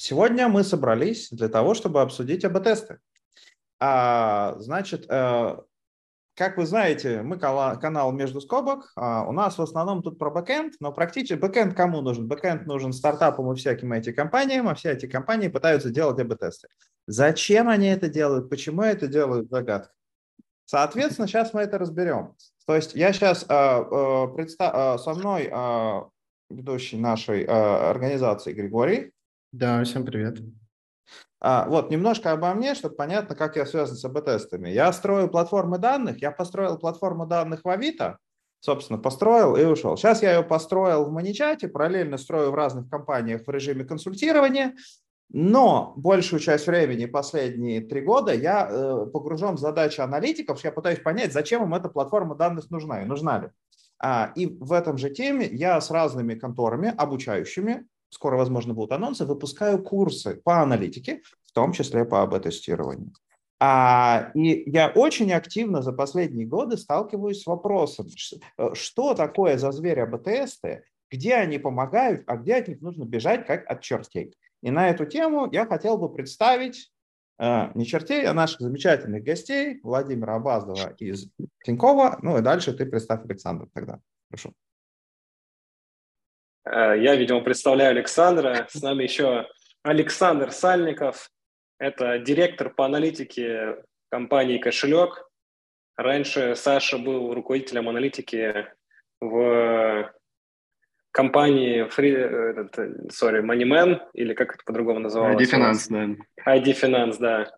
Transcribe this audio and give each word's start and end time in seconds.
Сегодня 0.00 0.48
мы 0.48 0.64
собрались 0.64 1.28
для 1.30 1.50
того, 1.50 1.74
чтобы 1.74 2.00
обсудить 2.00 2.42
АБ-тесты. 2.42 3.00
А, 3.78 4.54
значит, 4.56 5.04
э, 5.10 5.56
как 6.34 6.56
вы 6.56 6.64
знаете, 6.64 7.20
мы 7.20 7.38
канал 7.38 8.10
«Между 8.12 8.40
скобок». 8.40 8.92
А, 8.96 9.26
у 9.28 9.32
нас 9.32 9.58
в 9.58 9.62
основном 9.62 10.02
тут 10.02 10.18
про 10.18 10.30
бэкэнд, 10.30 10.76
но 10.80 10.90
практически 10.90 11.34
бэкэнд 11.34 11.74
кому 11.74 12.00
нужен? 12.00 12.28
Бэкэнд 12.28 12.66
нужен 12.66 12.94
стартапам 12.94 13.52
и 13.52 13.56
всяким 13.56 13.92
IT-компаниям, 13.92 14.68
а 14.68 14.74
все 14.74 14.92
эти 14.92 15.04
компании 15.04 15.48
пытаются 15.48 15.90
делать 15.90 16.18
АБ-тесты. 16.18 16.68
Зачем 17.06 17.68
они 17.68 17.88
это 17.88 18.08
делают? 18.08 18.48
Почему 18.48 18.80
это 18.80 19.06
делают? 19.06 19.50
Загадка. 19.50 19.92
Соответственно, 20.64 21.28
сейчас 21.28 21.52
мы 21.52 21.60
это 21.60 21.76
разберем. 21.76 22.36
То 22.66 22.74
есть 22.74 22.94
я 22.94 23.12
сейчас 23.12 23.44
э, 23.46 23.54
э, 23.54 24.28
представ... 24.34 24.98
со 24.98 25.12
мной 25.12 25.52
ведущий 26.48 26.96
нашей 26.96 27.44
организации 27.44 28.54
Григорий. 28.54 29.12
Да, 29.52 29.82
всем 29.82 30.04
привет. 30.04 30.38
А, 31.40 31.66
вот, 31.68 31.90
немножко 31.90 32.30
обо 32.30 32.54
мне, 32.54 32.76
чтобы 32.76 32.94
понятно, 32.94 33.34
как 33.34 33.56
я 33.56 33.66
связан 33.66 33.96
с 33.96 34.04
АБ-тестами. 34.04 34.68
Я 34.68 34.92
строю 34.92 35.28
платформы 35.28 35.78
данных, 35.78 36.22
я 36.22 36.30
построил 36.30 36.78
платформу 36.78 37.26
данных 37.26 37.64
в 37.64 37.68
Авито, 37.68 38.18
собственно, 38.60 38.98
построил 39.00 39.56
и 39.56 39.64
ушел. 39.64 39.96
Сейчас 39.96 40.22
я 40.22 40.36
ее 40.36 40.44
построил 40.44 41.04
в 41.04 41.10
Маничате, 41.10 41.66
параллельно 41.66 42.16
строю 42.16 42.52
в 42.52 42.54
разных 42.54 42.88
компаниях 42.88 43.42
в 43.44 43.50
режиме 43.50 43.84
консультирования, 43.84 44.76
но 45.32 45.94
большую 45.96 46.38
часть 46.38 46.68
времени, 46.68 47.06
последние 47.06 47.80
три 47.80 48.02
года, 48.02 48.32
я 48.32 48.68
э, 48.70 49.06
погружен 49.12 49.56
в 49.56 49.60
задачи 49.60 50.00
аналитиков, 50.00 50.62
я 50.62 50.70
пытаюсь 50.70 51.00
понять, 51.00 51.32
зачем 51.32 51.64
им 51.64 51.74
эта 51.74 51.88
платформа 51.88 52.36
данных 52.36 52.70
нужна 52.70 53.02
и 53.02 53.06
нужна 53.06 53.40
ли. 53.40 53.48
А, 53.98 54.32
и 54.36 54.46
в 54.46 54.72
этом 54.72 54.96
же 54.96 55.10
теме 55.10 55.48
я 55.50 55.80
с 55.80 55.90
разными 55.90 56.34
конторами, 56.34 56.94
обучающими, 56.96 57.86
скоро, 58.10 58.36
возможно, 58.36 58.74
будут 58.74 58.92
анонсы, 58.92 59.24
выпускаю 59.24 59.82
курсы 59.82 60.40
по 60.44 60.60
аналитике, 60.60 61.22
в 61.46 61.52
том 61.52 61.72
числе 61.72 62.04
по 62.04 62.22
АБ-тестированию. 62.22 63.12
А, 63.62 64.30
и 64.34 64.70
я 64.70 64.88
очень 64.88 65.32
активно 65.32 65.82
за 65.82 65.92
последние 65.92 66.46
годы 66.46 66.78
сталкиваюсь 66.78 67.42
с 67.42 67.46
вопросом, 67.46 68.06
э, 68.56 68.74
что 68.74 69.14
такое 69.14 69.58
за 69.58 69.70
звери 69.70 70.00
АБ-тесты, 70.00 70.84
где 71.10 71.34
они 71.34 71.58
помогают, 71.58 72.22
а 72.26 72.36
где 72.36 72.56
от 72.56 72.68
них 72.68 72.80
нужно 72.80 73.04
бежать, 73.04 73.46
как 73.46 73.70
от 73.70 73.82
чертей. 73.82 74.34
И 74.62 74.70
на 74.70 74.88
эту 74.88 75.04
тему 75.04 75.48
я 75.52 75.66
хотел 75.66 75.98
бы 75.98 76.10
представить 76.10 76.90
э, 77.38 77.70
не 77.74 77.84
чертей, 77.84 78.26
а 78.26 78.32
наших 78.32 78.60
замечательных 78.60 79.24
гостей, 79.24 79.80
Владимира 79.82 80.36
Абаздова 80.36 80.94
из 80.98 81.28
Тинькова. 81.62 82.18
Ну 82.22 82.38
и 82.38 82.42
дальше 82.42 82.72
ты 82.72 82.86
представь 82.86 83.24
Александра 83.24 83.68
тогда. 83.74 84.00
Прошу. 84.28 84.54
Э, 86.64 86.94
я, 86.98 87.16
видимо, 87.16 87.40
представляю 87.40 87.90
Александра. 87.90 88.66
С 88.68 88.82
нами 88.82 89.04
еще 89.04 89.46
Александр 89.82 90.50
Сальников. 90.52 91.30
Это 91.78 92.18
директор 92.18 92.70
по 92.70 92.84
аналитике 92.84 93.76
компании 94.10 94.58
«Кошелек». 94.58 95.26
Раньше 95.96 96.54
Саша 96.56 96.98
был 96.98 97.34
руководителем 97.34 97.88
аналитики 97.88 98.66
в 99.20 100.12
компании 101.12 101.86
Free, 101.86 102.14
этот, 102.14 102.78
sorry, 103.10 103.42
Moneyman, 103.42 104.00
или 104.14 104.34
как 104.34 104.54
это 104.54 104.64
по-другому 104.64 105.00
называлось? 105.00 105.36
ID 105.42 105.52
Finance, 105.52 105.86
да. 105.88 106.54
ID 106.56 106.80
Finance, 106.80 107.16
да. 107.18 107.50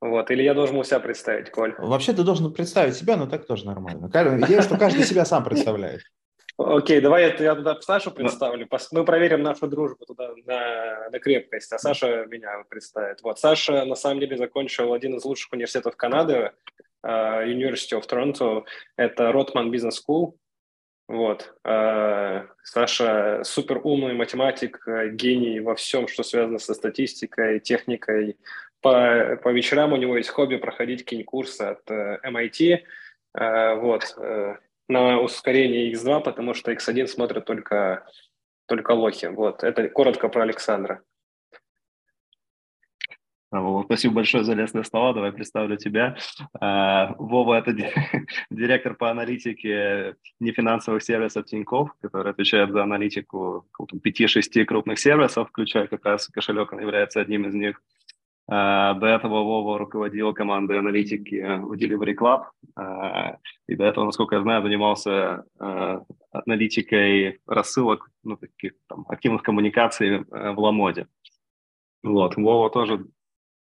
Вот, 0.00 0.30
или 0.30 0.42
я 0.42 0.54
должен 0.54 0.76
у 0.76 0.84
себя 0.84 1.00
представить, 1.00 1.50
Коль? 1.50 1.74
Вообще 1.78 2.12
ты 2.12 2.24
должен 2.24 2.52
представить 2.52 2.94
себя, 2.94 3.16
но 3.16 3.26
так 3.26 3.46
тоже 3.46 3.66
нормально. 3.66 4.10
Идея, 4.44 4.62
что 4.62 4.76
каждый 4.76 5.04
себя 5.04 5.24
сам 5.24 5.44
представляет. 5.44 6.02
Окей, 6.66 7.00
давай 7.00 7.22
я, 7.22 7.34
я 7.36 7.54
туда 7.54 7.80
Сашу 7.80 8.10
представлю. 8.10 8.68
Мы 8.92 9.04
проверим 9.04 9.42
нашу 9.42 9.66
дружбу 9.66 10.04
туда 10.04 10.30
на, 10.46 11.08
на 11.10 11.18
крепкость, 11.18 11.72
а 11.72 11.78
Саша 11.78 12.26
меня 12.28 12.64
представит. 12.68 13.22
Вот, 13.22 13.38
Саша 13.38 13.84
на 13.84 13.94
самом 13.94 14.20
деле 14.20 14.36
закончил 14.36 14.92
один 14.92 15.16
из 15.16 15.24
лучших 15.24 15.52
университетов 15.52 15.96
Канады, 15.96 16.52
uh, 17.04 17.46
University 17.46 17.98
of 17.98 18.08
Toronto. 18.08 18.64
Это 18.96 19.30
Rotman 19.30 19.70
Business 19.70 19.94
School. 20.06 20.34
Вот. 21.08 21.54
Uh, 21.66 22.46
Саша 22.62 23.42
супер 23.44 23.80
умный 23.82 24.14
математик, 24.14 24.84
гений 25.12 25.60
во 25.60 25.74
всем, 25.74 26.08
что 26.08 26.22
связано 26.22 26.58
со 26.58 26.74
статистикой, 26.74 27.60
техникой. 27.60 28.36
По, 28.80 29.38
по 29.42 29.48
вечерам 29.50 29.92
у 29.92 29.96
него 29.96 30.16
есть 30.16 30.30
хобби 30.30 30.56
проходить 30.56 31.04
какие-нибудь 31.04 31.60
от 31.60 31.88
MIT. 31.90 32.80
Вот 33.34 34.16
на 34.88 35.20
ускорение 35.20 35.92
X2, 35.92 36.22
потому 36.22 36.54
что 36.54 36.72
X1 36.72 37.06
смотрят 37.06 37.44
только, 37.44 38.06
только 38.66 38.92
лохи. 38.92 39.26
Вот, 39.26 39.62
это 39.62 39.88
коротко 39.88 40.28
про 40.28 40.42
Александра. 40.42 41.02
Вова, 43.60 43.82
спасибо 43.82 44.14
большое 44.14 44.44
за 44.44 44.54
лестные 44.54 44.84
слова. 44.84 45.12
Давай 45.12 45.30
представлю 45.30 45.76
тебя. 45.76 46.16
А, 46.58 47.14
Вова– 47.18 47.58
это 47.64 47.72
директор 48.50 48.94
по 48.94 49.10
аналитике 49.10 50.16
нефинансовых 50.40 51.02
сервисов 51.02 51.44
Тинькофф, 51.44 51.90
который 52.00 52.32
отвечает 52.32 52.70
за 52.72 52.82
аналитику 52.82 53.66
5-6 53.78 54.64
крупных 54.64 54.98
сервисов, 54.98 55.50
включая 55.50 55.86
как 55.86 56.04
раз 56.06 56.28
кошелек, 56.28 56.72
он 56.72 56.80
является 56.80 57.20
одним 57.20 57.46
из 57.46 57.54
них. 57.54 57.82
А, 58.54 58.92
до 58.94 59.06
этого 59.06 59.42
Вова 59.42 59.78
руководил 59.78 60.34
командой 60.34 60.78
аналитики 60.78 61.36
в 61.36 61.72
Delivery 61.72 62.14
Club. 62.14 62.44
А, 62.76 63.38
и 63.66 63.74
до 63.74 63.84
этого, 63.84 64.04
насколько 64.04 64.34
я 64.34 64.42
знаю, 64.42 64.62
занимался 64.62 65.44
аналитикой 66.32 67.40
рассылок, 67.46 68.10
ну, 68.22 68.36
таких 68.36 68.72
там, 68.88 69.06
активных 69.08 69.42
коммуникаций 69.42 70.24
в 70.24 70.58
Ламоде. 70.58 71.06
Вот. 72.02 72.36
Вова 72.36 72.68
тоже 72.68 73.06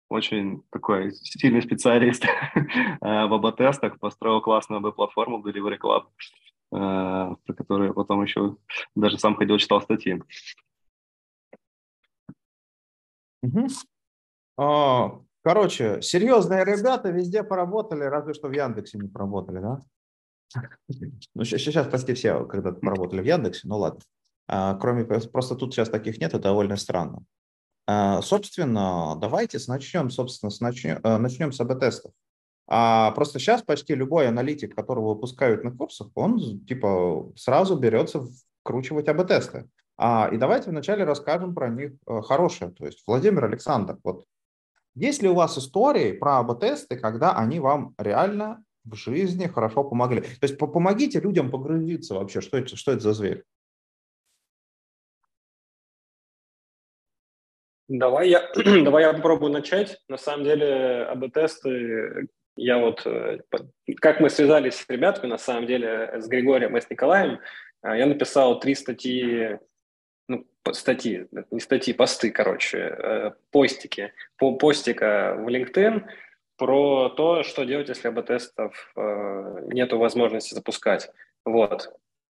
очень 0.09 0.63
такой 0.71 1.13
сильный 1.13 1.61
специалист 1.61 2.25
в 3.01 3.33
АБ-тестах, 3.33 3.97
построил 3.97 4.41
классную 4.41 4.85
АБ-платформу 4.85 5.41
Delivery 5.41 5.77
Club, 5.79 6.03
про 6.69 7.53
которую 7.53 7.93
потом 7.93 8.23
еще 8.23 8.57
даже 8.95 9.17
сам 9.17 9.35
ходил, 9.35 9.57
читал 9.57 9.81
статьи. 9.81 10.21
Короче, 15.43 16.01
серьезные 16.01 16.63
ребята 16.65 17.09
везде 17.09 17.43
поработали, 17.43 18.03
разве 18.03 18.33
что 18.33 18.47
в 18.47 18.51
Яндексе 18.51 18.97
не 18.97 19.07
поработали, 19.07 19.59
да? 19.59 19.79
Ну, 21.33 21.45
сейчас 21.45 21.87
почти 21.87 22.13
все 22.13 22.45
когда-то 22.45 22.79
поработали 22.79 23.21
в 23.21 23.25
Яндексе, 23.25 23.67
ну 23.67 23.77
ладно. 23.77 24.01
А, 24.47 24.75
кроме, 24.75 25.05
просто 25.05 25.55
тут 25.55 25.73
сейчас 25.73 25.89
таких 25.89 26.19
нет, 26.19 26.33
это 26.33 26.43
довольно 26.43 26.75
странно. 26.75 27.23
А, 27.87 28.21
собственно, 28.21 29.15
давайте 29.19 29.57
начнем, 29.67 30.09
собственно, 30.09 30.49
с 30.49 30.59
начнем, 30.59 30.99
э, 31.03 31.17
начнем 31.17 31.51
с 31.51 31.59
АБ-тестов. 31.59 32.11
А 32.67 33.11
просто 33.11 33.39
сейчас 33.39 33.63
почти 33.63 33.95
любой 33.95 34.27
аналитик, 34.27 34.75
которого 34.75 35.13
выпускают 35.13 35.63
на 35.63 35.71
курсах, 35.71 36.09
он 36.15 36.63
типа 36.65 37.31
сразу 37.35 37.77
берется 37.77 38.27
вкручивать 38.61 39.07
АБ-тесты. 39.07 39.69
А, 39.97 40.29
и 40.31 40.37
давайте 40.37 40.69
вначале 40.69 41.03
расскажем 41.03 41.53
про 41.53 41.69
них 41.69 41.93
э, 42.07 42.21
хорошее. 42.21 42.71
То 42.71 42.85
есть 42.85 43.03
Владимир 43.07 43.45
Александр, 43.45 43.97
вот 44.03 44.25
есть 44.95 45.21
ли 45.21 45.29
у 45.29 45.33
вас 45.33 45.57
истории 45.57 46.11
про 46.11 46.39
АБ-тесты, 46.39 46.97
когда 46.97 47.37
они 47.37 47.59
вам 47.59 47.95
реально 47.97 48.63
в 48.83 48.95
жизни 48.95 49.47
хорошо 49.47 49.83
помогли? 49.83 50.21
То 50.21 50.43
есть 50.47 50.57
помогите 50.57 51.19
людям 51.19 51.49
погрузиться 51.49 52.15
вообще, 52.15 52.41
что 52.41 52.57
это, 52.57 52.75
что 52.75 52.91
это 52.91 53.01
за 53.01 53.13
зверь? 53.13 53.43
Давай 57.87 58.29
я, 58.29 58.49
давай 58.83 59.03
я 59.03 59.13
попробую 59.13 59.51
начать. 59.51 59.97
На 60.07 60.17
самом 60.17 60.45
деле 60.45 61.03
АБ-тесты, 61.03 62.27
я 62.55 62.77
вот, 62.77 63.05
э, 63.05 63.39
как 63.99 64.19
мы 64.19 64.29
связались 64.29 64.75
с 64.75 64.89
ребятами, 64.89 65.29
на 65.29 65.37
самом 65.37 65.67
деле, 65.67 66.11
с 66.19 66.27
Григорием 66.27 66.77
и 66.77 66.81
с 66.81 66.89
Николаем, 66.89 67.39
э, 67.83 67.97
я 67.97 68.05
написал 68.05 68.59
три 68.59 68.75
статьи 68.75 69.57
статьи, 70.71 71.27
не 71.51 71.59
статьи, 71.59 71.93
посты, 71.93 72.31
короче, 72.31 72.77
э, 72.77 73.31
постики, 73.51 74.13
по 74.37 74.55
постика 74.55 75.35
в 75.37 75.47
LinkedIn 75.47 76.03
про 76.57 77.09
то, 77.09 77.43
что 77.43 77.63
делать, 77.63 77.89
если 77.89 78.07
АБ-тестов 78.07 78.91
э, 78.95 79.67
нету 79.73 79.97
возможности 79.97 80.53
запускать. 80.53 81.09
Вот. 81.43 81.91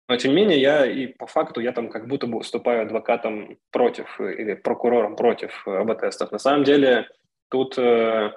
Но 0.07 0.17
тем 0.17 0.31
не 0.31 0.37
менее, 0.37 0.59
я 0.59 0.85
и 0.85 1.07
по 1.07 1.25
факту 1.25 1.61
я 1.61 1.71
там 1.71 1.89
как 1.89 2.07
будто 2.07 2.27
бы 2.27 2.39
выступаю 2.39 2.83
адвокатом 2.83 3.57
против 3.71 4.19
или 4.19 4.53
прокурором 4.53 5.15
против 5.15 5.67
АБ-тестов. 5.67 6.31
На 6.31 6.39
самом 6.39 6.63
деле 6.63 7.07
тут 7.49 7.77
э, 7.77 8.31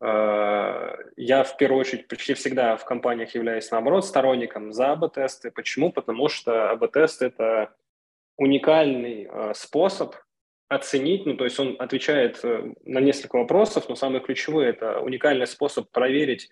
э, 0.00 0.96
я 1.16 1.44
в 1.44 1.56
первую 1.56 1.80
очередь 1.80 2.08
почти 2.08 2.34
всегда 2.34 2.76
в 2.76 2.84
компаниях 2.84 3.34
являюсь 3.34 3.70
наоборот 3.70 4.04
сторонником 4.04 4.72
за 4.72 4.92
АБ-тесты. 4.92 5.50
Почему? 5.50 5.92
Потому 5.92 6.28
что 6.28 6.70
АБ-тест 6.70 7.22
это 7.22 7.72
уникальный 8.36 9.28
э, 9.30 9.52
способ 9.54 10.16
оценить, 10.68 11.26
ну, 11.26 11.36
то 11.36 11.44
есть 11.44 11.58
он 11.60 11.76
отвечает 11.78 12.40
э, 12.44 12.72
на 12.84 13.00
несколько 13.00 13.36
вопросов, 13.36 13.88
но 13.88 13.94
самый 13.94 14.20
ключевой– 14.20 14.66
это 14.68 15.00
уникальный 15.00 15.46
способ 15.46 15.90
проверить, 15.90 16.50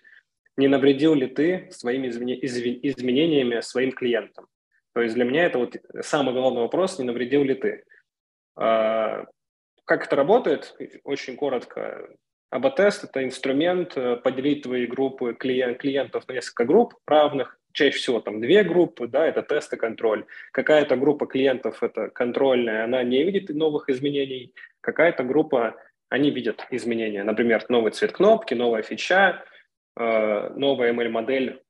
не 0.55 0.67
навредил 0.67 1.13
ли 1.15 1.27
ты 1.27 1.67
своими 1.71 2.07
изменениями 2.07 3.59
своим 3.61 3.91
клиентам. 3.91 4.47
То 4.93 5.01
есть 5.01 5.15
для 5.15 5.25
меня 5.25 5.45
это 5.45 5.57
вот 5.57 5.75
самый 6.01 6.33
главный 6.33 6.61
вопрос, 6.61 6.99
не 6.99 7.05
навредил 7.05 7.43
ли 7.43 7.55
ты. 7.55 7.83
А, 8.55 9.25
как 9.85 10.05
это 10.05 10.15
работает? 10.15 10.75
Очень 11.03 11.35
коротко. 11.35 12.09
АБ-тест– 12.51 13.03
это 13.05 13.23
инструмент 13.23 13.97
э, 13.97 14.17
поделить 14.17 14.61
твои 14.61 14.85
группы 14.85 15.33
клиент, 15.33 15.79
клиентов 15.79 16.27
на 16.27 16.33
несколько 16.33 16.65
групп 16.65 16.93
равных, 17.07 17.59
чаще 17.73 17.97
всего 17.97 18.19
там 18.21 18.39
две 18.39 18.63
группы, 18.63 19.07
да, 19.07 19.27
это 19.27 19.41
тест 19.41 19.73
и 19.73 19.77
контроль. 19.77 20.25
Какая-то 20.51 20.95
группа 20.95 21.25
клиентов– 21.25 21.77
это 21.83 22.09
контрольная, 22.09 22.85
она 22.85 23.03
не 23.03 23.23
видит 23.23 23.49
новых 23.49 23.89
изменений. 23.89 24.53
Какая-то 24.81 25.23
группа, 25.23 25.75
они 26.09 26.31
видят 26.31 26.65
изменения. 26.71 27.23
Например, 27.23 27.65
новый 27.69 27.91
цвет 27.91 28.13
кнопки, 28.13 28.53
новая 28.53 28.83
фича, 28.83 29.43
э, 29.99 30.49
новая 30.55 30.93
ML-модель, 30.93 31.61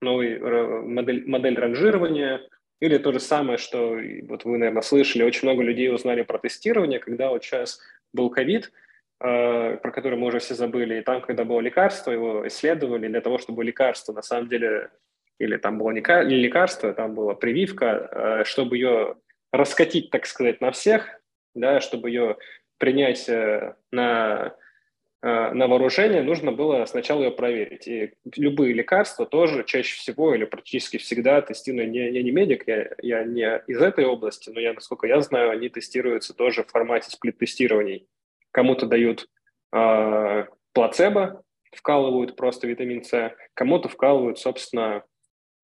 новый 0.00 0.38
модель, 0.38 1.28
модель 1.28 1.58
ранжирования– 1.58 2.40
или 2.80 2.96
то 2.96 3.12
же 3.12 3.20
самое, 3.20 3.58
что 3.58 3.98
вот 4.22 4.44
вы, 4.44 4.58
наверное, 4.58 4.82
слышали, 4.82 5.22
очень 5.22 5.46
много 5.46 5.62
людей 5.62 5.92
узнали 5.92 6.22
про 6.22 6.38
тестирование, 6.38 6.98
когда 6.98 7.28
вот 7.28 7.44
сейчас 7.44 7.78
был 8.12 8.30
ковид, 8.30 8.72
э, 9.20 9.76
про 9.76 9.90
который 9.92 10.18
мы 10.18 10.28
уже 10.28 10.38
все 10.38 10.54
забыли, 10.54 10.98
и 10.98 11.02
там, 11.02 11.20
когда 11.20 11.44
было 11.44 11.60
лекарство, 11.60 12.10
его 12.10 12.46
исследовали 12.48 13.06
для 13.08 13.20
того, 13.20 13.38
чтобы 13.38 13.64
лекарство 13.64 14.14
на 14.14 14.22
самом 14.22 14.48
деле, 14.48 14.90
или 15.40 15.56
там 15.56 15.78
было 15.78 15.90
не 15.90 16.00
лекарство, 16.00 16.92
там 16.92 17.14
была 17.14 17.34
прививка, 17.34 18.08
э, 18.40 18.44
чтобы 18.44 18.76
ее 18.76 19.16
раскатить, 19.52 20.10
так 20.10 20.26
сказать, 20.26 20.60
на 20.60 20.70
всех, 20.70 21.20
да, 21.54 21.80
чтобы 21.80 22.10
ее 22.10 22.36
принять 22.78 23.28
э, 23.28 23.74
на 23.90 24.54
Э, 25.22 25.52
на 25.52 25.66
вооружение, 25.66 26.22
нужно 26.22 26.50
было 26.50 26.86
сначала 26.86 27.24
ее 27.24 27.30
проверить. 27.30 27.86
И 27.86 28.14
любые 28.36 28.72
лекарства 28.72 29.26
тоже 29.26 29.64
чаще 29.64 29.94
всего 29.96 30.34
или 30.34 30.46
практически 30.46 30.96
всегда 30.96 31.42
тестирую 31.42 31.90
не, 31.90 32.10
я 32.10 32.22
не 32.22 32.30
медик, 32.30 32.66
я, 32.66 32.90
я 33.02 33.24
не 33.24 33.62
из 33.66 33.82
этой 33.82 34.06
области, 34.06 34.48
но 34.48 34.60
я, 34.60 34.72
насколько 34.72 35.06
я 35.06 35.20
знаю, 35.20 35.50
они 35.50 35.68
тестируются 35.68 36.34
тоже 36.34 36.64
в 36.64 36.70
формате 36.70 37.10
сплит-тестирований. 37.10 38.06
Кому-то 38.50 38.86
дают 38.86 39.28
э, 39.72 40.46
плацебо, 40.72 41.42
вкалывают 41.70 42.34
просто 42.34 42.66
витамин 42.66 43.04
С, 43.04 43.34
кому-то 43.52 43.90
вкалывают, 43.90 44.38
собственно, 44.38 45.04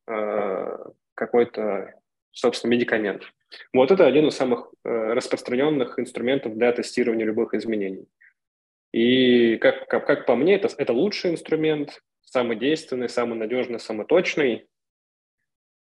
какой-то, 0.06 1.94
собственно, 2.32 2.72
медикамент. 2.72 3.24
Вот 3.72 3.90
это 3.90 4.06
один 4.06 4.28
из 4.28 4.36
самых 4.36 4.72
э, 4.84 4.88
распространенных 4.88 5.98
инструментов 5.98 6.56
для 6.56 6.72
тестирования 6.72 7.24
любых 7.24 7.54
изменений. 7.54 8.06
И 8.92 9.56
как, 9.58 9.88
как, 9.88 10.06
как 10.06 10.26
по 10.26 10.36
мне, 10.36 10.54
это, 10.54 10.68
это 10.76 10.92
лучший 10.92 11.32
инструмент, 11.32 12.02
самый 12.22 12.56
действенный, 12.56 13.08
самый 13.08 13.36
надежный, 13.38 13.78
самый 13.78 14.06
точный. 14.06 14.66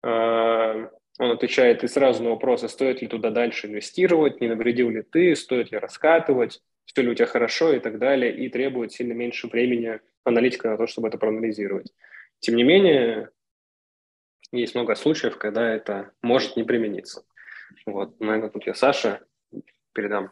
А, 0.02 0.90
он 1.18 1.30
отвечает 1.30 1.84
и 1.84 1.88
сразу 1.88 2.22
на 2.22 2.30
вопросы, 2.30 2.68
стоит 2.68 3.02
ли 3.02 3.08
туда 3.08 3.30
дальше 3.30 3.66
инвестировать, 3.66 4.40
не 4.40 4.48
навредил 4.48 4.90
ли 4.90 5.02
ты, 5.02 5.36
стоит 5.36 5.70
ли 5.72 5.78
раскатывать, 5.78 6.60
все 6.84 7.02
ли 7.02 7.10
у 7.10 7.14
тебя 7.14 7.26
хорошо 7.26 7.72
и 7.72 7.80
так 7.80 7.98
далее, 7.98 8.34
и 8.34 8.48
требует 8.48 8.92
сильно 8.92 9.12
меньше 9.12 9.46
времени 9.46 10.00
аналитика 10.24 10.70
на 10.70 10.76
то, 10.76 10.86
чтобы 10.86 11.08
это 11.08 11.18
проанализировать. 11.18 11.92
Тем 12.40 12.56
не 12.56 12.64
менее, 12.64 13.30
есть 14.52 14.74
много 14.74 14.94
случаев, 14.94 15.38
когда 15.38 15.68
это 15.68 16.12
может 16.22 16.56
не 16.56 16.64
примениться. 16.64 17.24
Вот, 17.86 18.20
наверное, 18.20 18.50
тут 18.50 18.66
я 18.66 18.74
Саша 18.74 19.20
передам. 19.92 20.30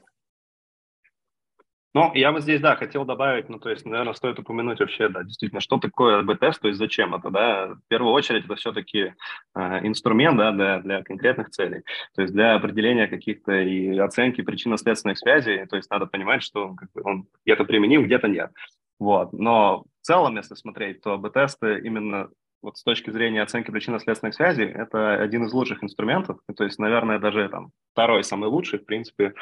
Ну, 1.92 2.14
я 2.14 2.30
вот 2.30 2.42
здесь, 2.42 2.60
да, 2.60 2.76
хотел 2.76 3.04
добавить, 3.04 3.48
ну, 3.48 3.58
то 3.58 3.68
есть, 3.68 3.84
наверное, 3.84 4.14
стоит 4.14 4.38
упомянуть 4.38 4.78
вообще, 4.78 5.08
да, 5.08 5.24
действительно, 5.24 5.60
что 5.60 5.76
такое 5.78 6.20
АБ-тест, 6.20 6.60
то 6.60 6.68
есть 6.68 6.78
зачем 6.78 7.16
это, 7.16 7.30
да, 7.30 7.66
в 7.74 7.80
первую 7.88 8.12
очередь 8.12 8.44
это 8.44 8.54
все-таки 8.54 9.14
э, 9.56 9.86
инструмент, 9.86 10.36
да, 10.38 10.52
для, 10.52 10.78
для 10.78 11.02
конкретных 11.02 11.50
целей, 11.50 11.82
то 12.14 12.22
есть 12.22 12.32
для 12.32 12.54
определения 12.54 13.08
каких-то 13.08 13.52
и 13.60 13.98
оценки 13.98 14.40
причинно-следственных 14.40 15.18
связей, 15.18 15.66
то 15.66 15.74
есть 15.74 15.90
надо 15.90 16.06
понимать, 16.06 16.44
что 16.44 16.74
как 16.74 16.92
бы, 16.92 17.02
он 17.02 17.26
где-то 17.44 17.64
применим, 17.64 18.04
где-то 18.04 18.28
нет, 18.28 18.52
вот, 19.00 19.32
но 19.32 19.82
в 20.00 20.06
целом, 20.06 20.36
если 20.36 20.54
смотреть, 20.54 21.02
то 21.02 21.14
АБ-тесты 21.14 21.80
именно 21.80 22.30
вот 22.62 22.76
с 22.76 22.82
точки 22.82 23.10
зрения 23.10 23.42
оценки 23.42 23.70
причинно-следственных 23.70 24.34
связей, 24.34 24.66
это 24.66 25.14
один 25.14 25.44
из 25.44 25.52
лучших 25.52 25.82
инструментов, 25.82 26.38
то 26.54 26.64
есть, 26.64 26.78
наверное, 26.78 27.18
даже 27.18 27.48
там 27.48 27.70
второй 27.92 28.24
самый 28.24 28.48
лучший, 28.48 28.78
в 28.78 28.84
принципе, 28.84 29.34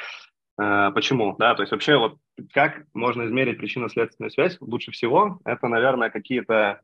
Э, 0.59 0.91
почему? 0.94 1.37
Да, 1.38 1.55
то 1.55 1.62
есть 1.62 1.73
вообще 1.73 1.97
вот 1.97 2.19
как 2.53 2.85
можно 2.93 3.26
измерить 3.26 3.59
причинно-следственную 3.59 4.31
связь 4.31 4.59
лучше 4.61 4.91
всего? 4.91 5.41
Это, 5.44 5.69
наверное, 5.69 6.11
какие-то, 6.11 6.81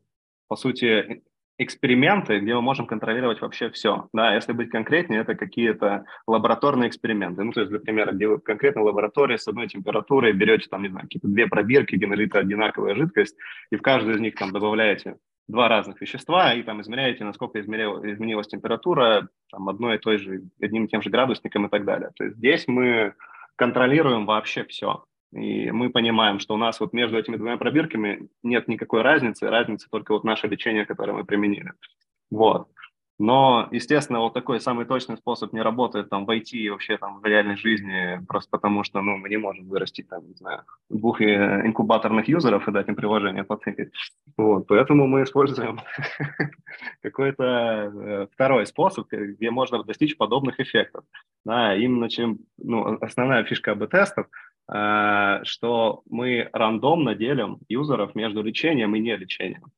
по 0.47 0.55
сути, 0.55 1.23
эксперименты, 1.57 2.39
где 2.39 2.53
мы 2.53 2.61
можем 2.61 2.85
контролировать 2.85 3.41
вообще 3.41 3.69
все. 3.69 4.09
Да, 4.13 4.33
если 4.33 4.53
быть 4.53 4.69
конкретнее, 4.69 5.21
это 5.21 5.35
какие-то 5.35 6.05
лабораторные 6.27 6.89
эксперименты. 6.89 7.43
Ну, 7.43 7.51
то 7.51 7.61
есть, 7.61 7.71
например, 7.71 8.13
где 8.13 8.27
вы 8.27 8.37
в 8.37 8.43
конкретной 8.43 8.83
лаборатории 8.83 9.37
с 9.37 9.47
одной 9.47 9.67
температурой 9.67 10.33
берете, 10.33 10.67
там, 10.69 10.83
не 10.83 10.89
знаю, 10.89 11.05
какие-то 11.05 11.27
две 11.27 11.47
пробирки, 11.47 11.95
генерируете 11.95 12.39
одинаковая 12.39 12.95
жидкость, 12.95 13.37
и 13.71 13.77
в 13.77 13.81
каждую 13.81 14.15
из 14.15 14.21
них 14.21 14.35
там 14.35 14.51
добавляете 14.51 15.15
два 15.47 15.67
разных 15.67 16.01
вещества 16.01 16.53
и 16.53 16.63
там 16.63 16.81
измеряете, 16.81 17.23
насколько 17.23 17.59
измерил, 17.59 18.03
изменилась 18.05 18.47
температура 18.47 19.29
там, 19.51 19.69
одной 19.69 19.95
и 19.95 19.99
той 19.99 20.17
же, 20.17 20.41
одним 20.59 20.85
и 20.85 20.87
тем 20.87 21.01
же 21.01 21.09
градусником 21.09 21.65
и 21.67 21.69
так 21.69 21.85
далее. 21.85 22.11
То 22.15 22.23
есть 22.23 22.37
здесь 22.37 22.67
мы 22.67 23.13
контролируем 23.55 24.25
вообще 24.25 24.63
все. 24.63 25.05
И 25.31 25.69
мы 25.71 25.89
понимаем, 25.89 26.39
что 26.39 26.53
у 26.53 26.57
нас 26.57 26.79
вот 26.79 26.93
между 26.93 27.17
этими 27.17 27.35
двумя 27.35 27.57
пробирками 27.57 28.29
нет 28.41 28.67
никакой 28.67 29.01
разницы, 29.01 29.49
разница 29.49 29.89
только 29.89 30.13
вот 30.13 30.23
наше 30.23 30.47
лечение, 30.47 30.85
которое 30.85 31.13
мы 31.13 31.25
применили. 31.25 31.73
Вот. 32.31 32.67
Но, 33.17 33.69
естественно, 33.71 34.19
вот 34.19 34.33
такой 34.33 34.59
самый 34.59 34.85
точный 34.85 35.15
способ 35.15 35.53
не 35.53 35.61
работает 35.61 36.09
там 36.09 36.25
в 36.25 36.29
IT 36.29 36.49
и 36.51 36.69
вообще 36.69 36.97
там 36.97 37.21
в 37.21 37.25
реальной 37.25 37.55
жизни, 37.55 38.19
просто 38.27 38.49
потому 38.51 38.83
что, 38.83 39.01
ну, 39.01 39.15
мы 39.15 39.29
не 39.29 39.37
можем 39.37 39.69
вырастить 39.69 40.09
там, 40.09 40.27
не 40.27 40.33
знаю, 40.33 40.63
двух 40.89 41.21
э, 41.21 41.61
инкубаторных 41.65 42.27
юзеров 42.27 42.67
и 42.67 42.71
дать 42.71 42.89
им 42.89 42.95
приложение 42.95 43.45
потыкать. 43.45 43.91
Вот, 44.35 44.67
поэтому 44.67 45.07
мы 45.07 45.23
используем 45.23 45.79
какой-то 47.01 47.43
э, 47.43 48.27
второй 48.33 48.65
способ, 48.65 49.07
где 49.09 49.49
можно 49.49 49.81
достичь 49.83 50.17
подобных 50.17 50.59
эффектов. 50.59 51.05
Да, 51.45 51.73
именно 51.73 52.09
чем, 52.09 52.39
ну, 52.57 52.97
основная 52.99 53.45
фишка 53.45 53.71
АБ-тестов, 53.71 54.27
э, 54.73 55.39
что 55.43 56.01
мы 56.09 56.49
рандомно 56.51 57.15
делим 57.15 57.59
юзеров 57.69 58.13
между 58.13 58.43
лечением 58.43 58.93
и 58.95 58.99
нелечением. 58.99 59.71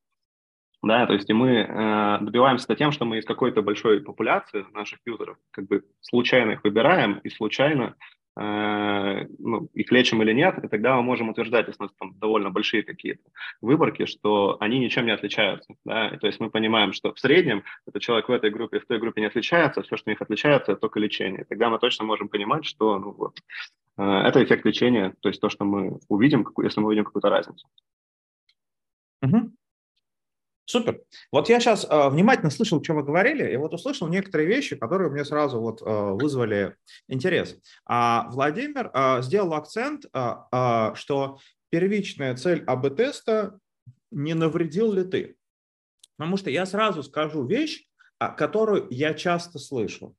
Да, 0.82 1.06
то 1.06 1.12
есть 1.12 1.28
и 1.28 1.32
мы 1.32 1.50
э, 1.50 2.18
добиваемся 2.20 2.72
тем, 2.76 2.92
что 2.92 3.04
мы 3.04 3.18
из 3.18 3.24
какой-то 3.24 3.62
большой 3.62 4.00
популяции 4.00 4.64
наших 4.72 5.00
юзеров 5.04 5.36
как 5.50 5.66
бы 5.66 5.84
случайно 6.00 6.52
их 6.52 6.62
выбираем 6.62 7.18
и 7.18 7.30
случайно 7.30 7.96
э, 8.36 9.26
ну, 9.40 9.68
их 9.74 9.90
лечим 9.90 10.22
или 10.22 10.32
нет, 10.32 10.62
и 10.62 10.68
тогда 10.68 10.94
мы 10.94 11.02
можем 11.02 11.30
утверждать, 11.30 11.66
если 11.66 11.82
у 11.82 11.86
нас 11.86 11.92
там 11.98 12.16
довольно 12.20 12.50
большие 12.50 12.84
какие-то 12.84 13.22
выборки, 13.60 14.06
что 14.06 14.56
они 14.60 14.78
ничем 14.78 15.06
не 15.06 15.10
отличаются. 15.10 15.74
Да? 15.84 16.10
И, 16.10 16.16
то 16.16 16.28
есть 16.28 16.38
мы 16.38 16.48
понимаем, 16.48 16.92
что 16.92 17.12
в 17.12 17.18
среднем 17.18 17.64
этот 17.84 18.00
человек 18.00 18.28
в 18.28 18.32
этой 18.32 18.50
группе, 18.50 18.78
в 18.78 18.86
той 18.86 19.00
группе 19.00 19.20
не 19.20 19.26
отличается, 19.26 19.82
все, 19.82 19.96
что 19.96 20.10
у 20.10 20.12
них 20.12 20.22
отличается, 20.22 20.72
это 20.72 20.80
только 20.80 21.00
лечение. 21.00 21.42
И 21.42 21.44
тогда 21.44 21.70
мы 21.70 21.80
точно 21.80 22.04
можем 22.04 22.28
понимать, 22.28 22.64
что 22.64 23.00
ну, 23.00 23.10
вот, 23.10 23.36
э, 23.96 24.02
это 24.02 24.44
эффект 24.44 24.64
лечения, 24.64 25.12
то 25.20 25.28
есть 25.28 25.40
то, 25.40 25.48
что 25.48 25.64
мы 25.64 25.98
увидим, 26.08 26.46
если 26.62 26.80
мы 26.80 26.86
увидим 26.86 27.04
какую-то 27.04 27.30
разницу. 27.30 27.66
Угу. 29.22 29.50
Супер. 30.68 31.00
Вот 31.32 31.48
я 31.48 31.60
сейчас 31.60 31.86
э, 31.88 32.08
внимательно 32.10 32.50
слышал, 32.50 32.84
что 32.84 32.92
вы 32.92 33.02
говорили, 33.02 33.50
и 33.50 33.56
вот 33.56 33.72
услышал 33.72 34.06
некоторые 34.06 34.46
вещи, 34.46 34.76
которые 34.76 35.10
мне 35.10 35.24
сразу 35.24 35.58
вот 35.58 35.80
э, 35.80 35.84
вызвали 35.86 36.76
интерес. 37.08 37.56
А 37.86 38.28
Владимир 38.28 38.90
э, 38.92 39.22
сделал 39.22 39.54
акцент, 39.54 40.04
э, 40.04 40.34
э, 40.52 40.94
что 40.94 41.38
первичная 41.70 42.36
цель 42.36 42.64
АБ-теста 42.66 43.58
не 44.10 44.34
навредил 44.34 44.92
ли 44.92 45.04
ты? 45.04 45.36
Потому 46.18 46.36
что 46.36 46.50
я 46.50 46.66
сразу 46.66 47.02
скажу 47.02 47.46
вещь, 47.46 47.86
которую 48.36 48.88
я 48.90 49.14
часто 49.14 49.58
слышу. 49.58 50.14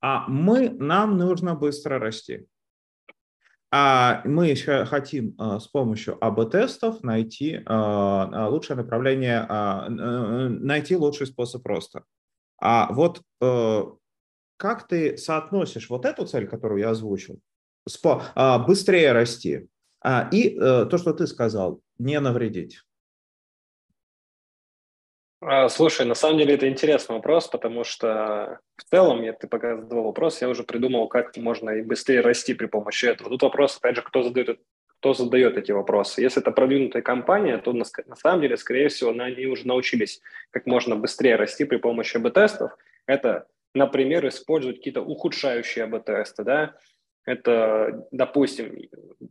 А 0.00 0.28
мы, 0.28 0.70
нам 0.70 1.18
нужно 1.18 1.56
быстро 1.56 1.98
расти. 1.98 2.46
А 3.78 4.22
мы 4.24 4.48
еще 4.48 4.86
хотим 4.86 5.34
а, 5.36 5.60
с 5.60 5.68
помощью 5.68 6.16
АБ-тестов 6.24 7.02
найти 7.02 7.60
а, 7.66 8.48
лучшее 8.48 8.78
направление, 8.78 9.44
найти 10.48 10.96
лучший 10.96 11.26
способ 11.26 11.66
роста. 11.66 12.04
А 12.58 12.90
вот 12.90 13.20
э, 13.42 13.82
как 14.56 14.88
ты 14.88 15.18
соотносишь 15.18 15.90
вот 15.90 16.06
эту 16.06 16.24
цель, 16.24 16.48
которую 16.48 16.80
я 16.80 16.88
озвучил, 16.88 17.38
быстрее 18.66 19.12
расти, 19.12 19.68
и 20.32 20.58
э, 20.58 20.86
то, 20.86 20.96
что 20.96 21.12
ты 21.12 21.26
сказал, 21.26 21.82
не 21.98 22.18
навредить? 22.18 22.80
А, 25.48 25.68
слушай, 25.68 26.04
на 26.04 26.16
самом 26.16 26.38
деле 26.38 26.54
это 26.54 26.68
интересный 26.68 27.14
вопрос, 27.14 27.46
потому 27.46 27.84
что 27.84 28.58
в 28.76 28.82
целом, 28.82 29.22
я, 29.22 29.32
ты 29.32 29.46
пока 29.46 29.76
задавал 29.76 30.06
вопрос, 30.06 30.42
я 30.42 30.48
уже 30.48 30.64
придумал, 30.64 31.06
как 31.06 31.36
можно 31.36 31.70
и 31.70 31.82
быстрее 31.82 32.20
расти 32.20 32.52
при 32.52 32.66
помощи 32.66 33.06
этого. 33.06 33.30
Тут 33.30 33.42
вопрос, 33.42 33.76
опять 33.76 33.94
же, 33.94 34.02
кто 34.02 34.24
задает, 34.24 34.58
кто 34.98 35.14
задает 35.14 35.56
эти 35.56 35.70
вопросы. 35.70 36.20
Если 36.20 36.42
это 36.42 36.50
продвинутая 36.50 37.02
компания, 37.02 37.58
то 37.58 37.72
на, 37.72 37.84
на 38.06 38.16
самом 38.16 38.40
деле, 38.40 38.56
скорее 38.56 38.88
всего, 38.88 39.10
они 39.10 39.46
уже 39.46 39.68
научились, 39.68 40.20
как 40.50 40.66
можно 40.66 40.96
быстрее 40.96 41.36
расти 41.36 41.64
при 41.64 41.76
помощи 41.76 42.16
АБ-тестов. 42.16 42.72
Это, 43.06 43.46
например, 43.72 44.26
использовать 44.26 44.78
какие-то 44.78 45.02
ухудшающие 45.02 45.84
АБ-тесты, 45.84 46.42
да, 46.42 46.74
Это, 47.24 48.04
допустим, 48.10 48.76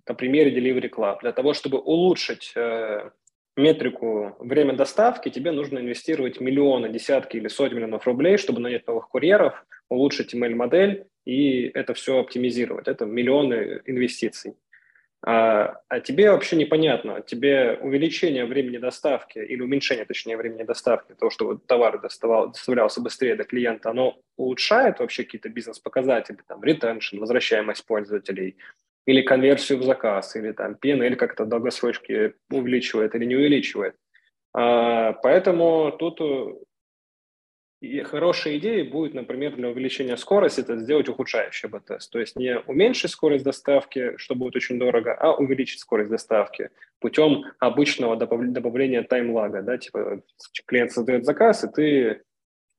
на 0.07 0.15
примере 0.15 0.57
Delivery 0.57 0.89
Club. 0.89 1.17
Для 1.23 1.33
того, 1.33 1.53
чтобы 1.53 1.77
улучшить 1.77 2.53
э, 2.55 3.09
метрику 3.55 4.35
время 4.39 4.73
доставки, 4.73 5.29
тебе 5.29 5.51
нужно 5.51 5.79
инвестировать 5.79 6.39
миллионы, 6.39 6.89
десятки 6.89 7.37
или 7.37 7.47
сотни 7.47 7.75
миллионов 7.75 8.05
рублей, 8.05 8.37
чтобы 8.37 8.61
нанять 8.61 8.87
новых 8.87 9.09
курьеров, 9.09 9.65
улучшить 9.89 10.33
email-модель 10.33 11.07
и 11.25 11.71
это 11.73 11.93
все 11.93 12.19
оптимизировать. 12.19 12.87
Это 12.87 13.05
миллионы 13.05 13.81
инвестиций. 13.85 14.55
А, 15.27 15.81
а 15.87 15.99
тебе 16.01 16.29
вообще 16.29 16.55
непонятно, 16.55 17.19
тебе 17.19 17.79
увеличение 17.81 18.45
времени 18.45 18.77
доставки 18.77 19.39
или 19.39 19.59
уменьшение, 19.59 20.05
точнее, 20.05 20.37
времени 20.37 20.61
доставки, 20.61 21.15
того, 21.15 21.31
что 21.31 21.55
товар 21.55 21.99
доставал, 21.99 22.49
доставлялся 22.49 23.01
быстрее 23.01 23.35
до 23.35 23.43
клиента, 23.43 23.89
оно 23.89 24.19
улучшает 24.37 24.99
вообще 24.99 25.23
какие-то 25.23 25.49
бизнес-показатели, 25.49 26.37
там, 26.47 26.63
ретеншн, 26.63 27.17
возвращаемость 27.17 27.87
пользователей, 27.87 28.57
или 29.05 29.21
конверсию 29.21 29.79
в 29.79 29.83
заказ, 29.83 30.35
или 30.35 30.51
там 30.51 30.77
PNL 30.81 31.15
как-то 31.15 31.45
долгосрочки 31.45 32.33
увеличивает 32.51 33.15
или 33.15 33.25
не 33.25 33.35
увеличивает. 33.35 33.95
А, 34.53 35.13
поэтому 35.13 35.91
тут 35.97 36.19
и 37.81 38.01
хорошая 38.01 38.57
идея 38.57 38.83
будет, 38.83 39.13
например, 39.13 39.55
для 39.55 39.69
увеличения 39.69 40.17
скорости, 40.17 40.61
это 40.61 40.77
сделать 40.77 41.09
ухудшающий 41.09 41.69
АБ-тест. 41.69 42.11
То 42.11 42.19
есть 42.19 42.35
не 42.35 42.57
уменьшить 42.59 43.11
скорость 43.11 43.43
доставки, 43.43 44.17
что 44.17 44.33
будет 44.33 44.55
очень 44.55 44.79
дорого, 44.79 45.13
а 45.13 45.33
увеличить 45.33 45.81
скорость 45.81 46.09
доставки 46.09 46.71
путем 46.99 47.43
обычного 47.59 48.15
добавления 48.15 49.03
таймлага. 49.03 49.61
Да? 49.61 49.77
Типа 49.77 50.21
клиент 50.65 50.93
создает 50.93 51.25
заказ, 51.25 51.63
и 51.63 51.67
ты 51.67 52.21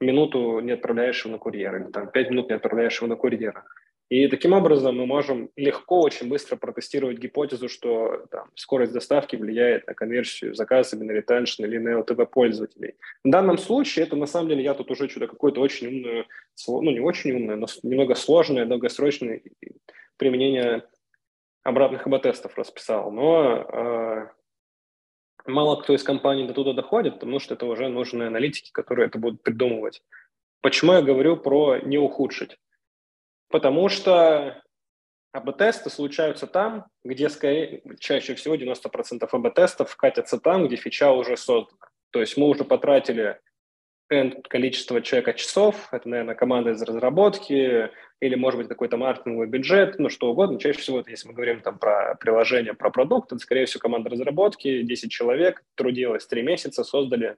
минуту 0.00 0.61
не 0.61 0.73
отправляешь 0.73 1.25
его 1.25 1.33
на 1.33 1.38
курьера, 1.38 1.78
или 1.78 1.90
там 1.92 2.11
пять 2.11 2.30
минут 2.30 2.49
не 2.49 2.56
отправляешь 2.56 2.97
его 2.97 3.06
на 3.06 3.16
курьера. 3.16 3.64
И 4.08 4.28
таким 4.28 4.52
образом 4.52 4.96
мы 4.96 5.06
можем 5.06 5.50
легко, 5.56 6.00
очень 6.00 6.28
быстро 6.28 6.56
протестировать 6.56 7.18
гипотезу, 7.18 7.68
что 7.68 8.26
там, 8.30 8.50
скорость 8.54 8.92
доставки 8.92 9.34
влияет 9.34 9.86
на 9.88 9.94
конверсию 9.94 10.54
заказа, 10.54 10.96
на 10.96 11.10
ретеншн 11.10 11.64
или 11.64 11.78
на 11.78 12.00
LTV 12.00 12.26
пользователей. 12.26 12.94
В 13.25 13.30
данном 13.30 13.58
случае 13.58 14.06
это 14.06 14.14
на 14.14 14.26
самом 14.26 14.50
деле 14.50 14.62
я 14.62 14.75
тут 14.75 14.92
уже 14.92 15.08
что-то 15.08 15.26
какое-то 15.26 15.60
очень 15.60 15.88
умное, 15.88 16.26
ну 16.68 16.90
не 16.90 17.00
очень 17.00 17.32
умное, 17.32 17.56
но 17.56 17.66
немного 17.82 18.14
сложное, 18.14 18.64
долгосрочное 18.64 19.42
применение 20.16 20.84
обратных 21.64 22.06
АБ-тестов 22.06 22.56
расписал. 22.56 23.10
Но 23.10 23.56
э, 23.56 24.28
мало 25.46 25.82
кто 25.82 25.94
из 25.94 26.04
компаний 26.04 26.46
до 26.46 26.54
туда 26.54 26.75
доходит, 26.75 27.14
потому 27.14 27.40
что 27.40 27.54
это 27.54 27.66
уже 27.66 27.88
нужны 27.88 28.25
аналитики, 28.25 28.70
которые 28.70 29.08
это 29.08 29.18
будут 29.18 29.42
придумывать. 29.42 30.00
Почему 30.60 30.92
я 30.92 31.02
говорю 31.02 31.36
про 31.36 31.78
не 31.78 31.98
ухудшить? 31.98 32.56
Потому 33.49 33.88
что 33.88 34.62
АБ-тесты 35.33 35.91
случаются 35.91 36.47
там, 36.47 36.87
где 37.05 37.29
скорее, 37.29 37.83
чаще 37.99 38.35
всего 38.35 38.55
90% 38.55 39.29
АБ-тестов 39.31 39.97
катятся 39.97 40.38
там, 40.38 40.67
где 40.67 40.76
фича 40.76 41.12
уже 41.12 41.37
создана. 41.37 41.79
То 42.11 42.21
есть 42.21 42.37
мы 42.37 42.49
уже 42.49 42.65
потратили 42.65 43.38
N 44.09 44.41
количество 44.43 45.03
человека 45.03 45.35
часов, 45.35 45.88
это, 45.93 46.09
наверное, 46.09 46.35
команда 46.37 46.71
из 46.71 46.83
разработки, 46.83 47.91
или, 48.21 48.35
может 48.35 48.59
быть, 48.59 48.69
какой-то 48.69 48.97
маркетинговый 48.97 49.49
бюджет, 49.49 49.99
ну, 49.99 50.09
что 50.09 50.31
угодно. 50.31 50.59
Чаще 50.59 50.79
всего, 50.79 51.05
если 51.07 51.29
мы 51.29 51.35
говорим 51.35 51.61
там 51.61 51.79
про 51.79 52.15
приложение, 52.15 52.73
про 52.73 52.91
продукт, 52.91 53.33
это, 53.33 53.41
скорее 53.41 53.67
всего, 53.67 53.81
команда 53.81 54.09
разработки, 54.09 54.83
10 54.83 55.11
человек, 55.11 55.62
трудилась 55.75 56.26
3 56.26 56.43
месяца, 56.43 56.85
создали 56.85 57.37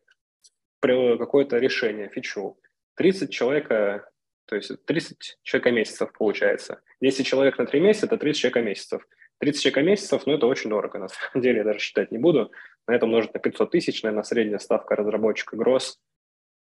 какое-то 0.80 1.58
решение, 1.58 2.08
фичу. 2.10 2.56
30 2.96 3.32
человека 3.32 4.08
то 4.48 4.56
есть 4.56 4.72
30 4.86 5.38
человека 5.42 5.70
месяцев 5.70 6.12
получается. 6.12 6.80
10 7.02 7.26
человек 7.26 7.58
на 7.58 7.66
3 7.66 7.80
месяца– 7.80 8.06
это 8.08 8.16
30 8.16 8.40
человека 8.40 8.62
месяцев. 8.62 9.06
30 9.40 9.62
человека 9.62 9.82
месяцев, 9.82 10.22
ну, 10.26 10.32
это 10.32 10.46
очень 10.46 10.70
дорого, 10.70 10.98
на 10.98 11.08
самом 11.08 11.42
деле, 11.42 11.58
я 11.58 11.64
даже 11.64 11.78
считать 11.80 12.10
не 12.10 12.18
буду. 12.18 12.50
На 12.86 12.94
это 12.94 13.04
умножить 13.04 13.34
на 13.34 13.40
500 13.40 13.70
тысяч, 13.70 14.02
наверное, 14.02 14.24
средняя 14.24 14.58
ставка 14.58 14.96
разработчика 14.96 15.56
гроз. 15.56 16.00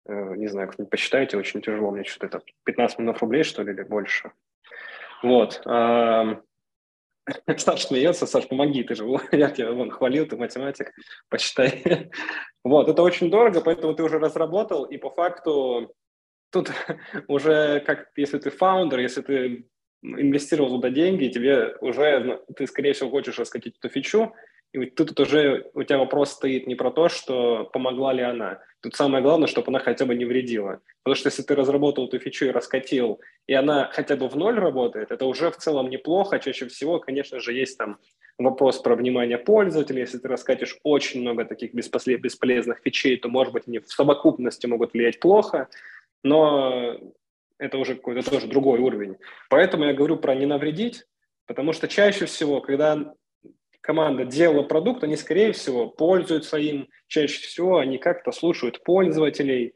Э, 0.07 0.35
не 0.37 0.49
знаю, 0.49 0.69
как-нибудь 0.69 0.91
посчитайте, 0.91 1.38
очень 1.38 1.62
тяжело 1.62 1.91
мне 1.91 2.05
что-то 2.05 2.26
это. 2.26 2.43
15 2.64 2.99
миллионов 2.99 3.23
рублей, 3.23 3.43
что 3.43 3.62
ли, 3.62 3.73
или 3.73 3.83
больше. 3.83 4.33
Вот. 5.23 5.62
Саш 7.57 7.87
смеется, 7.87 8.26
Саш, 8.26 8.49
помоги, 8.49 8.83
ты 8.83 8.95
же, 8.95 9.05
я 9.33 9.50
тебя 9.50 9.73
вон 9.73 9.91
хвалил, 9.91 10.26
ты 10.26 10.37
математик, 10.37 10.93
посчитай. 11.29 12.11
Вот, 12.64 12.88
это 12.88 13.02
очень 13.02 13.31
дорого, 13.31 13.61
поэтому 13.61 13.95
ты 13.95 14.02
уже 14.02 14.19
разработал, 14.19 14.85
и 14.85 14.97
по 14.97 15.11
факту 15.11 15.93
Тут 16.52 16.71
уже 17.28 17.80
как, 17.80 18.11
если 18.16 18.38
ты 18.38 18.50
фаундер, 18.50 19.00
если 19.00 19.23
ты 19.23 19.66
инвестировал 20.02 20.71
туда 20.71 20.90
деньги, 20.90 21.28
тебе 21.28 21.76
уже, 21.80 22.18
ну, 22.21 22.54
ты, 22.54 22.66
скорее 22.66 22.92
всего, 22.92 23.11
хочешь 23.11 23.38
раскатить 23.38 23.76
эту 23.78 23.88
фичу, 23.88 24.35
и 24.73 24.87
тут 24.87 25.18
уже, 25.21 25.71
у 25.75 25.82
тебя 25.82 25.99
вопрос 25.99 26.32
стоит 26.32 26.66
не 26.66 26.75
про 26.75 26.90
то, 26.90 27.09
что 27.09 27.64
помогла 27.73 28.12
ли 28.12 28.23
она. 28.23 28.61
Тут 28.80 28.97
самое 28.97 29.23
главное, 29.23 29.47
чтобы 29.47 29.68
она 29.68 29.78
хотя 29.78 30.06
бы 30.06 30.14
не 30.14 30.25
вредила. 30.25 30.80
Потому 31.02 31.14
что 31.14 31.28
если 31.28 31.42
ты 31.42 31.54
разработал 31.54 32.09
эту 32.09 32.18
фичу 32.18 32.47
и 32.47 32.50
раскатил, 32.50 33.21
и 33.47 33.52
она 33.52 33.90
хотя 33.92 34.16
бы 34.16 34.28
в 34.28 34.35
ноль 34.35 34.59
работает, 34.59 35.11
это 35.11 35.26
уже 35.26 35.50
в 35.50 35.56
целом 35.59 35.90
неплохо. 35.90 36.38
Чаще 36.38 36.66
всего, 36.68 36.99
конечно 37.00 37.38
же, 37.38 37.52
есть 37.52 37.76
там 37.76 37.99
вопрос 38.38 38.78
про 38.78 38.97
внимание 38.97 39.37
пользователя. 39.37 40.00
Если 40.00 40.18
ты 40.18 40.26
раскатишь 40.26 40.78
очень 40.85 41.21
много 41.21 41.44
таких 41.44 41.75
бесполезных 41.75 42.80
фичей, 42.82 43.18
то, 43.18 43.28
может 43.28 43.52
быть, 43.52 43.64
они 43.68 43.78
в 43.78 43.92
совокупности 43.92 44.66
могут 44.66 44.94
влиять 44.94 45.21
плохо 45.21 45.68
но 46.23 46.99
это 47.59 47.79
уже 47.79 47.95
какой-то 47.95 48.29
тоже 48.29 48.47
другой 48.47 48.81
уровень. 48.81 49.17
Поэтому 49.49 49.85
я 49.85 49.95
говорю 49.95 50.17
про 50.17 50.35
не 50.35 50.47
навредить, 50.47 51.05
потому 51.47 51.73
что 51.73 51.88
чаще 51.88 52.26
всего, 52.26 52.61
когда 52.61 53.14
команда 53.81 54.25
делала 54.25 54.62
продукт, 54.62 55.05
они, 55.05 55.17
скорее 55.17 55.52
всего, 55.52 55.88
пользуются 55.88 56.57
им, 56.57 56.88
чаще 57.09 57.41
всего 57.41 57.79
они 57.79 57.99
как-то 57.99 58.33
слушают 58.33 58.83
пользователей, 58.83 59.75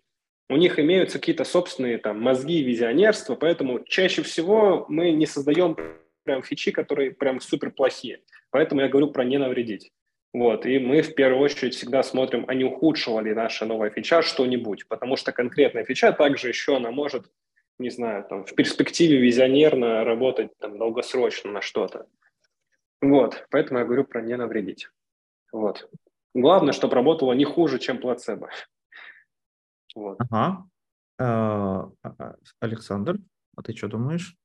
у 0.48 0.56
них 0.56 0.78
имеются 0.78 1.18
какие-то 1.18 1.44
собственные 1.44 1.98
там 1.98 2.20
мозги, 2.20 2.62
визионерство, 2.62 3.34
поэтому 3.34 3.84
чаще 3.84 4.22
всего 4.22 4.86
мы 4.88 5.10
не 5.10 5.26
создаем 5.26 5.76
прям 6.22 6.42
фичи, 6.42 6.70
которые 6.70 7.12
прям 7.12 7.40
супер 7.40 7.70
плохие. 7.72 8.20
Поэтому 8.50 8.80
я 8.80 8.88
говорю 8.88 9.10
про 9.10 9.24
не 9.24 9.38
навредить. 9.38 9.90
Вот, 10.36 10.66
и 10.66 10.78
мы 10.78 11.00
в 11.00 11.14
первую 11.14 11.40
очередь 11.40 11.74
всегда 11.74 12.02
смотрим, 12.02 12.44
а 12.46 12.52
не 12.52 12.62
ухудшила 12.62 13.20
ли 13.20 13.32
наша 13.32 13.64
новая 13.64 13.88
фича 13.88 14.20
что-нибудь, 14.20 14.86
потому 14.86 15.16
что 15.16 15.32
конкретная 15.32 15.86
фича 15.86 16.12
также 16.12 16.48
еще 16.48 16.76
она 16.76 16.90
может, 16.90 17.32
не 17.78 17.88
знаю, 17.88 18.22
там, 18.22 18.44
в 18.44 18.54
перспективе 18.54 19.16
визионерно 19.16 20.04
работать 20.04 20.50
там, 20.58 20.76
долгосрочно 20.76 21.50
на 21.50 21.62
что-то. 21.62 22.06
Вот, 23.00 23.46
поэтому 23.50 23.78
я 23.78 23.86
говорю 23.86 24.04
про 24.04 24.20
не 24.20 24.36
навредить. 24.36 24.90
Вот. 25.52 25.88
Главное, 26.34 26.74
чтобы 26.74 26.94
работало 26.96 27.32
не 27.32 27.46
хуже, 27.46 27.78
чем 27.78 27.96
плацебо. 27.96 28.50
Вот. 29.94 30.18
Ага. 30.18 30.66
А, 31.18 31.90
а, 32.02 32.14
а, 32.18 32.34
Александр, 32.60 33.16
а 33.56 33.62
ты 33.62 33.74
что 33.74 33.88
думаешь? 33.88 34.36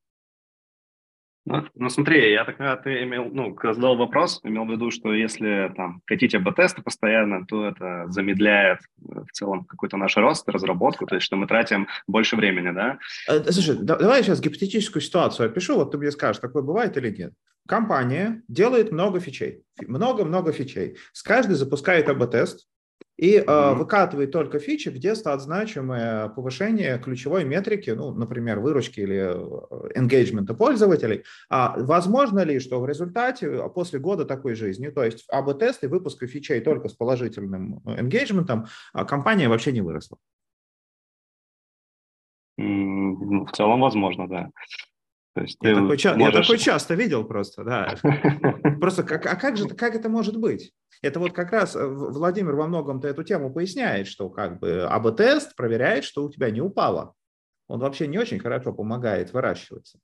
Ну, 1.44 1.64
ну, 1.74 1.88
смотри, 1.90 2.32
я 2.32 2.44
так, 2.44 2.56
когда 2.56 2.76
ты 2.76 3.02
имел, 3.02 3.24
ну, 3.32 3.56
задал 3.62 3.96
вопрос, 3.96 4.40
имел 4.44 4.64
в 4.64 4.70
виду, 4.70 4.92
что 4.92 5.12
если 5.12 5.72
там 5.76 6.00
хотите 6.06 6.38
АБ-тесты 6.38 6.82
постоянно, 6.82 7.44
то 7.46 7.66
это 7.66 8.04
замедляет 8.08 8.78
э, 8.78 9.24
в 9.28 9.32
целом 9.32 9.64
какой-то 9.64 9.96
наш 9.96 10.16
рост, 10.16 10.48
разработку, 10.48 11.04
то 11.06 11.16
есть 11.16 11.26
что 11.26 11.36
мы 11.36 11.48
тратим 11.48 11.88
больше 12.06 12.36
времени, 12.36 12.70
да? 12.70 12.98
Э, 13.28 13.42
слушай, 13.50 13.76
давай 13.76 14.22
сейчас 14.22 14.40
гипотетическую 14.40 15.02
ситуацию 15.02 15.46
опишу, 15.46 15.74
вот 15.74 15.90
ты 15.90 15.98
мне 15.98 16.12
скажешь, 16.12 16.40
такое 16.40 16.62
бывает 16.62 16.96
или 16.96 17.10
нет. 17.10 17.32
Компания 17.66 18.42
делает 18.46 18.92
много 18.92 19.18
фичей, 19.18 19.64
много-много 19.80 20.52
фичей. 20.52 20.96
С 21.12 21.22
каждой 21.22 21.54
запускает 21.54 22.08
АБ-тест, 22.08 22.68
и 23.16 23.38
mm-hmm. 23.38 23.74
выкатывает 23.74 24.32
только 24.32 24.58
фичи, 24.58 24.88
где 24.88 25.14
стат 25.14 25.40
значимое 25.42 26.28
повышение 26.30 26.98
ключевой 26.98 27.44
метрики, 27.44 27.90
ну, 27.90 28.12
например, 28.12 28.58
выручки 28.60 29.00
или 29.00 29.36
engagement 29.96 30.52
пользователей. 30.54 31.24
А 31.48 31.76
возможно 31.78 32.40
ли, 32.40 32.58
что 32.58 32.80
в 32.80 32.86
результате 32.86 33.48
а, 33.48 33.68
после 33.68 34.00
года 34.00 34.24
такой 34.24 34.54
жизни, 34.54 34.88
то 34.88 35.04
есть 35.04 35.24
АБ-тест 35.28 35.84
и 35.84 35.86
выпуска 35.86 36.26
фичей 36.26 36.60
только 36.60 36.88
с 36.88 36.94
положительным 36.94 37.80
engagement, 37.84 38.66
а 38.92 39.04
компания 39.04 39.48
вообще 39.48 39.72
не 39.72 39.82
выросла? 39.82 40.18
В 42.56 43.52
целом 43.52 43.80
возможно, 43.80 44.28
да. 44.28 44.50
То 45.34 45.42
есть 45.42 45.56
я, 45.62 45.70
такой, 45.70 45.88
можешь... 45.88 46.04
я 46.04 46.30
такой 46.30 46.58
часто 46.58 46.94
видел 46.94 47.24
просто, 47.24 47.64
да. 47.64 47.94
Просто 48.80 49.02
как, 49.02 49.24
а 49.26 49.36
как 49.36 49.56
же, 49.56 49.68
как 49.68 49.94
это 49.94 50.08
может 50.08 50.36
быть? 50.36 50.72
Это 51.00 51.18
вот 51.18 51.32
как 51.32 51.52
раз 51.52 51.74
э, 51.74 51.84
Владимир 51.84 52.54
во 52.54 52.66
многом-то 52.66 53.08
эту 53.08 53.24
тему 53.24 53.52
поясняет, 53.52 54.06
что 54.06 54.28
как 54.28 54.60
бы 54.60 54.82
АБ-тест 54.82 55.56
проверяет, 55.56 56.04
что 56.04 56.24
у 56.24 56.30
тебя 56.30 56.50
не 56.50 56.60
упало. 56.60 57.14
Он 57.66 57.80
вообще 57.80 58.06
не 58.06 58.18
очень 58.18 58.38
хорошо 58.38 58.72
помогает 58.72 59.32
выращиваться. 59.32 59.98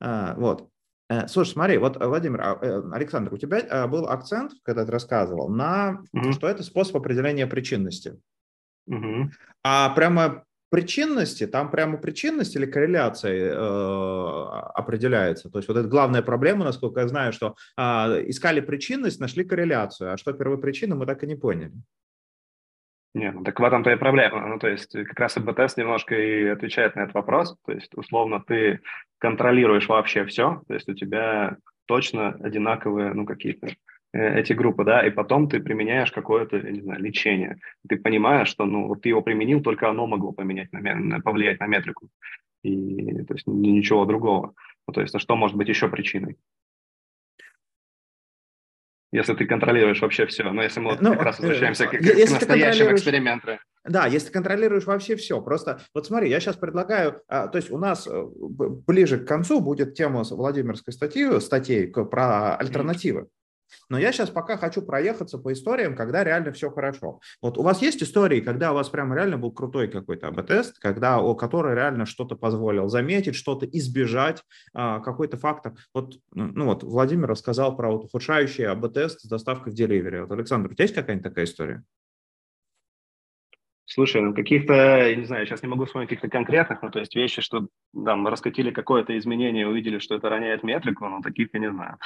А, 0.00 0.34
вот. 0.36 0.68
Э, 1.10 1.26
слушай, 1.26 1.50
смотри, 1.50 1.78
вот, 1.78 1.96
Владимир, 1.96 2.40
а, 2.40 2.58
э, 2.62 2.82
Александр, 2.92 3.34
у 3.34 3.36
тебя 3.36 3.86
был 3.88 4.06
акцент, 4.08 4.52
когда 4.62 4.86
ты 4.86 4.92
рассказывал, 4.92 5.48
на 5.48 6.02
угу. 6.12 6.32
что 6.32 6.48
это 6.48 6.62
способ 6.62 6.96
определения 6.96 7.46
причинности. 7.46 8.18
Угу. 8.86 9.30
А 9.64 9.90
прямо 9.90 10.44
причинности, 10.70 11.46
там 11.46 11.70
прямо 11.70 11.98
причинность 11.98 12.56
или 12.56 12.66
корреляция 12.66 13.52
э, 13.52 14.48
определяется. 14.74 15.50
То 15.50 15.58
есть 15.58 15.68
вот 15.68 15.76
это 15.76 15.88
главная 15.88 16.22
проблема, 16.22 16.64
насколько 16.64 17.00
я 17.00 17.08
знаю, 17.08 17.32
что 17.32 17.54
э, 17.76 17.82
искали 18.28 18.60
причинность, 18.60 19.20
нашли 19.20 19.44
корреляцию, 19.44 20.12
а 20.12 20.16
что 20.16 20.32
первопричина, 20.32 20.94
мы 20.94 21.06
так 21.06 21.22
и 21.24 21.26
не 21.26 21.36
поняли. 21.36 21.72
Нет, 23.14 23.34
ну 23.34 23.42
так 23.42 23.58
в 23.58 23.64
этом-то 23.64 23.90
и 23.90 23.96
проблема. 23.96 24.46
Ну, 24.46 24.58
то 24.58 24.68
есть 24.68 24.92
как 24.92 25.18
раз 25.18 25.38
ИБТС 25.38 25.76
немножко 25.76 26.14
и 26.14 26.46
отвечает 26.46 26.94
на 26.94 27.00
этот 27.00 27.14
вопрос. 27.14 27.56
То 27.66 27.72
есть 27.72 27.94
условно 27.96 28.42
ты 28.46 28.80
контролируешь 29.18 29.88
вообще 29.88 30.24
все, 30.26 30.62
то 30.68 30.74
есть 30.74 30.88
у 30.88 30.94
тебя 30.94 31.56
точно 31.86 32.28
одинаковые, 32.28 33.14
ну, 33.14 33.24
какие-то 33.24 33.68
эти 34.12 34.52
группы, 34.52 34.84
да, 34.84 35.06
и 35.06 35.10
потом 35.10 35.48
ты 35.48 35.60
применяешь 35.60 36.12
какое-то, 36.12 36.56
я 36.56 36.70
не 36.70 36.80
знаю, 36.80 37.00
лечение. 37.00 37.58
Ты 37.88 37.96
понимаешь, 37.96 38.48
что, 38.48 38.64
ну, 38.64 38.88
вот 38.88 39.02
ты 39.02 39.10
его 39.10 39.22
применил, 39.22 39.62
только 39.62 39.88
оно 39.88 40.06
могло 40.06 40.32
поменять, 40.32 40.72
на, 40.72 41.20
повлиять 41.20 41.60
на 41.60 41.66
метрику. 41.66 42.08
И, 42.62 43.22
то 43.24 43.34
есть, 43.34 43.46
ничего 43.46 44.04
другого. 44.06 44.54
Ну, 44.86 44.94
то 44.94 45.02
есть, 45.02 45.14
а 45.14 45.18
что 45.18 45.36
может 45.36 45.56
быть 45.56 45.68
еще 45.68 45.88
причиной? 45.88 46.36
если 49.12 49.34
ты 49.34 49.46
контролируешь 49.46 50.00
вообще 50.00 50.26
все. 50.26 50.50
Но 50.50 50.62
если 50.62 50.80
мы 50.80 50.96
ну, 51.00 51.12
как 51.12 51.22
раз 51.22 51.38
возвращаемся 51.38 51.86
к, 51.86 51.90
к 51.90 52.30
настоящим 52.30 52.94
экспериментам. 52.94 53.58
Да, 53.84 54.06
если 54.06 54.26
ты 54.26 54.32
контролируешь 54.34 54.84
вообще 54.84 55.16
все. 55.16 55.40
Просто 55.40 55.80
вот 55.94 56.06
смотри, 56.06 56.28
я 56.28 56.40
сейчас 56.40 56.56
предлагаю, 56.56 57.22
а, 57.26 57.48
то 57.48 57.56
есть 57.56 57.70
у 57.70 57.78
нас 57.78 58.06
э, 58.06 58.22
ближе 58.86 59.18
к 59.18 59.26
концу 59.26 59.60
будет 59.60 59.94
тема 59.94 60.24
Владимирской 60.24 60.92
статьи, 60.92 61.40
статей 61.40 61.86
про 61.88 62.56
альтернативы. 62.56 63.28
Но 63.88 63.98
я 63.98 64.12
сейчас 64.12 64.30
пока 64.30 64.56
хочу 64.56 64.82
проехаться 64.82 65.38
по 65.38 65.52
историям, 65.52 65.94
когда 65.96 66.24
реально 66.24 66.52
все 66.52 66.70
хорошо. 66.70 67.20
Вот 67.42 67.58
у 67.58 67.62
вас 67.62 67.82
есть 67.82 68.02
истории, 68.02 68.40
когда 68.40 68.72
у 68.72 68.74
вас 68.74 68.88
прямо 68.88 69.14
реально 69.14 69.38
был 69.38 69.52
крутой 69.52 69.88
какой-то 69.88 70.28
АБ-тест, 70.28 70.78
когда, 70.78 71.20
о, 71.20 71.34
который 71.34 71.74
реально 71.74 72.06
что-то 72.06 72.36
позволил 72.36 72.88
заметить, 72.88 73.34
что-то 73.34 73.66
избежать, 73.66 74.42
а, 74.74 75.00
какой-то 75.00 75.36
фактор. 75.36 75.74
Вот, 75.94 76.18
ну 76.32 76.66
вот 76.66 76.82
Владимир 76.82 77.28
рассказал 77.28 77.76
про 77.76 77.90
вот 77.90 78.04
ухудшающий 78.04 78.66
АБ-тест 78.66 79.20
с 79.20 79.28
доставкой 79.28 79.72
в 79.72 79.76
деливере. 79.76 80.22
Вот, 80.22 80.32
Александр, 80.32 80.70
у 80.70 80.74
тебя 80.74 80.84
есть 80.84 80.94
какая-нибудь 80.94 81.24
такая 81.24 81.44
история? 81.44 81.84
Слушай, 83.90 84.20
ну 84.20 84.34
каких-то, 84.34 85.14
не 85.16 85.24
знаю, 85.24 85.46
сейчас 85.46 85.62
не 85.62 85.68
могу 85.68 85.86
вспомнить 85.86 86.10
каких-то 86.10 86.28
конкретных, 86.28 86.82
ну 86.82 86.90
то 86.90 86.98
есть 86.98 87.16
вещи, 87.16 87.40
что 87.40 87.68
там 87.94 88.28
раскатили 88.28 88.70
какое-то 88.70 89.16
изменение, 89.16 89.66
увидели, 89.66 89.98
что 89.98 90.14
это 90.14 90.28
роняет 90.28 90.62
метрику, 90.62 91.08
ну 91.08 91.22
таких 91.22 91.48
я 91.54 91.60
не 91.60 91.70
знаю 91.70 91.96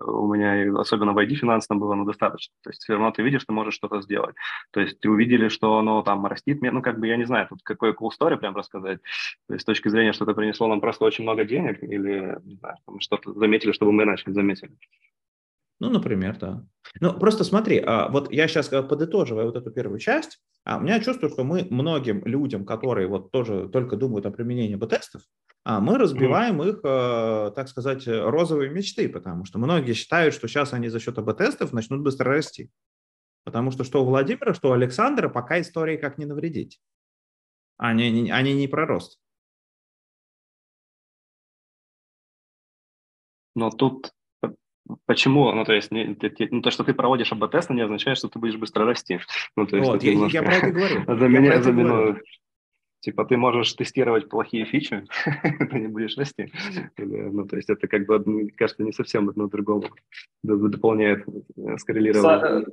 у 0.00 0.32
меня, 0.32 0.78
особенно 0.78 1.12
в 1.12 1.18
ID 1.18 1.34
финансовом 1.34 1.80
было, 1.80 1.94
ну, 1.94 2.04
достаточно. 2.04 2.54
То 2.62 2.70
есть 2.70 2.82
все 2.82 2.94
равно 2.94 3.10
ты 3.10 3.22
видишь, 3.22 3.42
что 3.42 3.52
можешь 3.52 3.74
что-то 3.74 4.00
сделать. 4.00 4.34
То 4.70 4.80
есть 4.80 5.04
увидели, 5.06 5.48
что 5.48 5.78
оно 5.78 6.02
там 6.02 6.26
растит, 6.26 6.60
ну, 6.62 6.82
как 6.82 6.98
бы, 6.98 7.06
я 7.06 7.16
не 7.16 7.24
знаю, 7.24 7.48
тут 7.48 7.62
какой 7.62 7.92
cool 7.92 8.10
story 8.18 8.36
прям 8.36 8.56
рассказать. 8.56 9.00
То 9.46 9.54
есть 9.54 9.62
с 9.62 9.66
точки 9.66 9.88
зрения, 9.88 10.12
что 10.12 10.24
это 10.24 10.34
принесло 10.34 10.68
нам 10.68 10.80
просто 10.80 11.04
очень 11.04 11.24
много 11.24 11.44
денег 11.44 11.82
или, 11.82 12.38
не 12.44 12.56
знаю, 12.56 12.76
что-то 13.00 13.32
заметили, 13.34 13.72
чтобы 13.72 13.92
мы 13.92 14.04
начали 14.04 14.32
заметили. 14.32 14.72
Ну, 15.80 15.90
например, 15.90 16.36
да. 16.38 16.64
Ну, 17.00 17.12
просто 17.18 17.44
смотри, 17.44 17.82
а, 17.84 18.08
вот 18.08 18.32
я 18.32 18.48
сейчас 18.48 18.72
э, 18.72 18.82
подытоживаю 18.82 19.46
вот 19.46 19.56
эту 19.56 19.70
первую 19.70 20.00
часть, 20.00 20.40
а 20.64 20.78
у 20.78 20.80
меня 20.80 20.98
чувство, 21.00 21.28
что 21.28 21.44
мы 21.44 21.66
многим 21.70 22.24
людям, 22.24 22.64
которые 22.64 23.06
вот 23.06 23.30
тоже 23.30 23.68
только 23.68 23.96
думают 23.96 24.26
о 24.26 24.32
применении 24.32 24.74
Б-тестов, 24.74 25.22
а 25.64 25.80
мы 25.80 25.98
разбиваем 25.98 26.62
их, 26.62 26.80
э, 26.82 27.52
так 27.54 27.68
сказать, 27.68 28.06
розовые 28.06 28.70
мечты, 28.70 29.08
потому 29.08 29.44
что 29.44 29.58
многие 29.58 29.92
считают, 29.92 30.34
что 30.34 30.48
сейчас 30.48 30.72
они 30.72 30.88
за 30.88 31.00
счет 31.00 31.18
АБ-тестов 31.18 31.72
начнут 31.72 32.00
быстро 32.00 32.32
расти. 32.32 32.70
Потому 33.44 33.70
что 33.70 33.84
что 33.84 34.02
у 34.02 34.06
Владимира, 34.06 34.54
что 34.54 34.70
у 34.70 34.72
Александра 34.72 35.28
пока 35.28 35.60
истории 35.60 35.96
как 35.96 36.18
не 36.18 36.26
навредить. 36.26 36.80
Они, 37.76 38.30
они 38.30 38.54
не 38.54 38.68
про 38.68 38.86
рост. 38.86 39.20
Но 43.54 43.70
тут 43.70 44.12
Почему? 45.04 45.52
Ну, 45.52 45.64
то 45.64 45.74
есть, 45.74 45.90
не, 45.90 46.14
ты, 46.14 46.48
ну, 46.50 46.62
то, 46.62 46.70
что 46.70 46.82
ты 46.82 46.94
проводишь 46.94 47.32
АБ-тест, 47.32 47.70
не 47.70 47.82
означает, 47.82 48.16
что 48.16 48.28
ты 48.28 48.38
будешь 48.38 48.56
быстро 48.56 48.86
расти. 48.86 49.20
Ну, 49.54 49.66
то 49.66 49.76
есть, 49.76 49.88
вот, 49.88 50.02
я, 50.02 50.14
немножко... 50.14 50.38
я 50.38 50.42
про 50.42 50.54
это 50.54 50.70
говорю. 50.70 51.04
За 51.18 51.28
меня, 51.28 51.62
за 51.62 51.72
меня, 51.72 52.16
Типа 53.00 53.24
ты 53.24 53.36
можешь 53.36 53.72
тестировать 53.74 54.28
плохие 54.28 54.64
фичи, 54.64 55.04
ты 55.70 55.78
не 55.78 55.86
будешь 55.86 56.16
расти. 56.16 56.52
ну, 56.96 57.46
то 57.46 57.56
есть 57.56 57.70
это 57.70 57.86
как 57.86 58.06
бы, 58.06 58.50
кажется, 58.56 58.82
не 58.82 58.92
совсем 58.92 59.28
одно 59.28 59.46
другому 59.46 59.84
дополняет, 60.42 61.24
э, 61.28 61.76
скоррелировано. 61.78 62.64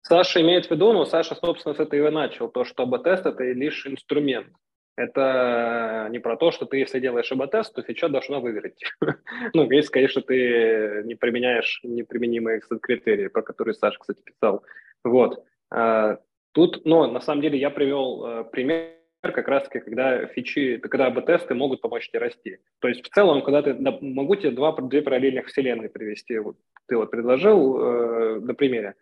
Саша 0.00 0.40
имеет 0.42 0.66
в 0.66 0.70
виду, 0.70 0.92
ну, 0.92 1.04
Саша, 1.06 1.34
собственно, 1.34 1.74
с 1.74 1.80
этого 1.80 2.08
и 2.08 2.10
начал, 2.10 2.48
то, 2.48 2.64
что 2.64 2.82
АБ-тест– 2.82 3.24
это 3.26 3.42
лишь 3.44 3.86
инструмент. 3.86 4.48
Это 4.96 6.08
не 6.10 6.18
про 6.18 6.36
то, 6.36 6.50
что 6.50 6.66
ты, 6.66 6.76
если 6.76 7.00
делаешь 7.00 7.32
АБ-тест, 7.32 7.74
то 7.74 7.82
фича 7.82 8.08
должна 8.08 8.38
выиграть. 8.38 8.82
ну, 9.54 9.70
если, 9.70 9.90
конечно, 9.90 10.22
ты 10.22 11.02
не 11.04 11.14
применяешь 11.14 11.80
неприменимые 11.82 12.60
критерии, 12.60 13.28
про 13.28 13.42
которые 13.42 13.74
Саша, 13.74 13.98
кстати, 13.98 14.20
писал. 14.22 14.62
Вот. 15.04 15.42
А, 15.70 16.18
тут, 16.52 16.84
ну, 16.84 17.10
на 17.10 17.20
самом 17.20 17.40
деле, 17.40 17.58
я 17.58 17.70
привел 17.70 18.26
э, 18.26 18.44
пример 18.44 19.03
как 19.32 19.48
раз-таки, 19.48 19.80
когда 19.80 20.26
фичи, 20.26 20.78
когда 20.78 21.06
АБ-тесты 21.06 21.54
могут 21.54 21.80
помочь 21.80 22.08
тебе 22.08 22.20
расти. 22.20 22.58
То 22.80 22.88
есть 22.88 23.04
в 23.04 23.08
целом, 23.10 23.42
когда 23.42 23.62
ты, 23.62 23.74
могу 23.74 24.36
тебе 24.36 24.50
два, 24.50 24.72
две 24.72 25.02
параллельных 25.02 25.46
вселенные 25.46 25.88
привести. 25.88 26.38
Вот 26.38 26.56
ты 26.86 26.96
вот 26.96 27.10
предложил 27.10 27.78
э, 27.78 28.40
на 28.40 28.54
примере. 28.54 28.94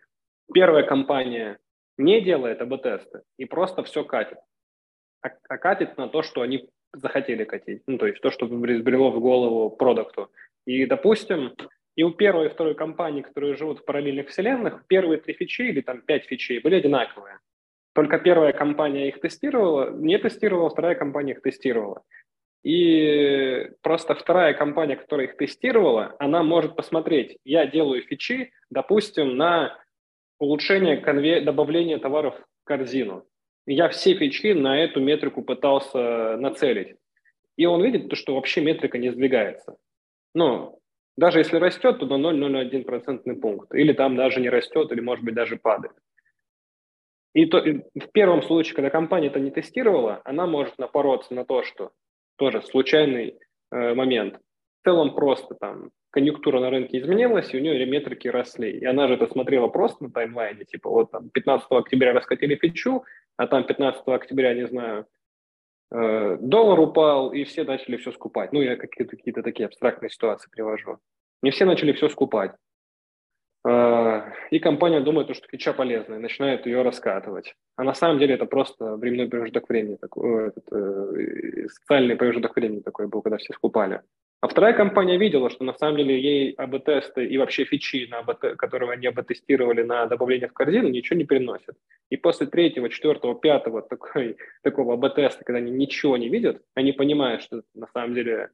Первая 0.53 0.83
компания 0.83 1.59
не 1.97 2.21
делает 2.21 2.61
АБ-тесты 2.61 3.21
и 3.37 3.45
просто 3.45 3.83
все 3.83 4.03
катит. 4.03 4.37
А, 5.21 5.29
а 5.49 5.57
катит 5.57 5.97
на 5.97 6.07
то, 6.07 6.21
что 6.21 6.41
они 6.41 6.69
захотели 6.93 7.43
катить. 7.43 7.83
Ну, 7.87 7.97
то 7.97 8.07
есть 8.07 8.21
то, 8.21 8.31
что 8.31 8.45
взбрело 8.45 9.11
в 9.11 9.19
голову 9.19 9.69
продукту. 9.69 10.29
И, 10.65 10.85
допустим, 10.85 11.53
и 11.95 12.03
у 12.03 12.11
первой 12.11 12.47
и 12.47 12.49
второй 12.49 12.75
компании, 12.75 13.21
которые 13.21 13.55
живут 13.55 13.79
в 13.79 13.85
параллельных 13.85 14.29
вселенных, 14.29 14.85
первые 14.87 15.19
три 15.19 15.33
фичи 15.33 15.63
или 15.63 15.81
там 15.81 16.01
пять 16.01 16.25
фичей 16.25 16.59
были 16.59 16.75
одинаковые. 16.75 17.39
Только 17.93 18.17
первая 18.17 18.53
компания 18.53 19.07
их 19.07 19.21
тестировала, 19.21 19.91
не 19.91 20.17
тестировала, 20.17 20.69
вторая 20.69 20.95
компания 20.95 21.33
их 21.33 21.41
тестировала. 21.41 22.03
И 22.63 23.69
просто 23.81 24.15
вторая 24.15 24.53
компания, 24.53 24.95
которая 24.95 25.27
их 25.27 25.37
тестировала, 25.37 26.15
она 26.17 26.43
может 26.43 26.75
посмотреть, 26.75 27.37
я 27.43 27.67
делаю 27.67 28.01
фичи, 28.01 28.51
допустим, 28.69 29.35
на 29.35 29.77
улучшение 30.39 30.97
конве... 30.97 31.41
добавления 31.41 31.99
товаров 31.99 32.35
в 32.35 32.65
корзину. 32.65 33.25
Я 33.65 33.89
все 33.89 34.13
фичи 34.15 34.53
на 34.53 34.81
эту 34.81 34.99
метрику 35.01 35.43
пытался 35.43 36.37
нацелить. 36.37 36.95
И 37.57 37.65
он 37.65 37.83
видит, 37.83 38.09
то, 38.09 38.15
что 38.15 38.35
вообще 38.35 38.61
метрика 38.61 38.97
не 38.97 39.11
сдвигается. 39.11 39.77
Ну, 40.33 40.79
даже 41.15 41.39
если 41.39 41.57
растет, 41.57 41.99
то 41.99 42.05
на 42.05 42.15
0,01% 42.15 43.35
пункт. 43.35 43.73
Или 43.75 43.93
там 43.93 44.15
даже 44.15 44.41
не 44.41 44.49
растет, 44.49 44.91
или, 44.91 45.01
может 45.01 45.23
быть, 45.23 45.35
даже 45.35 45.57
падает. 45.57 45.93
И, 47.33 47.45
то, 47.47 47.59
и 47.59 47.81
в 47.99 48.11
первом 48.11 48.43
случае, 48.43 48.75
когда 48.75 48.89
компания 48.89 49.27
это 49.27 49.39
не 49.39 49.51
тестировала, 49.51 50.21
она 50.23 50.45
может 50.45 50.77
напороться 50.77 51.33
на 51.33 51.45
то, 51.45 51.63
что 51.63 51.91
тоже 52.37 52.61
случайный 52.61 53.39
э, 53.71 53.93
момент. 53.93 54.39
В 54.81 54.85
целом 54.85 55.15
просто 55.15 55.55
там 55.55 55.89
конъюнктура 56.11 56.59
на 56.59 56.69
рынке 56.69 56.99
изменилась, 56.99 57.53
и 57.53 57.57
у 57.57 57.61
нее 57.61 57.85
метрики 57.87 58.27
росли. 58.27 58.71
И 58.71 58.85
она 58.85 59.07
же 59.07 59.15
это 59.15 59.27
смотрела 59.27 59.67
просто 59.67 60.03
на 60.03 60.11
таймлайне, 60.11 60.63
типа 60.63 60.89
вот 60.89 61.11
там 61.11 61.29
15 61.29 61.65
октября 61.71 62.13
раскатили 62.13 62.55
фичу, 62.55 63.03
а 63.35 63.47
там 63.47 63.65
15 63.65 64.03
октября, 64.07 64.53
не 64.53 64.67
знаю, 64.67 65.07
э, 65.91 66.37
доллар 66.39 66.79
упал, 66.79 67.33
и 67.33 67.43
все 67.45 67.63
начали 67.63 67.97
все 67.97 68.11
скупать. 68.11 68.53
Ну, 68.53 68.61
я 68.61 68.75
какие-то, 68.75 69.17
какие-то 69.17 69.41
такие 69.41 69.65
абстрактные 69.65 70.11
ситуации 70.11 70.51
привожу. 70.51 70.99
Не 71.41 71.49
все 71.49 71.65
начали 71.65 71.93
все 71.93 72.09
скупать. 72.09 72.51
А, 73.65 74.25
и 74.51 74.59
компания 74.59 74.99
думает, 74.99 75.35
что 75.35 75.47
фича 75.47 75.73
полезная, 75.73 76.19
начинает 76.19 76.65
ее 76.65 76.81
раскатывать. 76.81 77.55
А 77.77 77.83
на 77.83 77.93
самом 77.93 78.19
деле 78.19 78.35
это 78.35 78.45
просто 78.45 78.97
временной 78.97 79.29
промежуток 79.29 79.69
времени, 79.69 79.95
такой, 79.95 80.51
э, 80.71 81.67
социальный 81.69 82.15
промежуток 82.15 82.55
времени 82.55 82.81
такой 82.81 83.07
был, 83.07 83.21
когда 83.21 83.37
все 83.37 83.53
скупали. 83.53 84.01
А 84.41 84.47
вторая 84.49 84.73
компания 84.73 85.17
видела, 85.17 85.49
что 85.49 85.63
на 85.63 85.73
самом 85.73 85.95
деле 85.95 86.19
ей 86.19 86.51
АБ-тесты 86.51 87.25
и 87.25 87.37
вообще 87.37 87.63
фичи, 87.63 88.09
на 88.11 88.19
АБ, 88.19 88.57
которые 88.57 88.91
они 88.91 89.07
АБ-тестировали 89.07 89.83
на 89.83 90.05
добавление 90.07 90.49
в 90.49 90.53
корзину, 90.53 90.89
ничего 90.89 91.17
не 91.17 91.23
приносят. 91.23 91.77
И 92.09 92.17
после 92.17 92.47
третьего, 92.47 92.89
четвертого, 92.89 93.35
пятого 93.35 93.81
такой, 93.81 94.35
такого 94.61 94.95
АБ-теста, 94.95 95.45
когда 95.45 95.59
они 95.59 95.71
ничего 95.71 96.17
не 96.17 96.27
видят, 96.27 96.61
они 96.75 96.91
понимают, 96.91 97.41
что 97.41 97.61
на 97.73 97.87
самом 97.93 98.15
деле 98.15 98.49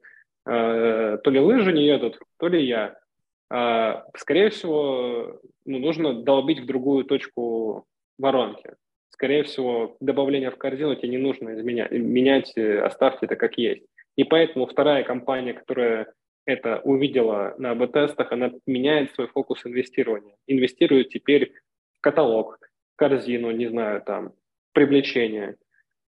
э, 0.46 1.18
то 1.24 1.32
ли 1.32 1.40
лыжи 1.40 1.74
не 1.74 1.88
едут, 1.88 2.20
то 2.38 2.48
ли 2.48 2.64
я. 2.64 3.00
А, 3.50 4.06
скорее 4.16 4.50
всего, 4.50 5.40
ну, 5.66 5.80
нужно 5.80 6.14
долбить 6.14 6.60
в 6.60 6.66
другую 6.66 7.06
точку 7.06 7.86
воронки. 8.18 8.76
Скорее 9.10 9.44
всего, 9.44 9.98
добавление 10.00 10.52
в 10.52 10.58
корзину 10.58 10.96
тебе 10.96 11.10
не 11.10 11.18
нужно 11.18 11.54
изменять. 11.56 11.92
Менять, 11.92 12.54
э, 12.56 12.80
оставьте 12.80 13.26
это 13.26 13.36
как 13.36 13.58
есть. 13.58 13.84
И 14.16 14.24
поэтому 14.24 14.66
вторая 14.66 15.04
компания, 15.04 15.54
которая 15.54 16.14
это 16.46 16.82
увидела 16.84 17.56
на 17.58 17.72
АБ-тестах, 17.72 18.32
она 18.32 18.52
меняет 18.66 19.14
свой 19.14 19.28
фокус 19.28 19.66
инвестирования. 19.66 20.36
Инвестирует 20.48 21.10
теперь 21.10 21.54
в 21.98 22.02
каталог, 22.02 22.60
корзину, 22.96 23.52
не 23.52 23.68
знаю, 23.68 24.02
там, 24.02 24.34
привлечение. 24.74 25.56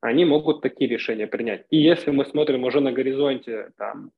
они 0.03 0.25
могут 0.25 0.63
такие 0.63 0.89
решения 0.89 1.27
принять. 1.27 1.67
И 1.71 1.77
если 1.77 2.11
мы 2.11 2.25
смотрим 2.25 2.65
уже 2.65 2.81
на 2.81 2.93
горизонте 2.93 3.71
там, 3.77 4.13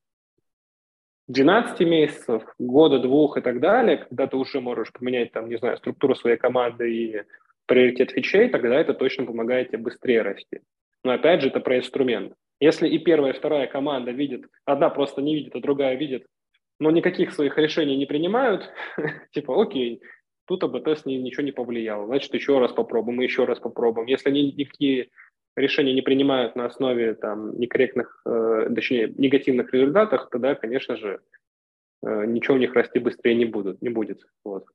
12 1.29 1.81
месяцев, 1.81 2.43
года, 2.59 2.99
двух 2.99 3.37
и 3.37 3.41
так 3.41 3.61
далее, 3.61 3.99
когда 3.99 4.27
ты 4.27 4.37
уже 4.37 4.61
можешь 4.61 4.93
поменять, 4.93 5.33
там, 5.33 5.49
не 5.49 5.57
знаю, 5.57 5.77
структуру 5.77 6.15
своей 6.15 6.37
команды 6.37 6.93
и 6.93 7.23
приоритет 7.67 8.11
фичей, 8.11 8.49
тогда 8.49 8.75
это 8.75 8.93
точно 8.93 9.25
помогает 9.25 9.69
тебе 9.69 9.79
быстрее 9.79 10.23
расти. 10.23 10.61
Но 11.05 11.13
опять 11.13 11.41
же, 11.41 11.49
это 11.49 11.61
про 11.61 11.79
инструмент. 11.79 12.35
Если 12.61 12.89
и 12.89 12.99
первая, 12.99 13.33
и 13.33 13.37
вторая 13.37 13.67
команда 13.67 14.11
видит, 14.11 14.47
одна 14.65 14.89
просто 14.89 15.23
не 15.23 15.35
видит, 15.35 15.55
а 15.55 15.61
другая 15.61 15.97
видит, 15.97 16.27
но 16.79 16.91
никаких 16.91 17.33
своих 17.33 17.57
решений 17.59 17.97
не 17.97 18.07
принимают, 18.07 18.71
типа, 19.33 19.61
окей, 19.61 20.03
тут 20.47 20.65
АБ-тест 20.65 21.07
ничего 21.07 21.45
не 21.45 21.53
повлияло, 21.53 22.07
значит, 22.07 22.35
еще 22.35 22.59
раз 22.59 22.73
попробуем, 22.73 23.21
еще 23.21 23.45
раз 23.45 23.59
попробуем. 23.59 24.07
Если 24.07 24.29
они 24.29 24.53
никакие 24.53 25.09
решения 25.57 25.95
не 25.95 26.03
принимают 26.03 26.57
на 26.57 26.67
основе 26.67 27.15
там 27.15 27.59
некорректных, 27.59 28.23
э, 28.27 28.71
точнее, 28.75 29.13
негативных 29.17 29.73
результатов, 29.73 30.29
тогда, 30.31 30.55
конечно 30.55 30.97
же, 30.97 31.21
э, 32.05 32.25
ничего 32.27 32.55
у 32.57 32.59
них 32.59 32.75
расти 32.75 32.99
быстрее 32.99 33.35
не, 33.35 33.45
будут, 33.45 33.83
не 33.83 33.89
будет. 33.89 34.27
Вот. 34.45 34.67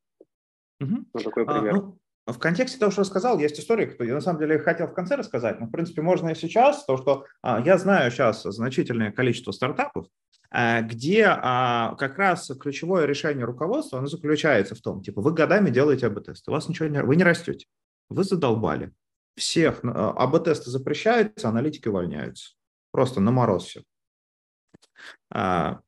Угу. 0.79 0.95
Вот 1.13 1.23
такой 1.23 1.43
а, 1.45 1.53
пример. 1.53 1.73
А, 1.73 1.77
ну, 1.77 1.97
в 2.27 2.39
контексте 2.39 2.77
того, 2.77 2.91
что 2.91 3.01
рассказал, 3.01 3.39
есть 3.39 3.59
история, 3.59 3.87
которую 3.87 4.09
я 4.09 4.15
на 4.15 4.21
самом 4.21 4.39
деле 4.39 4.59
хотел 4.59 4.87
в 4.87 4.93
конце 4.93 5.15
рассказать, 5.15 5.59
но, 5.59 5.67
в 5.67 5.71
принципе, 5.71 6.01
можно 6.01 6.29
и 6.29 6.35
сейчас, 6.35 6.85
то, 6.85 6.97
что 6.97 7.25
а, 7.41 7.61
я 7.61 7.77
знаю 7.77 8.11
сейчас 8.11 8.43
значительное 8.43 9.11
количество 9.11 9.51
стартапов, 9.51 10.07
а, 10.51 10.81
где 10.81 11.25
а, 11.27 11.95
как 11.95 12.17
раз 12.17 12.51
ключевое 12.59 13.05
решение 13.05 13.45
руководства, 13.45 13.99
оно 13.99 14.07
заключается 14.07 14.75
в 14.75 14.81
том, 14.81 15.01
типа, 15.01 15.21
вы 15.21 15.33
годами 15.33 15.69
делаете 15.69 16.07
АБ-тесты, 16.07 16.51
у 16.51 16.53
вас 16.53 16.67
ничего 16.67 16.89
не, 16.89 17.01
вы 17.01 17.15
не 17.15 17.23
растете, 17.23 17.65
вы 18.09 18.23
задолбали, 18.23 18.91
всех 19.37 19.79
а, 19.83 20.11
АБ-тесты 20.11 20.69
запрещаются, 20.69 21.47
аналитики 21.47 21.87
увольняются. 21.87 22.55
Просто 22.91 23.21
на 23.21 23.31
мороз 23.31 23.65
все. 23.65 23.83
А, 25.31 25.79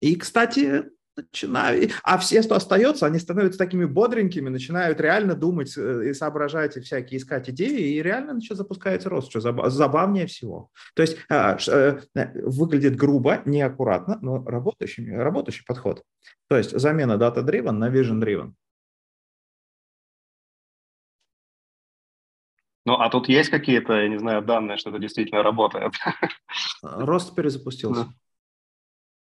и, 0.00 0.16
кстати, 0.16 0.84
начинаю, 1.16 1.90
а 2.02 2.18
все, 2.18 2.42
что 2.42 2.54
остается, 2.54 3.06
они 3.06 3.18
становятся 3.18 3.58
такими 3.58 3.84
бодренькими, 3.84 4.48
начинают 4.48 5.00
реально 5.00 5.34
думать 5.34 5.76
э, 5.76 6.10
и 6.10 6.14
соображать, 6.14 6.76
и 6.76 6.80
всякие 6.80 7.18
искать 7.18 7.50
идеи, 7.50 7.94
и 7.94 8.02
реально 8.02 8.34
начинает 8.34 8.58
запускается 8.58 9.08
рост, 9.08 9.30
что 9.30 9.40
забавнее 9.40 10.26
всего. 10.26 10.70
То 10.94 11.02
есть 11.02 11.18
а, 11.28 11.58
э, 11.68 12.00
выглядит 12.42 12.96
грубо, 12.96 13.42
неаккуратно, 13.44 14.18
но 14.22 14.44
работающий, 14.44 15.14
работающий 15.16 15.64
подход. 15.66 16.02
То 16.48 16.56
есть 16.56 16.78
замена 16.78 17.12
data-driven 17.12 17.72
на 17.72 17.90
vision-driven. 17.90 18.52
Ну, 22.86 22.94
а 22.94 23.10
тут 23.10 23.28
есть 23.28 23.50
какие-то, 23.50 23.92
я 23.94 24.08
не 24.08 24.18
знаю, 24.18 24.42
данные, 24.42 24.78
что 24.78 24.90
это 24.90 24.98
действительно 24.98 25.42
работает? 25.42 25.92
Рост 26.82 27.34
перезапустился. 27.34 28.04
Да. 28.04 28.10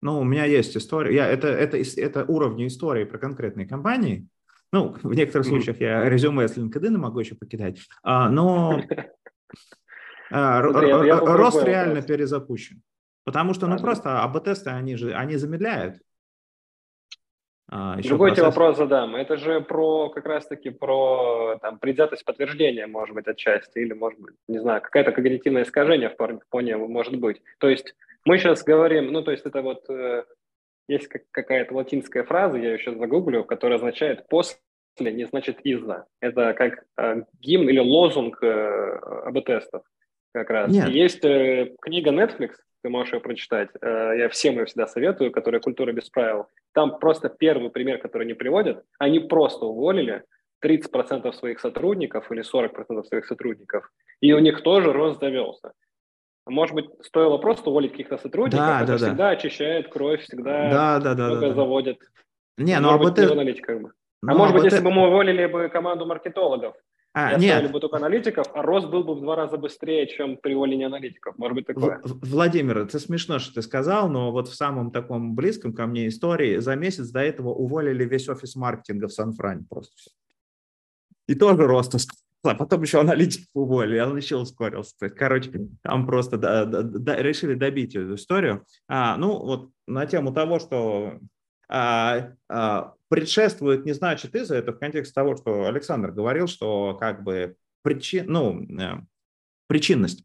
Ну, 0.03 0.21
у 0.21 0.25
меня 0.25 0.45
есть 0.45 0.77
история. 0.77 1.15
Я, 1.15 1.27
это, 1.27 1.49
это, 1.49 1.79
это 1.79 2.25
уровни 2.27 2.67
истории 2.67 3.05
про 3.05 3.19
конкретные 3.19 3.67
компании. 3.67 4.29
Ну, 4.73 4.97
в 5.03 5.15
некоторых 5.15 5.47
случаях 5.47 5.81
я 5.81 6.09
резюме 6.09 6.49
с 6.49 6.57
LinkedIn 6.57 6.97
могу 6.99 7.21
еще 7.21 7.35
покидать. 7.35 7.81
А, 8.03 8.29
но 8.29 8.83
а, 10.31 10.61
рост 10.61 11.65
реально 11.65 12.03
перезапущен. 12.03 12.83
Потому 13.25 13.55
что, 13.55 13.67
ну, 13.67 13.79
просто 13.79 14.23
АБ-тесты, 14.23 14.71
они 14.71 14.97
же, 14.97 15.13
они 15.13 15.37
замедляют. 15.37 15.99
А, 17.69 17.97
Другой 17.97 18.33
тебе 18.33 18.45
вопрос 18.45 18.77
задам. 18.77 19.17
Это 19.17 19.37
же 19.37 19.61
про 19.61 20.09
как 20.11 20.25
раз-таки 20.27 20.71
про 20.71 21.59
там, 21.61 21.79
предвзятость 21.79 22.25
подтверждения, 22.25 22.87
может 22.87 23.15
быть, 23.15 23.27
отчасти, 23.27 23.81
или, 23.81 23.93
может 23.93 24.21
быть, 24.21 24.35
не 24.47 24.59
знаю, 24.59 24.81
какое-то 24.83 25.13
когнитивное 25.13 25.65
искажение 25.65 26.11
в 26.11 26.41
фоне 26.51 26.77
может 26.77 27.17
быть. 27.17 27.43
То 27.59 27.69
есть 27.69 27.95
мы 28.25 28.39
сейчас 28.39 28.63
говорим, 28.63 29.13
ну, 29.13 29.23
то 29.23 29.33
есть 29.33 29.47
это 29.47 29.63
вот 29.63 29.89
э, 29.91 30.25
есть 30.89 31.09
как, 31.09 31.23
какая-то 31.33 31.75
латинская 31.75 32.23
фраза, 32.23 32.57
я 32.57 32.73
ее 32.73 32.79
сейчас 32.79 32.97
загуглю, 32.97 33.45
которая 33.45 33.79
означает 33.79 34.29
«после» 34.29 34.59
не 35.01 35.25
значит 35.25 35.61
«из-за». 35.63 36.07
Это 36.21 36.55
как 36.55 36.85
э, 36.99 37.23
гимн 37.41 37.69
или 37.69 37.81
лозунг 37.81 38.43
э, 38.43 38.99
АБ-тестов 39.25 39.83
как 40.33 40.51
раз. 40.51 40.71
Нет. 40.71 40.89
есть 40.89 41.25
э, 41.25 41.75
книга 41.81 42.11
Netflix, 42.11 42.53
ты 42.87 42.91
можешь 42.91 43.13
ее 43.13 43.21
прочитать. 43.21 43.71
Э, 43.83 44.13
я 44.17 44.29
всем 44.29 44.55
ее 44.55 44.65
всегда 44.65 44.87
советую, 44.87 45.33
которая 45.33 45.61
«Культура 45.61 45.93
без 45.93 46.09
правил». 46.09 46.47
Там 46.73 47.01
просто 47.01 47.29
первый 47.29 47.69
пример, 47.71 47.99
который 47.99 48.23
они 48.23 48.35
приводят, 48.35 48.85
они 49.01 49.19
просто 49.19 49.67
уволили 49.67 50.23
30% 50.65 51.33
своих 51.33 51.59
сотрудников 51.59 52.31
или 52.31 52.43
40% 52.43 53.03
своих 53.03 53.27
сотрудников, 53.27 53.91
и 54.21 54.33
у 54.33 54.39
них 54.39 54.63
тоже 54.63 54.93
рост 54.93 55.19
завелся. 55.19 55.73
Может 56.47 56.77
быть, 56.77 56.87
стоило 57.03 57.39
просто 57.39 57.71
уволить 57.71 57.91
каких-то 57.91 58.19
сотрудников, 58.19 58.67
да, 58.67 58.83
это 58.83 58.93
да, 58.93 58.97
всегда 58.99 59.15
да. 59.17 59.31
очищает 59.31 59.89
кровь, 59.89 60.21
всегда 60.21 60.71
да, 60.71 61.01
да, 61.01 61.15
да, 61.15 61.27
много 61.27 61.49
да, 61.49 61.55
заводит. 61.55 61.99
Не, 62.57 62.79
ну 62.79 62.91
об 62.91 63.05
этом... 63.05 63.33
Аналитиках 63.33 63.81
бы. 63.81 63.89
А 64.23 64.33
ну, 64.33 64.39
может 64.39 64.55
быть, 64.55 64.65
это... 64.67 64.77
если 64.77 64.85
бы 64.85 64.93
мы 64.93 65.09
уволили 65.09 65.47
бы 65.47 65.69
команду 65.69 66.07
маркетологов, 66.07 66.77
а, 67.19 67.33
и 67.33 67.41
нет. 67.41 67.73
бы 67.73 67.81
только 67.81 67.97
аналитиков, 67.97 68.47
а 68.53 68.61
рост 68.61 68.89
был 68.89 69.03
бы 69.03 69.15
в 69.15 69.23
два 69.23 69.37
раза 69.37 69.57
быстрее, 69.57 70.07
чем 70.07 70.37
при 70.37 70.55
увольнении 70.55 70.85
аналитиков. 70.85 71.39
Может 71.39 71.55
быть, 71.55 71.67
такое. 71.67 71.99
В, 72.05 72.29
Владимир, 72.29 72.77
это 72.77 72.99
смешно, 72.99 73.39
что 73.39 73.55
ты 73.55 73.63
сказал, 73.63 74.11
но 74.11 74.33
вот 74.33 74.49
в 74.49 74.55
самом 74.55 74.91
таком 74.91 75.35
близком 75.35 75.73
ко 75.73 75.87
мне 75.87 76.09
истории 76.09 76.59
за 76.59 76.77
месяц 76.77 77.09
до 77.09 77.21
этого 77.21 77.49
уволили 77.49 78.05
весь 78.05 78.29
офис 78.29 78.55
маркетинга 78.55 79.09
в 79.09 79.15
Сан-Фране 79.15 79.65
просто. 79.67 79.95
И 81.27 81.35
тоже 81.35 81.67
рост 81.67 81.95
а 82.43 82.55
потом 82.55 82.83
еще 82.83 83.01
аналитик 83.01 83.49
уволили, 83.55 83.99
он 83.99 84.15
еще 84.19 84.37
ускорился. 84.37 85.09
Короче, 85.09 85.51
там 85.83 86.07
просто 86.07 86.37
да, 86.37 86.67
да, 86.67 86.83
да, 86.83 87.17
решили 87.17 87.55
добить 87.55 87.97
эту 87.97 88.17
историю. 88.17 88.67
А, 88.89 89.17
ну, 89.17 89.39
вот 89.39 89.71
на 89.87 90.05
тему 90.05 90.35
того, 90.35 90.59
что 90.59 91.19
а, 91.69 92.33
а, 92.51 92.93
предшествует 93.09 93.85
не 93.85 93.93
значит 93.93 94.35
из-за, 94.35 94.57
это 94.57 94.73
в 94.73 94.79
контексте 94.79 95.15
того, 95.15 95.37
что 95.37 95.67
Александр 95.67 96.11
говорил, 96.11 96.47
что 96.47 96.97
как 96.99 97.23
бы 97.23 97.57
причин, 97.83 98.27
ну, 98.29 98.63
э, 98.81 99.01
причинность. 99.69 100.25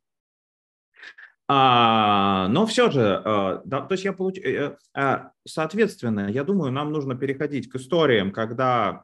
А, 1.48 2.48
но 2.48 2.65
все 2.65 2.89
же, 2.89 3.22
а, 3.26 3.62
да, 3.65 3.82
то 3.82 3.94
есть 3.94 4.06
я 4.06 4.13
получ... 4.13 4.38
Э, 4.39 4.78
э, 4.96 5.17
соответственно, 5.46 6.30
я 6.30 6.44
думаю, 6.44 6.72
нам 6.72 6.91
нужно 6.91 7.15
переходить 7.15 7.70
к 7.70 7.76
историям, 7.76 8.32
когда 8.32 9.04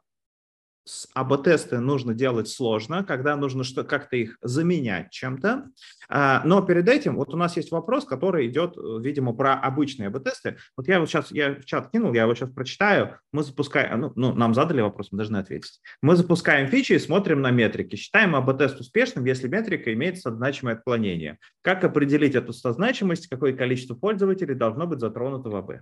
АБ-тесты 1.13 1.79
нужно 1.79 2.13
делать 2.13 2.47
сложно, 2.47 3.03
когда 3.03 3.35
нужно 3.35 3.63
что, 3.63 3.83
как-то 3.83 4.15
их 4.15 4.37
заменять 4.41 5.11
чем-то. 5.11 5.67
А, 6.09 6.41
но 6.45 6.61
перед 6.61 6.87
этим 6.87 7.15
вот 7.15 7.33
у 7.33 7.37
нас 7.37 7.57
есть 7.57 7.71
вопрос, 7.71 8.05
который 8.05 8.47
идет, 8.47 8.77
э, 8.77 8.99
видимо, 9.01 9.33
про 9.33 9.53
обычные 9.55 10.07
АБ-тесты. 10.07 10.57
Вот 10.75 10.87
я 10.87 10.99
вот 10.99 11.09
сейчас, 11.09 11.31
я 11.31 11.55
в 11.55 11.65
чат 11.65 11.91
кинул, 11.91 12.13
я 12.13 12.23
его 12.23 12.35
сейчас 12.35 12.49
прочитаю. 12.51 13.19
Мы 13.31 13.43
запускаем, 13.43 13.99
ну, 13.99 14.13
ну 14.15 14.33
нам 14.33 14.53
задали 14.53 14.81
вопрос, 14.81 15.11
мы 15.11 15.17
должны 15.17 15.37
ответить. 15.37 15.81
Мы 16.01 16.15
запускаем 16.15 16.67
фичи 16.67 16.93
и 16.93 16.99
смотрим 16.99 17.41
на 17.41 17.51
метрики. 17.51 17.95
Считаем 17.95 18.35
АБ-тест 18.35 18.79
успешным, 18.79 19.25
если 19.25 19.47
метрика 19.47 19.93
имеет 19.93 20.17
значимое 20.17 20.75
отклонение. 20.75 21.37
Как 21.61 21.83
определить 21.83 22.35
эту 22.35 22.53
значимость, 22.53 23.27
какое 23.27 23.53
количество 23.53 23.95
пользователей 23.95 24.55
должно 24.55 24.87
быть 24.87 24.99
затронуто 24.99 25.49
в 25.49 25.55
АБ? 25.55 25.81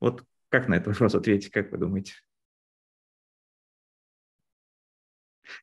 Вот 0.00 0.24
как 0.50 0.68
на 0.68 0.74
этот 0.74 0.88
вопрос 0.88 1.14
ответить, 1.14 1.50
как 1.50 1.70
вы 1.70 1.78
думаете? 1.78 2.14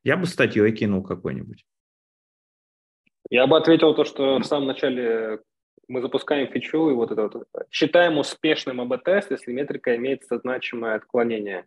Я 0.04 0.18
бы 0.18 0.26
статьей 0.26 0.72
кинул 0.72 1.04
какой-нибудь. 1.04 1.66
Я 3.30 3.48
бы 3.48 3.58
ответил 3.58 3.94
то, 3.94 4.06
что 4.06 4.38
в 4.40 4.44
самом 4.44 4.68
начале 4.68 5.40
мы 5.88 6.02
запускаем 6.02 6.48
фичу, 6.48 6.90
и 6.90 6.94
вот 6.94 7.12
это 7.12 7.24
вот 7.24 7.48
считаем 7.72 8.18
успешным 8.18 8.82
АБ-тест, 8.82 9.32
если 9.32 9.52
метрика 9.52 9.96
имеет 9.96 10.24
значимое 10.30 10.96
отклонение. 10.96 11.66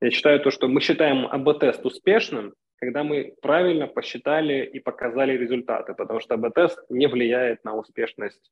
Я 0.00 0.10
считаю 0.10 0.40
то, 0.40 0.50
что 0.50 0.68
мы 0.68 0.80
считаем 0.80 1.26
АБ-тест 1.26 1.84
успешным, 1.84 2.54
когда 2.76 3.02
мы 3.02 3.34
правильно 3.42 3.86
посчитали 3.86 4.64
и 4.64 4.78
показали 4.78 5.36
результаты, 5.36 5.94
потому 5.94 6.20
что 6.20 6.34
АБ-тест 6.34 6.78
не 6.88 7.06
влияет 7.08 7.64
на 7.64 7.74
успешность 7.74 8.50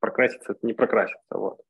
прокраситься, 0.00 0.56
не 0.62 0.72
прокраситься. 0.72 1.20
Вот. 1.30 1.60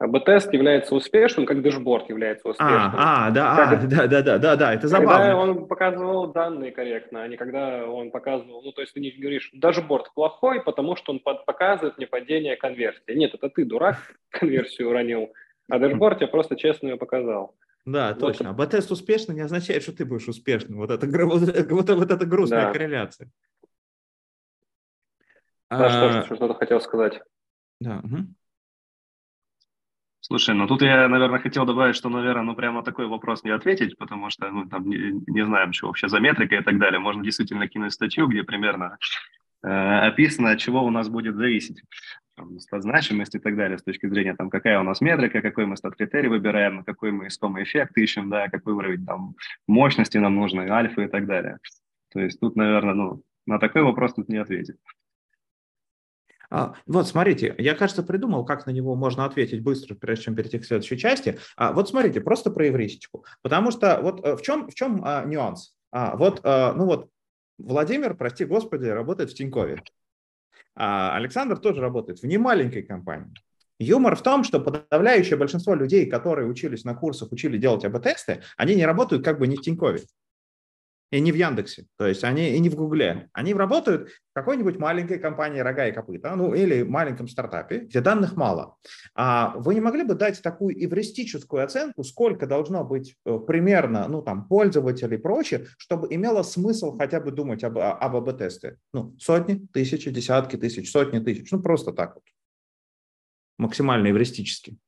АБ-тест 0.00 0.52
является 0.52 0.94
успешным, 0.94 1.44
как 1.44 1.60
дэшборд 1.60 2.08
является 2.08 2.48
а, 2.48 2.50
успешным. 2.52 2.92
А, 2.96 3.26
а 3.26 3.30
да, 3.30 3.56
как, 3.56 3.72
а, 3.72 3.86
да, 3.86 4.06
да, 4.06 4.22
да, 4.22 4.38
да, 4.38 4.56
да, 4.56 4.74
это 4.74 4.86
забавно. 4.86 5.16
Когда 5.16 5.36
он 5.36 5.66
показывал 5.66 6.32
данные 6.32 6.70
корректно, 6.70 7.24
а 7.24 7.28
не 7.28 7.36
когда 7.36 7.84
он 7.84 8.12
показывал, 8.12 8.62
ну, 8.62 8.70
то 8.70 8.80
есть 8.80 8.94
ты 8.94 9.00
не 9.00 9.10
говоришь, 9.10 9.50
дашборд 9.52 10.14
плохой, 10.14 10.62
потому 10.62 10.94
что 10.94 11.12
он 11.12 11.18
под, 11.18 11.44
показывает 11.46 11.98
мне 11.98 12.06
падение 12.06 12.56
конверсии. 12.56 13.12
Нет, 13.12 13.34
это 13.34 13.48
ты, 13.48 13.64
дурак, 13.64 13.96
конверсию 14.30 14.90
уронил, 14.90 15.32
а 15.68 15.80
дашборд 15.80 16.20
я 16.20 16.28
просто 16.28 16.54
честно 16.54 16.88
ее 16.88 16.96
показал. 16.96 17.56
Да, 17.84 18.10
вот. 18.10 18.20
точно. 18.20 18.50
АБ-тест 18.50 18.92
успешный 18.92 19.34
не 19.34 19.40
означает, 19.40 19.82
что 19.82 19.92
ты 19.92 20.04
будешь 20.04 20.28
успешным. 20.28 20.78
Вот 20.78 20.90
это, 20.90 21.06
вот, 21.26 21.40
вот, 21.40 21.90
вот 21.90 22.10
это 22.10 22.24
грустная 22.24 22.66
да. 22.66 22.72
корреляция. 22.72 23.30
Да, 25.70 26.18
а, 26.18 26.22
что, 26.22 26.36
что-то 26.36 26.54
хотел 26.54 26.80
сказать. 26.80 27.20
Да, 27.80 28.00
угу. 28.04 28.26
Слушай, 30.28 30.54
ну 30.54 30.66
тут 30.66 30.82
я, 30.82 31.08
наверное, 31.08 31.38
хотел 31.38 31.64
добавить, 31.64 31.96
что, 31.96 32.10
наверное, 32.10 32.42
ну 32.42 32.54
прямо 32.54 32.82
такой 32.82 33.06
вопрос 33.06 33.44
не 33.44 33.50
ответить, 33.50 33.96
потому 33.96 34.28
что, 34.28 34.50
ну, 34.50 34.68
там 34.68 34.86
не, 34.86 35.22
не 35.26 35.42
знаем, 35.42 35.72
что 35.72 35.86
вообще 35.86 36.08
за 36.08 36.20
метрика 36.20 36.56
и 36.56 36.62
так 36.62 36.78
далее. 36.78 37.00
Можно 37.00 37.24
действительно 37.24 37.66
кинуть 37.66 37.94
статью, 37.94 38.26
где 38.26 38.42
примерно 38.42 38.98
описано, 39.62 40.50
от 40.50 40.58
чего 40.58 40.84
у 40.84 40.90
нас 40.90 41.08
будет 41.08 41.34
зависеть 41.34 41.82
там, 42.36 42.58
значимость 42.58 43.36
и 43.36 43.38
так 43.38 43.56
далее, 43.56 43.78
с 43.78 43.82
точки 43.82 44.06
зрения, 44.06 44.34
там, 44.34 44.50
какая 44.50 44.78
у 44.78 44.82
нас 44.82 45.00
метрика, 45.00 45.40
какой 45.40 45.64
мы 45.64 45.78
стат-критерий 45.78 46.28
выбираем, 46.28 46.84
какой 46.84 47.10
мы 47.10 47.28
искомый 47.28 47.62
эффект 47.62 47.96
ищем, 47.96 48.28
да, 48.28 48.48
какой 48.48 48.74
уровень 48.74 49.06
там, 49.06 49.34
мощности 49.66 50.18
нам 50.18 50.34
нужно, 50.34 50.62
альфа 50.62 51.00
и 51.00 51.08
так 51.08 51.26
далее. 51.26 51.56
То 52.12 52.20
есть 52.20 52.38
тут, 52.38 52.54
наверное, 52.54 52.94
ну, 52.94 53.22
на 53.46 53.58
такой 53.58 53.82
вопрос 53.82 54.12
тут 54.12 54.28
не 54.28 54.36
ответить. 54.36 54.76
А, 56.50 56.74
вот, 56.86 57.06
смотрите, 57.06 57.54
я, 57.58 57.74
кажется, 57.74 58.02
придумал, 58.02 58.44
как 58.44 58.66
на 58.66 58.70
него 58.70 58.94
можно 58.94 59.24
ответить 59.24 59.62
быстро, 59.62 59.94
прежде 59.94 60.24
чем 60.24 60.34
перейти 60.34 60.58
к 60.58 60.64
следующей 60.64 60.98
части. 60.98 61.38
А, 61.56 61.72
вот 61.72 61.88
смотрите, 61.88 62.20
просто 62.20 62.50
про 62.50 62.68
эвристику. 62.68 63.24
Потому 63.42 63.70
что 63.70 64.00
вот 64.00 64.24
э, 64.24 64.36
в 64.36 64.42
чем, 64.42 64.68
в 64.68 64.74
чем 64.74 65.02
а, 65.04 65.24
нюанс? 65.24 65.74
Вот, 65.92 66.40
а, 66.44 66.72
ну 66.74 66.86
вот, 66.86 67.08
Владимир, 67.58 68.14
прости 68.14 68.44
господи, 68.44 68.86
работает 68.86 69.30
в 69.30 69.34
Тинькове. 69.34 69.82
Александр 70.74 71.58
тоже 71.58 71.80
работает 71.80 72.20
в 72.20 72.26
немаленькой 72.26 72.82
компании. 72.82 73.34
Юмор 73.80 74.14
в 74.14 74.22
том, 74.22 74.44
что 74.44 74.60
подавляющее 74.60 75.36
большинство 75.36 75.74
людей, 75.74 76.06
которые 76.06 76.48
учились 76.48 76.84
на 76.84 76.94
курсах, 76.94 77.32
учили 77.32 77.58
делать 77.58 77.84
АБ-тесты, 77.84 78.42
они 78.56 78.76
не 78.76 78.86
работают 78.86 79.24
как 79.24 79.40
бы 79.40 79.48
не 79.48 79.56
в 79.56 79.62
Тинькове 79.62 80.02
и 81.10 81.20
не 81.20 81.32
в 81.32 81.36
Яндексе, 81.36 81.86
то 81.96 82.06
есть 82.06 82.22
они 82.22 82.50
и 82.50 82.58
не 82.58 82.68
в 82.68 82.74
Гугле. 82.74 83.30
Они 83.32 83.54
работают 83.54 84.10
в 84.10 84.34
какой-нибудь 84.34 84.78
маленькой 84.78 85.18
компании 85.18 85.60
«Рога 85.60 85.86
и 85.86 85.92
копыта», 85.92 86.34
ну 86.36 86.54
или 86.54 86.82
маленьком 86.82 87.28
стартапе, 87.28 87.78
где 87.80 88.00
данных 88.00 88.36
мало. 88.36 88.76
А 89.14 89.54
вы 89.56 89.74
не 89.74 89.80
могли 89.80 90.04
бы 90.04 90.14
дать 90.14 90.42
такую 90.42 90.74
эвристическую 90.84 91.64
оценку, 91.64 92.04
сколько 92.04 92.46
должно 92.46 92.84
быть 92.84 93.16
э, 93.24 93.38
примерно, 93.38 94.06
ну 94.08 94.22
там, 94.22 94.46
пользователей 94.46 95.16
и 95.16 95.20
прочее, 95.20 95.66
чтобы 95.78 96.08
имело 96.10 96.42
смысл 96.42 96.96
хотя 96.96 97.20
бы 97.20 97.30
думать 97.30 97.64
об, 97.64 97.78
об 97.78 98.16
АБ-тесте? 98.16 98.76
Ну, 98.92 99.16
сотни, 99.18 99.66
тысячи, 99.72 100.10
десятки 100.10 100.56
тысяч, 100.56 100.90
сотни 100.90 101.20
тысяч, 101.20 101.50
ну 101.50 101.62
просто 101.62 101.92
так 101.92 102.16
вот. 102.16 102.24
Максимально 103.56 104.10
эвристически. 104.10 104.78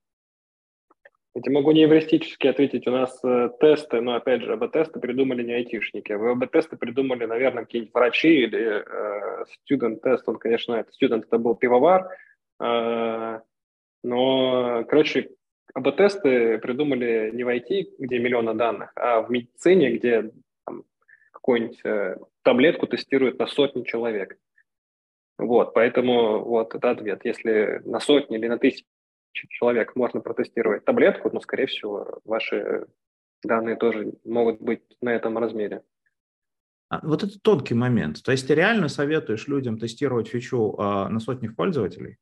Я 1.34 1.52
могу 1.52 1.70
не 1.70 1.84
эвристически 1.84 2.48
ответить. 2.48 2.88
У 2.88 2.90
нас 2.90 3.18
э, 3.22 3.50
тесты, 3.60 4.00
но 4.00 4.14
опять 4.14 4.42
же, 4.42 4.52
АБ-тесты 4.52 4.98
придумали 4.98 5.44
не 5.44 5.52
айтишники. 5.52 6.12
АБ-тесты 6.12 6.76
придумали, 6.76 7.24
наверное, 7.24 7.64
какие-нибудь 7.64 7.94
врачи 7.94 8.42
или 8.42 8.82
э, 8.84 9.44
student-тест. 9.70 10.28
Он, 10.28 10.38
конечно, 10.38 10.74
это 10.74 10.90
student, 10.90 11.22
это 11.22 11.38
был 11.38 11.54
пивовар. 11.54 12.08
Э, 12.60 13.40
но, 14.02 14.84
короче, 14.88 15.30
АБ-тесты 15.74 16.58
придумали 16.58 17.30
не 17.32 17.44
в 17.44 17.48
IT, 17.48 17.94
где 17.98 18.18
миллионы 18.18 18.54
данных, 18.54 18.90
а 18.96 19.20
в 19.20 19.30
медицине, 19.30 19.92
где 19.92 20.32
там, 20.66 20.82
какую-нибудь 21.30 21.80
э, 21.84 22.16
таблетку 22.42 22.88
тестируют 22.88 23.38
на 23.38 23.46
сотни 23.46 23.84
человек. 23.84 24.36
Вот, 25.38 25.74
поэтому 25.74 26.44
вот 26.44 26.74
это 26.74 26.90
ответ. 26.90 27.24
Если 27.24 27.82
на 27.84 28.00
сотни 28.00 28.36
или 28.36 28.48
на 28.48 28.58
тысячи 28.58 28.84
человек 29.32 29.96
можно 29.96 30.20
протестировать 30.20 30.84
таблетку, 30.84 31.30
но, 31.32 31.40
скорее 31.40 31.66
всего, 31.66 32.20
ваши 32.24 32.86
данные 33.42 33.76
тоже 33.76 34.14
могут 34.24 34.60
быть 34.60 34.82
на 35.00 35.14
этом 35.14 35.38
размере. 35.38 35.82
А, 36.88 37.00
вот 37.02 37.22
это 37.22 37.38
тонкий 37.40 37.74
момент. 37.74 38.22
То 38.22 38.32
есть 38.32 38.46
ты 38.48 38.54
реально 38.54 38.88
советуешь 38.88 39.46
людям 39.46 39.78
тестировать 39.78 40.28
фичу 40.28 40.74
э, 40.76 41.08
на 41.08 41.20
сотнях 41.20 41.54
пользователей? 41.54 42.18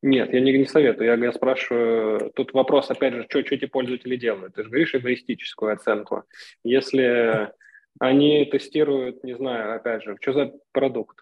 Нет, 0.00 0.32
я 0.32 0.40
не, 0.40 0.56
не 0.56 0.64
советую. 0.64 1.06
Я, 1.08 1.14
я 1.14 1.32
спрашиваю, 1.32 2.30
тут 2.34 2.52
вопрос, 2.54 2.90
опять 2.90 3.14
же, 3.14 3.26
что, 3.28 3.44
что 3.44 3.54
эти 3.54 3.66
пользователи 3.66 4.16
делают? 4.16 4.54
Ты 4.54 4.62
же 4.62 4.70
говоришь 4.70 4.94
эгоистическую 4.94 5.72
оценку. 5.72 6.24
Если 6.64 7.52
они 7.98 8.44
тестируют, 8.46 9.24
не 9.24 9.36
знаю, 9.36 9.74
опять 9.74 10.04
же, 10.04 10.16
что 10.20 10.32
за 10.32 10.52
продукт? 10.72 11.18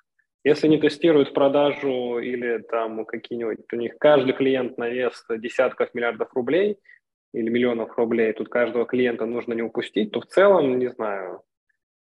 Если 0.47 0.69
они 0.69 0.79
тестируют 0.79 1.35
продажу 1.35 2.21
или 2.21 2.59
там 2.59 3.05
какие-нибудь, 3.05 3.67
у 3.73 3.77
них 3.77 3.99
каждый 3.99 4.33
клиент 4.33 4.79
на 4.79 4.89
вес 4.89 5.27
десятков 5.29 5.93
миллиардов 5.93 6.33
рублей 6.35 6.79
или 7.35 7.49
миллионов 7.49 7.99
рублей, 7.99 8.33
тут 8.33 8.49
каждого 8.49 8.87
клиента 8.87 9.27
нужно 9.27 9.55
не 9.55 9.63
упустить, 9.63 10.13
то 10.13 10.21
в 10.21 10.27
целом, 10.27 10.79
не 10.79 10.87
знаю, 10.87 11.43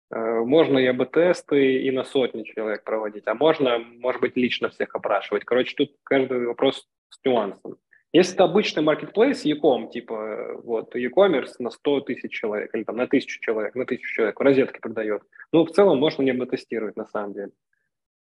э, 0.10 0.40
можно 0.40 0.80
и 0.80 0.88
АБ-тесты 0.88 1.84
и 1.84 1.92
на 1.92 2.04
сотни 2.04 2.42
человек 2.42 2.84
проводить, 2.84 3.28
а 3.28 3.36
можно, 3.36 3.78
может 3.78 4.22
быть, 4.22 4.36
лично 4.36 4.70
всех 4.70 4.96
опрашивать. 4.96 5.46
Короче, 5.46 5.76
тут 5.76 5.92
каждый 6.02 6.48
вопрос 6.48 6.88
с 7.10 7.24
нюансом. 7.24 7.78
Если 8.12 8.34
это 8.34 8.46
обычный 8.46 8.82
marketplace, 8.82 9.42
e-com, 9.44 9.92
типа 9.92 10.60
вот 10.64 10.96
e-commerce 10.96 11.58
на 11.60 11.70
100 11.70 12.02
тысяч 12.02 12.32
человек 12.32 12.74
или 12.74 12.86
там 12.86 12.98
на 12.98 13.06
тысячу 13.06 13.40
человек, 13.40 13.76
на 13.76 13.86
тысячу 13.86 14.12
человек, 14.16 14.40
в 14.40 14.42
розетке 14.42 14.80
продает, 14.80 15.22
ну, 15.52 15.64
в 15.64 15.70
целом 15.70 16.00
можно 16.00 16.24
не 16.24 16.32
АБ-тестировать 16.32 16.96
на 16.96 17.06
самом 17.06 17.34
деле 17.34 17.52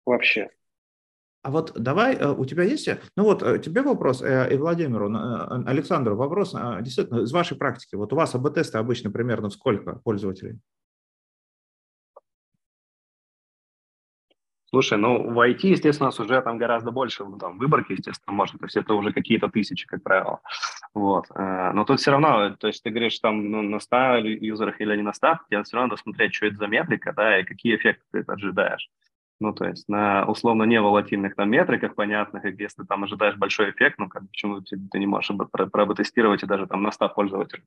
вообще. 0.07 0.49
А 1.47 1.49
вот 1.49 1.71
давай, 1.75 2.15
э, 2.15 2.29
у 2.29 2.45
тебя 2.45 2.63
есть, 2.63 2.89
ну 3.15 3.23
вот 3.23 3.41
э, 3.41 3.59
тебе 3.59 3.81
вопрос, 3.81 4.21
э, 4.21 4.53
и 4.53 4.57
Владимиру, 4.57 5.09
Александру, 5.65 6.17
вопрос 6.17 6.53
действительно 6.81 7.21
из 7.21 7.31
вашей 7.31 7.57
практики. 7.57 7.95
Вот 7.95 8.11
у 8.11 8.17
вас 8.17 8.35
АБ-тесты 8.35 8.77
обычно 8.77 9.11
примерно 9.11 9.49
сколько 9.49 9.93
пользователей? 10.03 10.59
Слушай, 14.65 14.97
ну 14.97 15.31
в 15.31 15.39
IT, 15.39 15.59
естественно, 15.67 16.07
у 16.07 16.11
нас 16.11 16.19
уже 16.19 16.41
там 16.41 16.57
гораздо 16.57 16.91
больше 16.91 17.23
ну, 17.23 17.37
там, 17.37 17.57
выборки, 17.57 17.93
естественно, 17.93 18.35
может, 18.35 18.59
то 18.59 18.65
есть 18.65 18.75
это 18.75 18.93
уже 18.93 19.13
какие-то 19.13 19.47
тысячи, 19.47 19.87
как 19.87 20.03
правило. 20.03 20.41
Вот. 20.93 21.27
Но 21.33 21.85
тут 21.85 22.01
все 22.01 22.11
равно, 22.11 22.57
то 22.59 22.67
есть 22.67 22.83
ты 22.83 22.89
говоришь 22.89 23.17
там 23.19 23.49
ну, 23.49 23.61
на 23.61 23.79
100 23.79 24.17
юзерах 24.17 24.81
или 24.81 24.97
не 24.97 25.03
на 25.03 25.13
100, 25.13 25.39
тебе 25.49 25.63
все 25.63 25.77
равно 25.77 25.91
надо 25.91 26.01
смотреть, 26.01 26.35
что 26.35 26.47
это 26.47 26.57
за 26.57 26.67
метрика, 26.67 27.13
да, 27.15 27.39
и 27.39 27.45
какие 27.45 27.77
эффекты 27.77 28.03
ты 28.11 28.19
ожидаешь. 28.29 28.89
Ну, 29.39 29.53
то 29.53 29.65
есть 29.65 29.87
на 29.87 30.25
условно 30.25 30.63
неволатильных 30.63 31.35
там 31.35 31.51
метриках 31.51 31.95
понятных, 31.95 32.45
и 32.45 32.55
если 32.57 32.83
там 32.83 33.03
ожидаешь 33.03 33.35
большой 33.35 33.69
эффект, 33.69 33.99
ну, 33.99 34.09
как, 34.09 34.27
почему 34.27 34.61
ты, 34.61 34.77
ты 34.91 34.99
не 34.99 35.05
можешь 35.05 35.35
протестировать 35.71 36.43
и 36.43 36.47
даже 36.47 36.65
там 36.65 36.81
на 36.81 36.91
100 36.91 37.09
пользователей? 37.09 37.63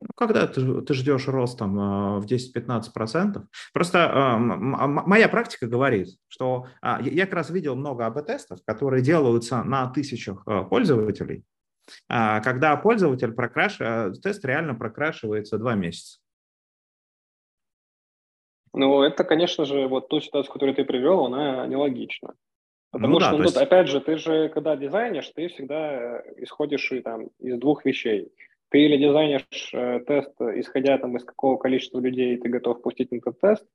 Ну, 0.00 0.08
когда 0.16 0.46
ты, 0.46 0.82
ты 0.82 0.94
ждешь 0.94 1.26
рост 1.26 1.58
там, 1.58 1.74
в 2.20 2.24
10-15%, 2.24 3.44
просто 3.72 4.36
моя 4.38 5.28
практика 5.28 5.66
говорит, 5.66 6.08
что 6.28 6.68
а, 6.80 7.00
я 7.02 7.24
как 7.24 7.34
раз 7.34 7.50
видел 7.50 7.74
много 7.74 8.06
АБ-тестов, 8.06 8.60
которые 8.64 9.02
делаются 9.02 9.64
на 9.64 9.88
тысячах 9.88 10.42
а, 10.46 10.62
пользователей, 10.62 11.44
а, 12.08 12.40
когда 12.40 12.76
пользователь 12.76 13.32
прокрашивает, 13.32 14.20
тест 14.22 14.44
реально 14.44 14.74
прокрашивается 14.74 15.58
два 15.58 15.74
месяца. 15.74 16.20
Ну, 18.72 19.02
это, 19.02 19.24
конечно 19.24 19.64
же, 19.64 19.86
вот 19.86 20.08
ту 20.08 20.20
ситуацию, 20.20 20.52
которую 20.52 20.74
ты 20.74 20.84
привел, 20.84 21.24
она 21.26 21.66
нелогична. 21.66 22.34
Потому 22.90 23.14
ну, 23.14 23.20
что, 23.20 23.30
да, 23.32 23.36
ну, 23.36 23.44
есть... 23.44 23.56
опять 23.56 23.88
же, 23.88 24.00
ты 24.00 24.16
же, 24.16 24.48
когда 24.48 24.76
дизайнишь, 24.76 25.30
ты 25.34 25.48
всегда 25.48 26.22
исходишь 26.36 26.90
и, 26.92 27.00
там, 27.00 27.28
из 27.38 27.58
двух 27.58 27.84
вещей. 27.84 28.32
Ты 28.70 28.80
или 28.80 28.96
дизайнишь 28.96 29.70
э, 29.72 30.00
тест, 30.06 30.34
исходя 30.40 30.98
там, 30.98 31.16
из 31.16 31.24
какого 31.24 31.56
количества 31.56 32.00
людей 32.00 32.36
ты 32.36 32.48
готов 32.48 32.82
пустить 32.82 33.10
на 33.10 33.16
этот 33.16 33.40
тест, 33.40 33.66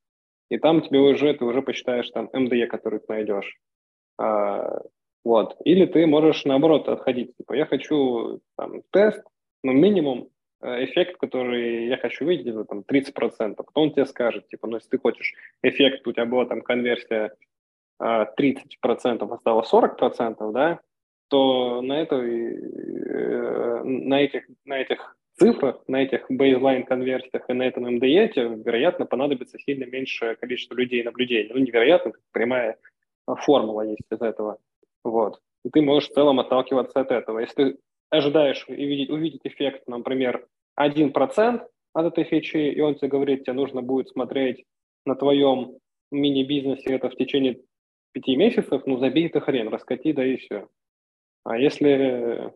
и 0.49 0.58
там 0.58 0.82
тебе 0.82 0.99
уже, 0.99 1.34
ты 1.34 1.45
уже 1.45 1.62
посчитаешь 1.62 2.10
там 2.12 2.29
MDE, 2.34 2.67
который 2.67 2.99
ты 2.99 3.06
найдешь. 3.10 3.58
А, 4.19 4.82
вот. 5.23 5.58
Или 5.63 5.86
ты 5.86 6.06
можешь, 6.06 6.45
наоборот, 6.45 6.88
отходить. 6.89 7.36
Типа, 7.38 7.53
я 7.53 7.65
хочу 7.65 8.41
там, 8.56 8.82
тест, 8.91 9.23
ну, 9.63 9.73
минимум 9.73 10.29
Э, 10.29 10.33
эффект, 10.63 11.17
который 11.17 11.88
я 11.88 11.97
хочу 11.97 12.26
видеть, 12.26 12.47
это 12.47 12.65
там 12.65 12.80
30%. 12.80 13.56
Потом 13.56 13.84
он 13.84 13.91
тебе 13.91 14.06
скажет, 14.06 14.47
типа, 14.47 14.67
ну, 14.67 14.78
если 14.78 14.89
ты 14.89 14.97
хочешь 14.97 15.34
эффект, 15.62 16.08
у 16.08 16.12
тебя 16.12 16.26
была 16.26 16.45
там 16.45 16.62
конверсия 16.62 17.36
30%, 18.02 18.67
а 18.82 19.34
осталось 19.34 19.71
40%, 19.71 20.52
да, 20.52 20.80
то 21.30 21.82
на, 21.82 22.02
этой, 22.02 22.56
э, 22.56 23.84
на, 23.84 24.21
этих, 24.21 24.43
на 24.65 24.80
этих 24.80 25.15
цифрах, 25.36 25.82
на 25.88 26.04
этих 26.04 26.26
бейзлайн 26.30 26.84
конверсиях 26.84 27.49
и 27.49 27.54
на 27.54 27.63
этом 27.63 27.84
МДЕ 27.95 28.32
вероятно, 28.36 29.06
понадобится 29.06 29.58
сильно 29.60 29.86
меньшее 29.86 30.36
количество 30.36 30.76
людей 30.76 31.04
наблюдений. 31.04 31.52
Ну, 31.54 31.60
невероятно, 31.60 32.13
прямая 32.32 32.78
формула 33.26 33.82
есть 33.82 34.06
из 34.12 34.21
этого. 34.21 34.58
Вот. 35.04 35.39
И 35.65 35.69
ты 35.69 35.82
можешь 35.82 36.10
в 36.10 36.13
целом 36.13 36.39
отталкиваться 36.39 36.99
от 36.99 37.12
этого. 37.12 37.39
Если 37.39 37.56
ты 37.56 37.78
ожидаешь 38.10 38.65
увидеть, 38.67 39.10
увидеть 39.10 39.41
эффект, 39.43 39.88
например, 39.88 40.45
1% 40.79 41.67
от 41.93 42.05
этой 42.05 42.23
фичи, 42.23 42.57
и 42.57 42.81
он 42.81 42.95
тебе 42.95 43.09
говорит, 43.09 43.43
тебе 43.43 43.53
нужно 43.53 43.81
будет 43.81 44.09
смотреть 44.09 44.65
на 45.05 45.15
твоем 45.15 45.77
мини-бизнесе 46.12 46.93
это 46.93 47.09
в 47.09 47.15
течение 47.15 47.59
пяти 48.12 48.36
месяцев, 48.36 48.83
ну 48.86 48.97
забей 48.99 49.29
ты 49.29 49.41
хрен, 49.41 49.67
раскати, 49.67 50.13
да 50.13 50.25
и 50.25 50.38
все. 50.38 50.69
А 51.43 51.57
если 51.57 52.53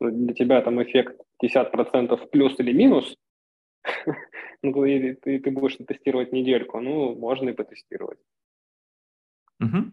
для 0.00 0.34
тебя 0.34 0.60
там 0.62 0.82
эффект 0.82 1.20
50% 1.42 2.28
плюс 2.28 2.58
или 2.58 2.72
минус, 2.72 3.16
ну, 4.62 4.84
и 4.84 5.14
ты, 5.14 5.40
ты 5.40 5.50
будешь 5.50 5.76
тестировать 5.76 6.32
недельку, 6.32 6.80
ну, 6.80 7.14
можно 7.14 7.50
и 7.50 7.54
потестировать. 7.54 8.18
Угу. 9.60 9.92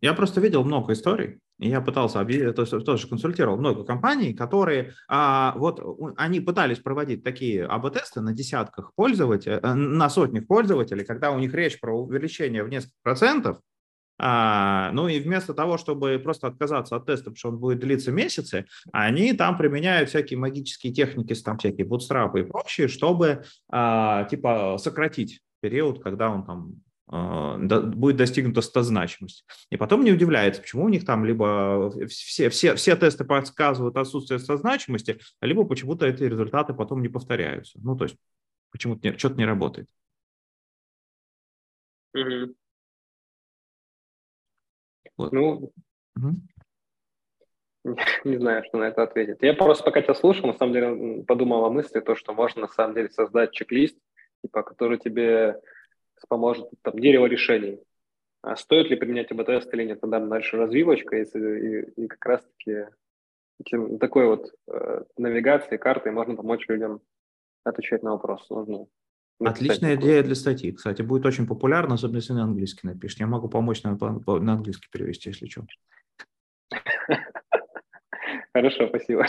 Я 0.00 0.14
просто 0.14 0.40
видел 0.40 0.64
много 0.64 0.92
историй, 0.92 1.34
И 1.34 1.38
я 1.58 1.80
пытался 1.80 2.24
то 2.24 2.62
есть 2.62 2.84
тоже 2.84 3.08
консультировал 3.08 3.56
много 3.56 3.84
компаний, 3.84 4.32
которые 4.32 4.94
а, 5.08 5.54
вот 5.56 5.80
они 6.16 6.40
пытались 6.40 6.78
проводить 6.78 7.24
такие 7.24 7.66
АБ-тесты 7.66 8.20
на 8.20 8.32
десятках 8.32 8.92
пользователей, 8.94 9.58
э, 9.62 9.74
на 9.74 10.08
сотнях 10.08 10.46
пользователей, 10.46 11.04
когда 11.04 11.32
у 11.32 11.38
них 11.38 11.52
речь 11.54 11.80
про 11.80 11.92
увеличение 11.92 12.62
в 12.62 12.68
несколько 12.68 12.94
процентов, 13.02 13.58
а, 14.20 14.90
ну 14.92 15.08
и 15.08 15.20
вместо 15.20 15.54
того, 15.54 15.78
чтобы 15.78 16.20
просто 16.22 16.48
отказаться 16.48 16.96
от 16.96 17.06
теста, 17.06 17.24
потому 17.24 17.36
что 17.36 17.48
он 17.50 17.58
будет 17.58 17.80
длиться 17.80 18.10
месяцы, 18.10 18.66
они 18.92 19.32
там 19.32 19.56
применяют 19.56 20.08
всякие 20.08 20.38
магические 20.38 20.92
техники, 20.92 21.34
там 21.34 21.58
всякие 21.58 21.86
бутстрапы 21.86 22.40
и 22.40 22.44
прочее, 22.44 22.88
чтобы 22.88 23.44
а, 23.68 24.24
типа 24.24 24.76
сократить 24.78 25.40
период, 25.60 26.02
когда 26.02 26.30
он 26.30 26.44
там 26.44 26.82
будет 27.10 28.16
достигнута 28.16 28.60
стозначимость. 28.60 29.44
И 29.70 29.76
потом 29.76 30.04
не 30.04 30.12
удивляется, 30.12 30.60
почему 30.60 30.84
у 30.84 30.88
них 30.88 31.04
там 31.06 31.24
либо 31.24 31.90
все, 32.08 32.50
все, 32.50 32.74
все 32.74 32.96
тесты 32.96 33.24
подсказывают 33.24 33.96
отсутствие 33.96 34.38
стозначимости, 34.38 35.18
либо 35.40 35.64
почему-то 35.64 36.06
эти 36.06 36.24
результаты 36.24 36.74
потом 36.74 37.02
не 37.02 37.08
повторяются. 37.08 37.78
Ну, 37.82 37.96
то 37.96 38.04
есть 38.04 38.16
почему-то 38.70 39.18
что-то 39.18 39.36
не 39.36 39.46
работает. 39.46 39.88
Mm-hmm. 42.16 42.54
Вот. 45.16 45.32
Ну, 45.32 45.72
mm-hmm. 46.18 46.34
не 48.24 48.36
знаю, 48.36 48.64
что 48.64 48.78
на 48.78 48.84
это 48.84 49.02
ответить. 49.02 49.38
Я 49.40 49.54
просто 49.54 49.84
пока 49.84 50.02
тебя 50.02 50.14
слушал, 50.14 50.46
на 50.46 50.54
самом 50.54 50.72
деле 50.72 51.24
подумал 51.24 51.64
о 51.64 51.70
мысли, 51.70 52.00
то, 52.00 52.14
что 52.14 52.34
можно 52.34 52.62
на 52.62 52.68
самом 52.68 52.94
деле 52.94 53.08
создать 53.08 53.52
чек-лист, 53.52 53.98
типа, 54.42 54.62
который 54.62 54.98
тебе 54.98 55.60
поможет 56.26 56.68
там, 56.82 56.98
дерево 56.98 57.26
решений. 57.26 57.80
А 58.42 58.56
стоит 58.56 58.88
ли 58.88 58.96
применять 58.96 59.30
АБ-тест 59.32 59.72
или 59.74 59.84
нет, 59.84 60.00
тогда 60.00 60.20
дальше 60.20 60.56
развивочка, 60.56 61.16
и, 61.16 61.24
и, 61.24 62.04
и 62.04 62.06
как 62.06 62.24
раз-таки 62.24 62.86
такой 63.98 64.26
вот 64.26 64.52
э, 64.68 65.02
навигацией, 65.16 65.78
картой 65.78 66.12
можно 66.12 66.36
помочь 66.36 66.68
людям 66.68 67.00
отвечать 67.64 68.02
на 68.02 68.12
вопрос. 68.12 68.48
Нужно 68.48 68.86
Отличная 69.40 69.96
идея 69.96 70.22
для 70.22 70.34
статьи. 70.34 70.72
Кстати, 70.72 71.02
будет 71.02 71.24
очень 71.26 71.46
популярна, 71.46 71.94
особенно 71.94 72.16
если 72.16 72.32
на 72.32 72.44
английский 72.44 72.86
напишешь. 72.88 73.18
Я 73.18 73.26
могу 73.26 73.48
помочь 73.48 73.82
на, 73.82 73.96
на 73.96 74.52
английский 74.52 74.88
перевести, 74.90 75.30
если 75.30 75.46
что. 75.46 75.64
Хорошо, 78.52 78.88
спасибо. 78.88 79.26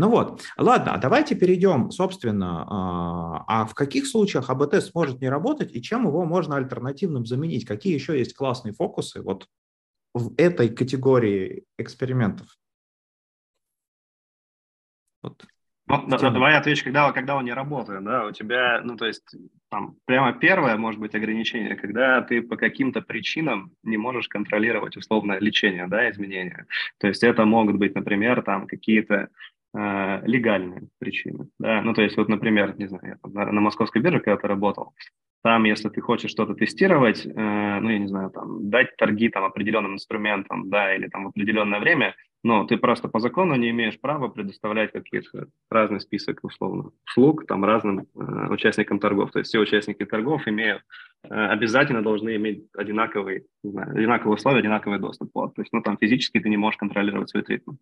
Ну 0.00 0.08
вот, 0.08 0.40
ладно, 0.56 0.94
а 0.94 0.98
давайте 0.98 1.34
перейдем, 1.34 1.90
собственно, 1.90 2.64
а, 2.66 3.44
а 3.46 3.66
в 3.66 3.74
каких 3.74 4.06
случаях 4.06 4.48
АБ-тест 4.48 4.94
может 4.94 5.20
не 5.20 5.28
работать 5.28 5.76
и 5.76 5.82
чем 5.82 6.06
его 6.06 6.24
можно 6.24 6.56
альтернативным 6.56 7.26
заменить? 7.26 7.66
Какие 7.66 7.92
еще 7.92 8.18
есть 8.18 8.34
классные 8.34 8.72
фокусы 8.72 9.20
вот 9.20 9.46
в 10.14 10.32
этой 10.38 10.70
категории 10.70 11.64
экспериментов? 11.76 12.48
Вот. 15.20 15.44
Ну, 15.86 16.06
да, 16.06 16.30
давай 16.30 16.56
отвечу, 16.56 16.84
когда, 16.84 17.10
когда 17.12 17.36
он 17.36 17.44
не 17.44 17.52
работает, 17.52 18.04
да, 18.04 18.24
у 18.24 18.30
тебя, 18.30 18.80
ну, 18.82 18.96
то 18.96 19.06
есть, 19.06 19.24
там, 19.70 19.96
прямо 20.06 20.32
первое, 20.32 20.76
может 20.76 21.00
быть, 21.00 21.14
ограничение, 21.14 21.74
когда 21.74 22.22
ты 22.22 22.42
по 22.42 22.56
каким-то 22.56 23.02
причинам 23.02 23.72
не 23.82 23.96
можешь 23.96 24.28
контролировать 24.28 24.96
условное 24.96 25.40
лечение, 25.40 25.88
да, 25.88 26.08
изменения. 26.08 26.66
То 26.98 27.08
есть 27.08 27.24
это 27.24 27.44
могут 27.44 27.76
быть, 27.76 27.94
например, 27.94 28.42
там, 28.42 28.68
какие-то 28.68 29.28
э, 29.74 30.26
легальные 30.26 30.88
причины. 30.98 31.48
Да? 31.58 31.82
Ну, 31.82 31.94
то 31.94 32.02
есть, 32.02 32.16
вот, 32.16 32.28
например, 32.28 32.76
не 32.78 32.86
знаю, 32.86 33.18
я 33.24 33.30
на, 33.30 33.52
на 33.52 33.60
московской 33.60 34.02
бирже 34.02 34.20
когда-то 34.20 34.48
работал, 34.48 34.94
там, 35.42 35.64
если 35.64 35.88
ты 35.88 36.00
хочешь 36.00 36.30
что-то 36.30 36.54
тестировать, 36.54 37.24
э, 37.24 37.30
ну, 37.80 37.88
я 37.88 37.98
не 37.98 38.06
знаю, 38.06 38.30
там, 38.30 38.68
дать 38.68 38.96
торги 38.96 39.30
там 39.30 39.44
определенным 39.44 39.94
инструментам, 39.94 40.68
да, 40.68 40.94
или 40.94 41.08
там 41.08 41.24
в 41.24 41.28
определенное 41.28 41.80
время, 41.80 42.14
но 42.42 42.64
ты 42.64 42.76
просто 42.76 43.08
по 43.08 43.20
закону 43.20 43.54
не 43.54 43.70
имеешь 43.70 44.00
права 44.00 44.28
предоставлять 44.28 44.92
какие-то 44.92 45.48
разный 45.70 46.00
список, 46.00 46.40
условно, 46.42 46.90
услуг 47.06 47.46
там 47.46 47.64
разным 47.64 48.00
э, 48.00 48.48
участникам 48.50 48.98
торгов. 48.98 49.30
То 49.30 49.38
есть 49.38 49.48
все 49.48 49.58
участники 49.58 50.04
торгов 50.04 50.46
имеют, 50.46 50.82
э, 51.24 51.28
обязательно 51.28 52.02
должны 52.02 52.36
иметь 52.36 52.64
одинаковый, 52.76 53.46
не 53.62 53.70
знаю, 53.70 53.92
одинаковые 53.92 54.34
условия, 54.34 54.60
одинаковый 54.60 54.98
доступ. 54.98 55.30
Вот. 55.34 55.54
То 55.54 55.62
есть, 55.62 55.72
ну, 55.72 55.82
там 55.82 55.96
физически 55.98 56.40
ты 56.40 56.48
не 56.50 56.58
можешь 56.58 56.78
контролировать 56.78 57.30
свой 57.30 57.42
тритмент. 57.42 57.78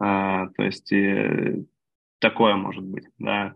А, 0.00 0.48
то 0.56 0.62
есть 0.62 0.92
э, 0.92 1.62
такое 2.18 2.54
может 2.54 2.84
быть, 2.84 3.04
да. 3.18 3.54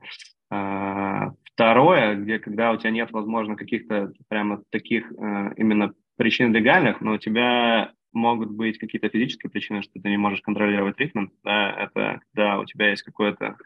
А, 0.51 1.33
второе, 1.45 2.17
где 2.17 2.39
когда 2.39 2.73
у 2.73 2.77
тебя 2.77 2.91
нет, 2.91 3.11
возможно, 3.13 3.57
каких-то 3.57 4.13
прямо 4.29 4.63
таких 4.71 5.11
э, 5.13 5.55
именно 5.57 5.95
причин 6.17 6.53
легальных, 6.53 7.01
но 7.01 7.13
у 7.13 7.19
тебя 7.19 7.93
могут 8.13 8.51
быть 8.51 8.79
какие-то 8.79 9.09
физические 9.09 9.51
причины, 9.51 9.83
что 9.83 10.01
ты 10.01 10.09
не 10.09 10.19
можешь 10.19 10.43
контролировать 10.43 10.99
ритм, 10.99 11.29
да, 11.43 11.71
это 11.73 12.21
когда 12.33 12.59
у 12.59 12.65
тебя 12.65 12.91
есть 12.91 13.03
какой-то 13.03 13.57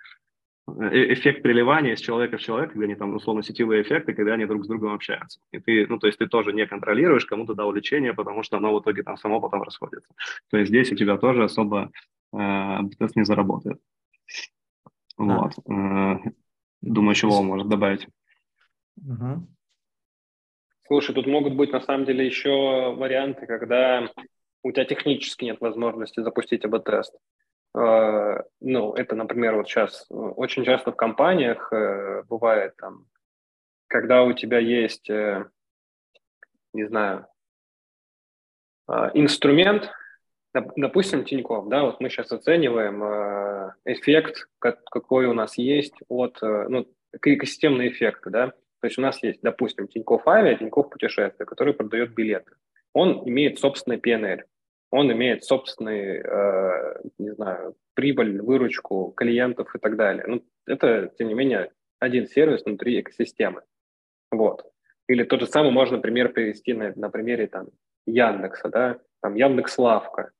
э, 0.68 1.12
эффект 1.12 1.42
приливания 1.42 1.94
из 1.94 2.00
человека 2.00 2.36
в 2.36 2.42
человека, 2.42 2.74
когда 2.74 2.84
они 2.84 2.94
там 2.94 3.14
условно 3.14 3.42
сетевые 3.42 3.82
эффекты, 3.82 4.14
когда 4.14 4.34
они 4.34 4.46
друг 4.46 4.64
с 4.64 4.68
другом 4.68 4.92
общаются. 4.92 5.40
И 5.52 5.58
ты, 5.58 5.86
ну, 5.88 5.98
то 5.98 6.06
есть 6.06 6.18
ты 6.18 6.26
тоже 6.26 6.52
не 6.52 6.66
контролируешь, 6.66 7.26
кому-то 7.26 7.54
дал 7.54 7.72
лечение, 7.72 8.14
потому 8.14 8.42
что 8.42 8.58
оно 8.58 8.74
в 8.74 8.80
итоге 8.80 9.02
там 9.02 9.16
само 9.16 9.40
потом 9.40 9.62
расходится. 9.62 10.14
То 10.50 10.58
есть 10.58 10.68
здесь 10.68 10.92
у 10.92 10.96
тебя 10.96 11.16
тоже 11.16 11.44
особо 11.44 11.90
тест 12.32 13.16
не 13.16 13.24
заработает. 13.24 13.80
Вот. 15.16 15.52
А. 15.68 16.18
Думаю, 16.82 17.14
чего 17.14 17.38
он 17.38 17.46
может 17.46 17.68
добавить. 17.68 18.06
Угу. 18.96 19.46
Слушай, 20.86 21.14
тут 21.14 21.26
могут 21.26 21.54
быть 21.54 21.72
на 21.72 21.80
самом 21.80 22.04
деле 22.04 22.26
еще 22.26 22.94
варианты, 22.94 23.46
когда 23.46 24.08
у 24.62 24.72
тебя 24.72 24.84
технически 24.84 25.44
нет 25.44 25.60
возможности 25.60 26.20
запустить 26.20 26.64
АБ-тест. 26.64 27.16
А, 27.74 28.44
ну, 28.60 28.94
это, 28.94 29.16
например, 29.16 29.56
вот 29.56 29.68
сейчас 29.68 30.06
очень 30.10 30.64
часто 30.64 30.92
в 30.92 30.96
компаниях 30.96 31.72
э, 31.72 32.22
бывает 32.28 32.76
там, 32.76 33.06
когда 33.88 34.22
у 34.22 34.32
тебя 34.32 34.58
есть, 34.58 35.10
э, 35.10 35.48
не 36.72 36.86
знаю, 36.86 37.26
инструмент, 39.14 39.90
Допустим, 40.76 41.24
Тинькофф, 41.24 41.68
да, 41.68 41.84
вот 41.84 42.00
мы 42.00 42.08
сейчас 42.08 42.32
оцениваем 42.32 43.02
э, 43.02 43.72
эффект, 43.84 44.48
какой 44.58 45.26
у 45.26 45.34
нас 45.34 45.58
есть 45.58 45.94
от, 46.08 46.38
э, 46.42 46.66
ну, 46.68 46.86
экосистемный 47.12 47.88
эффект, 47.88 48.22
да, 48.26 48.48
то 48.80 48.86
есть 48.86 48.98
у 48.98 49.02
нас 49.02 49.22
есть, 49.22 49.40
допустим, 49.42 49.88
Тинькофф 49.88 50.26
Авиа, 50.26 50.56
Тинькофф 50.56 50.88
Путешествия, 50.88 51.44
который 51.44 51.74
продает 51.74 52.14
билеты. 52.14 52.52
Он 52.92 53.28
имеет 53.28 53.58
собственный 53.58 53.98
PNL, 53.98 54.42
он 54.90 55.12
имеет 55.12 55.44
собственный, 55.44 56.20
э, 56.20 57.00
не 57.18 57.34
знаю, 57.34 57.74
прибыль, 57.94 58.40
выручку 58.40 59.12
клиентов 59.16 59.74
и 59.74 59.78
так 59.78 59.96
далее. 59.96 60.24
Ну, 60.26 60.44
это, 60.66 61.12
тем 61.18 61.28
не 61.28 61.34
менее, 61.34 61.70
один 61.98 62.26
сервис 62.26 62.64
внутри 62.64 63.00
экосистемы. 63.00 63.62
Вот. 64.30 64.64
Или 65.08 65.24
тот 65.24 65.40
же 65.40 65.46
самый 65.46 65.72
можно 65.72 65.98
пример 65.98 66.32
привести 66.32 66.72
на, 66.72 66.92
на 66.96 67.10
примере 67.10 67.46
там 67.46 67.68
Яндекса, 68.06 68.68
да, 68.68 68.98
там 69.20 69.34
Яндекс 69.34 69.78
Лавка. 69.78 70.30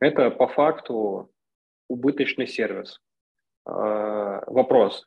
Это 0.00 0.30
по 0.30 0.48
факту 0.48 1.30
убыточный 1.88 2.46
сервис. 2.46 3.00
А, 3.66 4.42
вопрос, 4.46 5.06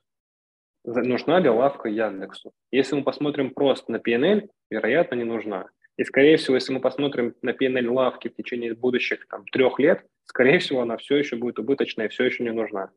нужна 0.84 1.39
ли 1.39 1.50
лавка 1.50 1.89
Яндексу? 1.89 2.52
Если 2.71 2.95
мы 2.95 3.04
посмотрим 3.04 3.52
просто 3.52 3.91
на 3.91 3.97
PNL, 3.97 4.50
вероятно, 4.69 5.15
не 5.15 5.23
нужна. 5.23 5.69
И, 5.97 6.04
скорее 6.04 6.38
всего, 6.38 6.56
если 6.56 6.73
мы 6.73 6.80
посмотрим 6.80 7.36
на 7.41 7.52
PNL 7.52 7.91
лавки 7.91 8.30
в 8.30 8.36
течение 8.36 8.76
будущих 8.76 9.28
там, 9.28 9.45
трех 9.45 9.80
лет, 9.80 10.06
скорее 10.26 10.60
всего, 10.60 10.82
она 10.82 10.97
все 10.97 11.17
еще 11.17 11.36
будет 11.36 11.60
убыточная 11.60 12.06
и 12.06 12.10
все 12.10 12.26
еще 12.26 12.43
не 12.43 12.52
нужна. 12.52 12.91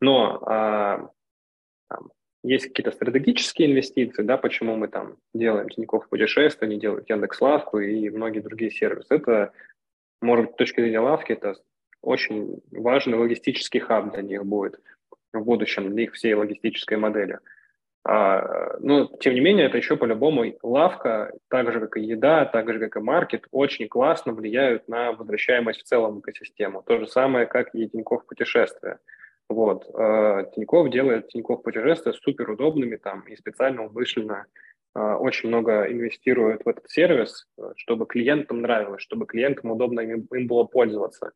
Но 0.00 0.42
а, 0.44 1.10
там, 1.88 2.10
есть 2.42 2.66
какие-то 2.66 2.90
стратегические 2.90 3.70
инвестиции, 3.70 4.22
да, 4.22 4.36
почему 4.36 4.76
мы 4.76 4.88
там 4.88 5.16
делаем 5.32 5.68
Тинькофф 5.68 6.08
путешествия, 6.08 6.66
не 6.66 6.78
делают 6.78 7.08
Яндекс 7.08 7.40
Лавку 7.40 7.78
и 7.78 8.10
многие 8.10 8.40
другие 8.40 8.70
сервисы. 8.70 9.14
Это 9.14 9.52
может, 10.24 10.52
с 10.52 10.56
точки 10.56 10.80
зрения 10.80 11.00
лавки, 11.00 11.32
это 11.32 11.54
очень 12.02 12.60
важный 12.72 13.18
логистический 13.18 13.80
хаб 13.80 14.12
для 14.12 14.22
них 14.22 14.44
будет 14.44 14.80
в 15.32 15.44
будущем, 15.44 15.90
для 15.90 16.04
их 16.04 16.12
всей 16.12 16.34
логистической 16.34 16.96
модели. 16.96 17.38
А, 18.06 18.76
но, 18.80 19.06
тем 19.20 19.34
не 19.34 19.40
менее, 19.40 19.66
это 19.66 19.78
еще 19.78 19.96
по-любому 19.96 20.44
лавка, 20.62 21.32
так 21.48 21.72
же, 21.72 21.80
как 21.80 21.96
и 21.96 22.02
еда, 22.02 22.44
так 22.44 22.70
же, 22.70 22.78
как 22.78 22.96
и 22.96 23.00
маркет, 23.00 23.46
очень 23.50 23.88
классно 23.88 24.34
влияют 24.34 24.88
на 24.88 25.12
возвращаемость 25.12 25.80
в 25.80 25.84
целом 25.84 26.20
экосистему. 26.20 26.82
То 26.82 26.98
же 26.98 27.06
самое, 27.06 27.46
как 27.46 27.74
и 27.74 27.88
Тинькофф 27.88 28.26
путешествия. 28.26 28.98
Вот. 29.48 29.88
А, 29.94 30.44
Тинькофф 30.44 30.90
делает 30.90 31.28
Тинькофф 31.28 31.62
путешествия 31.62 32.12
супер 32.12 32.50
удобными 32.50 32.96
там 32.96 33.22
и 33.22 33.36
специально 33.36 33.86
умышленно 33.86 34.46
очень 34.94 35.48
много 35.48 35.90
инвестируют 35.90 36.64
в 36.64 36.68
этот 36.68 36.88
сервис, 36.88 37.46
чтобы 37.76 38.06
клиентам 38.06 38.62
нравилось, 38.62 39.02
чтобы 39.02 39.26
клиентам 39.26 39.72
удобно 39.72 40.00
им, 40.00 40.28
им 40.32 40.46
было 40.46 40.64
пользоваться. 40.64 41.32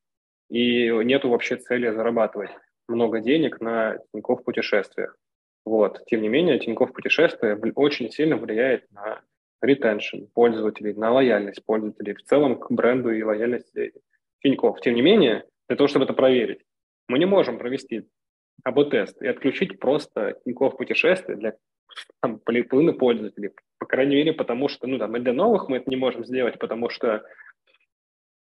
И 0.48 0.88
нету 0.88 1.28
вообще 1.28 1.56
цели 1.56 1.90
зарабатывать 1.90 2.50
много 2.86 3.20
денег 3.20 3.60
на 3.60 3.98
Тинькофф 4.12 4.44
путешествиях. 4.44 5.16
Вот. 5.64 6.00
Тем 6.06 6.22
не 6.22 6.28
менее, 6.28 6.58
Тинькофф 6.58 6.92
путешествия 6.92 7.54
очень 7.74 8.10
сильно 8.10 8.36
влияет 8.36 8.90
на 8.92 9.20
ретеншн 9.60 10.26
пользователей, 10.32 10.94
на 10.94 11.12
лояльность 11.12 11.64
пользователей, 11.66 12.14
в 12.14 12.22
целом 12.22 12.58
к 12.58 12.70
бренду 12.70 13.10
и 13.10 13.22
лояльности 13.22 13.92
Тинькофф. 14.42 14.80
Тем 14.80 14.94
не 14.94 15.02
менее, 15.02 15.44
для 15.68 15.76
того, 15.76 15.88
чтобы 15.88 16.04
это 16.04 16.14
проверить, 16.14 16.64
мы 17.08 17.18
не 17.18 17.26
можем 17.26 17.58
провести 17.58 18.08
АБ-тест 18.64 19.20
и 19.20 19.26
отключить 19.26 19.78
просто 19.78 20.38
Тинькофф 20.44 20.76
путешествия 20.76 21.34
для 21.34 21.54
там, 22.20 22.38
половины 22.38 22.92
пользователей. 22.92 23.50
По 23.78 23.86
крайней 23.86 24.16
мере, 24.16 24.32
потому 24.32 24.68
что, 24.68 24.86
ну, 24.86 24.98
там, 24.98 25.16
и 25.16 25.20
для 25.20 25.32
новых 25.32 25.68
мы 25.68 25.78
это 25.78 25.90
не 25.90 25.96
можем 25.96 26.24
сделать, 26.24 26.58
потому 26.58 26.90
что 26.90 27.24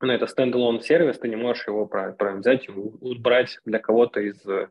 ну, 0.01 0.11
это 0.11 0.27
standalone 0.27 0.81
сервис, 0.81 1.19
ты 1.19 1.27
не 1.27 1.35
можешь 1.35 1.67
его 1.67 1.85
прям, 1.85 2.15
прям 2.15 2.39
взять 2.39 2.67
и 2.67 2.71
убрать 2.71 3.59
для 3.65 3.79
кого-то 3.79 4.19
из 4.19 4.43
э, 4.47 4.67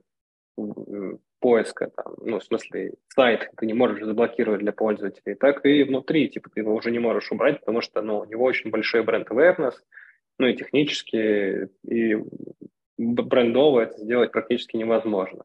поиска, 1.39 1.91
там, 1.97 2.15
ну, 2.21 2.39
в 2.39 2.45
смысле, 2.45 2.95
сайт 3.09 3.51
ты 3.57 3.67
не 3.67 3.73
можешь 3.73 4.05
заблокировать 4.05 4.61
для 4.61 4.73
пользователей, 4.73 5.35
так 5.35 5.65
и 5.65 5.85
внутри, 5.85 6.29
типа, 6.29 6.51
ты 6.51 6.61
его 6.61 6.75
уже 6.75 6.91
не 6.91 6.99
можешь 6.99 7.31
убрать, 7.31 7.61
потому 7.61 7.81
что, 7.81 8.03
ну, 8.03 8.19
у 8.19 8.25
него 8.25 8.45
очень 8.45 8.71
большой 8.71 9.03
бренд 9.03 9.31
awareness, 9.31 9.75
ну, 10.39 10.47
и 10.47 10.57
технически, 10.57 11.69
и 11.87 12.17
брендово 12.99 13.81
это 13.81 13.99
сделать 13.99 14.33
практически 14.33 14.77
невозможно. 14.77 15.45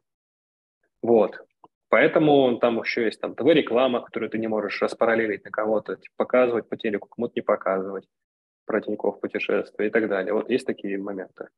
Вот. 1.02 1.40
Поэтому 1.88 2.58
там 2.58 2.80
еще 2.80 3.04
есть 3.04 3.20
там 3.20 3.34
ТВ-реклама, 3.34 4.00
которую 4.00 4.30
ты 4.30 4.38
не 4.38 4.48
можешь 4.48 4.82
распараллелить 4.82 5.44
на 5.44 5.50
кого-то, 5.50 5.96
типа, 5.96 6.14
показывать 6.16 6.68
по 6.68 6.76
телеку, 6.76 7.08
кому-то 7.08 7.32
не 7.36 7.42
показывать 7.42 8.06
про 8.66 8.80
Тинькофф 8.80 9.20
путешествия 9.20 9.86
и 9.86 9.90
так 9.90 10.08
далее. 10.08 10.34
Вот 10.34 10.50
есть 10.50 10.66
такие 10.66 10.98
моменты. 10.98 11.48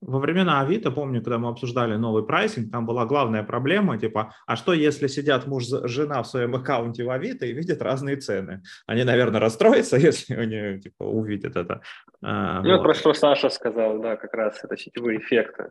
Во 0.00 0.18
времена 0.18 0.60
Авито, 0.60 0.90
помню, 0.90 1.22
когда 1.22 1.38
мы 1.38 1.50
обсуждали 1.50 1.94
новый 1.96 2.24
прайсинг, 2.24 2.72
там 2.72 2.86
была 2.86 3.04
главная 3.04 3.42
проблема, 3.42 3.98
типа, 3.98 4.34
а 4.46 4.56
что 4.56 4.72
если 4.72 5.06
сидят 5.08 5.46
муж, 5.46 5.64
жена 5.66 6.22
в 6.22 6.26
своем 6.26 6.54
аккаунте 6.56 7.04
в 7.04 7.10
Авито 7.10 7.46
и 7.46 7.52
видят 7.52 7.82
разные 7.82 8.16
цены? 8.16 8.62
Они, 8.86 9.04
наверное, 9.04 9.40
расстроятся, 9.40 9.96
если 9.98 10.34
они 10.34 10.80
типа, 10.80 11.04
увидят 11.04 11.56
это. 11.56 11.82
А, 12.22 12.62
ну, 12.62 12.76
вот. 12.76 12.82
про 12.82 12.94
что 12.94 13.12
Саша 13.12 13.50
сказал, 13.50 14.00
да, 14.00 14.16
как 14.16 14.32
раз 14.34 14.58
это 14.64 14.76
сетевые 14.76 15.18
эффекты. 15.18 15.70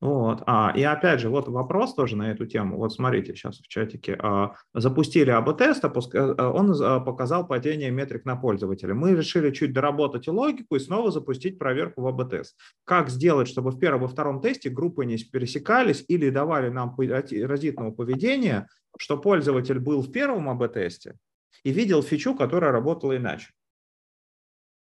Вот. 0.00 0.44
А, 0.46 0.72
и 0.76 0.82
опять 0.84 1.18
же, 1.20 1.28
вот 1.28 1.48
вопрос 1.48 1.94
тоже 1.94 2.16
на 2.16 2.30
эту 2.30 2.46
тему. 2.46 2.76
Вот 2.76 2.92
смотрите, 2.92 3.34
сейчас 3.34 3.58
в 3.58 3.66
чатике. 3.66 4.16
А, 4.22 4.54
запустили 4.72 5.30
АБ-тест, 5.30 5.84
а 5.84 5.92
а, 5.92 6.50
он 6.52 6.72
а, 6.80 7.00
показал 7.00 7.46
падение 7.48 7.90
метрик 7.90 8.24
на 8.24 8.36
пользователя. 8.36 8.94
Мы 8.94 9.16
решили 9.16 9.50
чуть 9.50 9.72
доработать 9.72 10.28
логику 10.28 10.76
и 10.76 10.78
снова 10.78 11.10
запустить 11.10 11.58
проверку 11.58 12.02
в 12.02 12.06
АБ-тест. 12.06 12.56
Как 12.84 13.08
сделать, 13.08 13.48
чтобы 13.48 13.72
в 13.72 13.78
первом 13.80 14.04
и 14.04 14.08
втором 14.08 14.40
тесте 14.40 14.70
группы 14.70 15.04
не 15.04 15.18
пересекались 15.18 16.04
или 16.06 16.30
давали 16.30 16.68
нам 16.68 16.94
разительного 16.96 17.90
поведения, 17.90 18.68
что 18.98 19.18
пользователь 19.18 19.80
был 19.80 20.02
в 20.02 20.12
первом 20.12 20.48
АБ-тесте 20.48 21.16
и 21.64 21.72
видел 21.72 22.04
фичу, 22.04 22.36
которая 22.36 22.70
работала 22.70 23.16
иначе. 23.16 23.48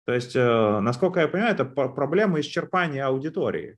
То 0.06 0.14
есть, 0.14 0.36
э, 0.36 0.80
насколько 0.82 1.22
я 1.22 1.28
понимаю, 1.30 1.54
это 1.54 1.66
проблема 1.66 2.40
исчерпания 2.42 3.06
аудитории. 3.06 3.78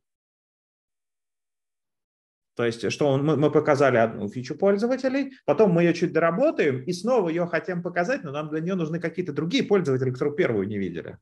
То 2.60 2.66
есть, 2.66 2.92
что 2.92 3.18
мы, 3.18 3.38
мы 3.38 3.52
показали 3.52 3.96
одну 3.96 4.28
фичу 4.28 4.54
пользователей, 4.54 5.32
потом 5.46 5.72
мы 5.72 5.84
ее 5.84 5.94
чуть 5.94 6.12
доработаем 6.12 6.84
и 6.84 6.92
снова 6.92 7.30
ее 7.30 7.46
хотим 7.46 7.82
показать, 7.82 8.26
но 8.26 8.32
нам 8.32 8.50
для 8.50 8.60
нее 8.60 8.76
нужны 8.76 9.00
какие-то 9.00 9.32
другие 9.32 9.64
пользователи, 9.64 10.12
которые 10.12 10.36
первую 10.36 10.68
не 10.68 10.78
видели. 10.78 11.18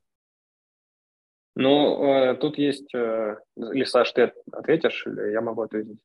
Ну, 1.54 2.04
э, 2.12 2.38
тут 2.38 2.58
есть... 2.58 2.92
Э, 2.96 3.38
или, 3.56 3.84
Саш, 3.84 4.14
ты 4.14 4.34
ответишь, 4.52 5.06
или 5.06 5.30
я 5.32 5.42
могу 5.42 5.62
ответить? 5.62 6.00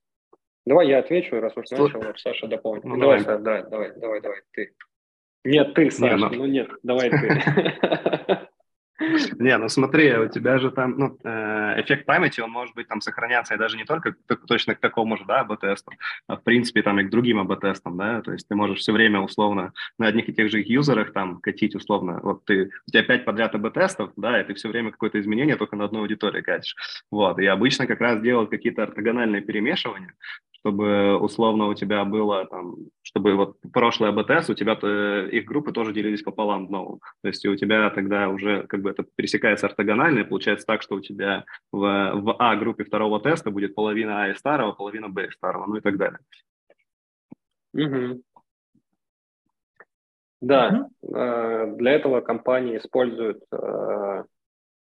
Давай 0.67 0.89
я 0.89 0.99
отвечу, 0.99 1.41
раз 1.41 1.57
уж 1.57 1.71
начал, 1.71 2.03
Саша 2.19 2.47
дополнит. 2.47 2.85
Ну, 2.85 2.99
давай, 2.99 3.25
давай, 3.25 3.43
давай, 3.43 3.63
давай, 3.71 3.93
давай, 3.97 4.21
давай, 4.21 4.41
ты. 4.51 4.75
Нет, 5.45 5.73
ты, 5.73 5.91
Саша, 5.91 6.15
не, 6.15 6.21
ну... 6.21 6.29
ну 6.29 6.45
нет, 6.45 6.71
давай 6.83 7.09
ты. 7.09 8.22
Не, 9.39 9.59
ну 9.59 9.69
смотри, 9.69 10.15
у 10.17 10.29
тебя 10.29 10.59
же 10.59 10.71
там, 10.71 10.99
ну, 10.99 11.19
э, 11.25 11.81
эффект 11.81 12.07
памяти, 12.07 12.41
он 12.41 12.51
может 12.51 12.75
быть 12.75 12.89
там 12.89 13.01
сохраняться 13.01 13.55
и 13.55 13.59
даже 13.59 13.77
не 13.77 13.85
только 13.85 14.15
точно 14.47 14.75
к 14.75 14.81
такому 14.81 15.17
же, 15.17 15.25
да, 15.25 15.41
АБ-тесту, 15.41 15.93
а 16.27 16.37
в 16.37 16.43
принципе 16.43 16.83
там 16.83 17.01
и 17.01 17.05
к 17.05 17.11
другим 17.11 17.39
АБ-тестам, 17.41 17.97
да, 17.97 18.21
то 18.23 18.33
есть 18.33 18.49
ты 18.49 18.55
можешь 18.55 18.81
все 18.81 18.93
время 18.93 19.21
условно 19.21 19.73
на 19.99 20.07
одних 20.07 20.29
и 20.29 20.33
тех 20.33 20.51
же 20.51 20.63
юзерах 20.65 21.13
там 21.13 21.41
катить 21.41 21.75
условно, 21.75 22.21
вот 22.23 22.45
ты, 22.45 22.71
у 22.87 22.91
тебя 22.91 23.03
пять 23.03 23.25
подряд 23.25 23.55
АБ-тестов, 23.55 24.13
да, 24.17 24.41
и 24.41 24.45
ты 24.45 24.55
все 24.55 24.69
время 24.69 24.91
какое-то 24.91 25.21
изменение 25.21 25.57
только 25.57 25.77
на 25.77 25.85
одной 25.85 26.03
аудитории 26.03 26.43
катишь, 26.43 26.77
вот, 27.11 27.39
и 27.39 27.47
обычно 27.47 27.87
как 27.87 28.01
раз 28.01 28.21
делают 28.21 28.51
какие-то 28.51 28.85
ортогональные 28.85 29.43
перемешивания, 29.43 30.15
чтобы 30.63 31.19
условно 31.19 31.67
у 31.67 31.75
тебя 31.75 32.05
было 32.05 32.47
там, 32.47 32.77
чтобы 33.03 33.35
вот 33.35 33.57
прошлый 33.73 34.11
АБТС, 34.11 34.51
у 34.51 34.55
тебя 34.55 34.75
-то, 34.75 35.29
их 35.29 35.45
группы 35.45 35.73
тоже 35.73 35.93
делились 35.93 36.23
пополам 36.23 36.67
в 36.67 36.71
новом. 36.71 37.01
То 37.23 37.29
есть 37.29 37.45
у 37.47 37.57
тебя 37.57 37.91
тогда 37.91 38.29
уже 38.29 38.67
как 38.69 38.81
бы 38.81 38.91
это 38.91 39.05
пересекается 39.17 39.67
ортогонально, 39.67 40.21
и 40.21 40.25
получается 40.25 40.67
так, 40.67 40.83
что 40.83 40.95
у 40.95 41.01
тебя 41.01 41.45
в, 41.73 41.81
в 42.15 42.37
А 42.39 42.55
группе 42.57 42.85
второго 42.85 43.21
теста 43.21 43.51
будет 43.51 43.75
половина 43.75 44.23
А 44.23 44.29
и 44.29 44.35
старого, 44.35 44.73
половина 44.73 45.09
Б 45.09 45.27
и 45.27 45.31
старого, 45.33 45.67
ну 45.67 45.77
и 45.77 45.81
так 45.81 45.97
далее. 45.97 46.21
Угу. 47.75 48.23
Да, 50.43 50.89
угу. 51.03 51.77
для 51.77 51.91
этого 51.91 52.21
компании 52.21 52.77
используют 52.77 53.43
э, 53.53 54.25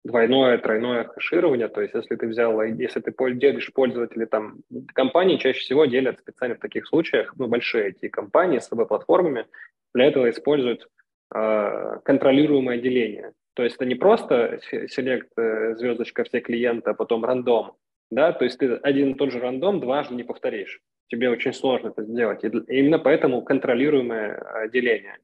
двойное, 0.04 0.58
тройное 0.58 1.04
хэширование, 1.04 1.68
то 1.68 1.80
есть 1.80 1.94
если 1.94 2.16
ты 2.16 2.26
взял, 2.26 2.62
если 2.62 3.00
ты 3.00 3.12
делишь 3.34 3.72
пользователей, 3.72 4.26
там, 4.26 4.58
компании 4.94 5.36
чаще 5.36 5.60
всего 5.60 5.84
делят 5.84 6.18
специально 6.18 6.56
в 6.56 6.60
таких 6.60 6.86
случаях, 6.86 7.34
ну, 7.36 7.46
большие 7.48 7.90
эти 7.90 8.08
компании 8.08 8.58
с 8.58 8.70
веб-платформами, 8.70 9.46
для 9.94 10.06
этого 10.06 10.30
используют 10.30 10.88
э, 11.34 11.98
контролируемое 12.04 12.78
деление. 12.78 13.32
То 13.54 13.64
есть 13.64 13.76
это 13.76 13.84
не 13.84 13.94
просто 13.94 14.60
селект 14.88 15.32
э, 15.36 15.74
звездочка 15.76 16.24
все 16.24 16.40
клиента, 16.40 16.92
а 16.92 16.94
потом 16.94 17.24
рандом, 17.24 17.74
да, 18.10 18.32
то 18.32 18.44
есть 18.44 18.58
ты 18.58 18.74
один 18.74 19.12
и 19.12 19.14
тот 19.14 19.30
же 19.30 19.38
рандом 19.38 19.80
дважды 19.80 20.14
не 20.14 20.24
повторишь. 20.24 20.80
Тебе 21.08 21.30
очень 21.30 21.52
сложно 21.52 21.88
это 21.88 22.04
сделать. 22.04 22.42
И 22.44 22.48
именно 22.48 22.98
поэтому 22.98 23.42
контролируемое 23.42 24.36
э, 24.36 24.70
деление. 24.70 25.18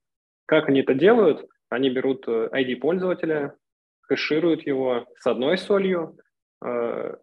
Как 0.47 0.69
они 0.69 0.81
это 0.81 0.95
делают? 0.95 1.49
Они 1.69 1.91
берут 1.91 2.29
ID 2.29 2.73
э, 2.73 2.77
пользователя, 2.77 3.55
хэшируют 4.07 4.67
его 4.67 5.07
с 5.19 5.27
одной 5.27 5.59
солью, 5.59 6.19
э, 6.65 7.17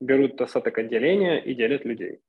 берут 0.00 0.40
остаток 0.40 0.78
отделения 0.78 1.38
и 1.38 1.54
делят 1.54 1.84
людей. 1.84 2.20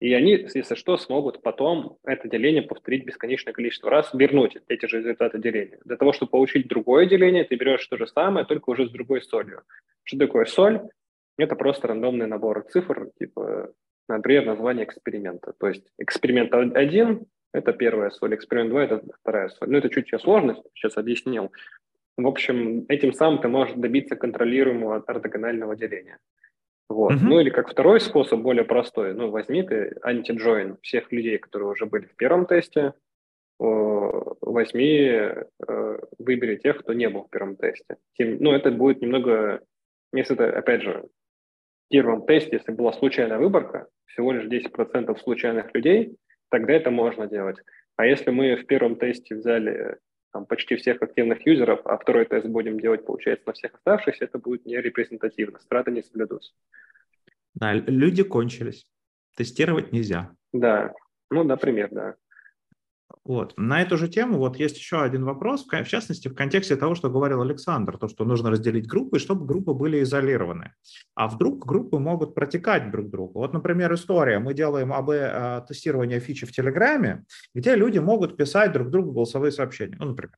И 0.00 0.12
они, 0.12 0.32
если 0.32 0.74
что, 0.74 0.98
смогут 0.98 1.40
потом 1.42 1.96
это 2.04 2.28
деление 2.28 2.62
повторить 2.62 3.06
бесконечное 3.06 3.52
количество 3.52 3.90
раз, 3.90 4.12
вернуть 4.12 4.58
эти 4.68 4.86
же 4.86 4.98
результаты 4.98 5.38
деления. 5.38 5.78
Для 5.84 5.96
того, 5.96 6.12
чтобы 6.12 6.30
получить 6.30 6.68
другое 6.68 7.06
деление, 7.06 7.44
ты 7.44 7.54
берешь 7.54 7.86
то 7.86 7.96
же 7.96 8.06
самое, 8.06 8.44
только 8.44 8.70
уже 8.70 8.86
с 8.86 8.90
другой 8.90 9.22
солью. 9.22 9.62
Что 10.02 10.18
такое 10.18 10.44
соль? 10.44 10.82
Это 11.38 11.56
просто 11.56 11.88
рандомный 11.88 12.26
набор 12.26 12.66
цифр, 12.70 13.08
типа, 13.18 13.72
например, 14.08 14.44
название 14.46 14.84
эксперимента. 14.84 15.54
То 15.58 15.68
есть 15.68 15.84
эксперимент 15.98 16.52
один– 16.52 17.26
это 17.52 17.72
первая 17.72 18.10
соль, 18.10 18.34
эксперимент 18.34 18.70
два– 18.70 18.84
это 18.84 19.02
вторая 19.20 19.48
соль. 19.48 19.70
Ну, 19.70 19.78
это 19.78 19.88
чуть 19.88 20.06
чуть 20.06 20.20
сложность, 20.20 20.62
сейчас 20.74 20.96
объяснил. 20.96 21.50
В 22.16 22.26
общем, 22.26 22.84
этим 22.88 23.12
самым 23.12 23.40
ты 23.40 23.48
можешь 23.48 23.74
добиться 23.74 24.16
контролируемого 24.16 25.02
ортогонального 25.06 25.74
деления. 25.76 26.18
Вот. 26.88 27.12
Mm-hmm. 27.12 27.24
Ну 27.24 27.40
или 27.40 27.50
как 27.50 27.70
второй 27.70 28.00
способ, 28.00 28.40
более 28.40 28.64
простой, 28.64 29.14
ну 29.14 29.30
возьми 29.30 29.62
ты 29.62 29.96
антиджойн 30.02 30.76
всех 30.82 31.10
людей, 31.12 31.38
которые 31.38 31.70
уже 31.70 31.86
были 31.86 32.06
в 32.06 32.14
первом 32.16 32.46
тесте, 32.46 32.92
возьми, 33.58 34.98
э, 34.98 35.98
выбери 36.18 36.56
тех, 36.56 36.78
кто 36.78 36.92
не 36.92 37.08
был 37.08 37.24
в 37.24 37.30
первом 37.30 37.56
тесте. 37.56 37.96
Ну 38.18 38.52
это 38.52 38.70
будет 38.70 39.00
немного, 39.00 39.60
если 40.12 40.34
это, 40.34 40.56
опять 40.58 40.82
же, 40.82 41.08
в 41.86 41.88
первом 41.90 42.26
тесте, 42.26 42.56
если 42.56 42.72
была 42.72 42.92
случайная 42.92 43.38
выборка, 43.38 43.86
всего 44.06 44.32
лишь 44.32 44.46
10% 44.46 45.16
случайных 45.18 45.74
людей, 45.74 46.16
тогда 46.50 46.74
это 46.74 46.90
можно 46.90 47.26
делать. 47.26 47.56
А 47.96 48.06
если 48.06 48.30
мы 48.30 48.56
в 48.56 48.66
первом 48.66 48.96
тесте 48.96 49.34
взяли 49.34 49.98
там, 50.34 50.46
почти 50.46 50.74
всех 50.74 51.00
активных 51.00 51.46
юзеров, 51.46 51.80
а 51.84 51.96
второй 51.96 52.24
тест 52.24 52.46
будем 52.46 52.80
делать, 52.80 53.06
получается, 53.06 53.46
на 53.46 53.52
всех 53.52 53.72
оставшихся, 53.74 54.24
это 54.24 54.36
будет 54.36 54.66
не 54.66 54.76
репрезентативно, 54.76 55.60
страты 55.60 55.92
не 55.92 56.02
соблюдутся. 56.02 56.52
Да, 57.54 57.72
люди 57.72 58.24
кончились. 58.24 58.84
Тестировать 59.36 59.92
нельзя. 59.92 60.34
Да, 60.52 60.92
ну, 61.30 61.44
например, 61.44 61.88
да. 61.92 62.16
Вот. 63.24 63.54
На 63.56 63.80
эту 63.80 63.96
же 63.96 64.08
тему 64.08 64.36
вот 64.36 64.58
есть 64.58 64.76
еще 64.76 65.00
один 65.00 65.24
вопрос, 65.24 65.66
в 65.66 65.84
частности, 65.84 66.28
в 66.28 66.34
контексте 66.34 66.76
того, 66.76 66.94
что 66.94 67.08
говорил 67.08 67.40
Александр, 67.40 67.96
то, 67.96 68.06
что 68.06 68.26
нужно 68.26 68.50
разделить 68.50 68.86
группы, 68.86 69.18
чтобы 69.18 69.46
группы 69.46 69.72
были 69.72 70.02
изолированы. 70.02 70.74
А 71.14 71.28
вдруг 71.28 71.64
группы 71.64 71.98
могут 71.98 72.34
протекать 72.34 72.90
друг 72.90 73.08
другу. 73.08 73.38
Вот, 73.38 73.54
например, 73.54 73.94
история. 73.94 74.38
Мы 74.40 74.52
делаем 74.52 74.92
АБ-тестирование 74.92 76.20
фичи 76.20 76.44
в 76.44 76.52
Телеграме, 76.52 77.24
где 77.54 77.76
люди 77.76 77.98
могут 77.98 78.36
писать 78.36 78.72
друг 78.72 78.90
другу 78.90 79.12
голосовые 79.12 79.52
сообщения. 79.52 79.96
Ну, 79.98 80.10
например. 80.10 80.36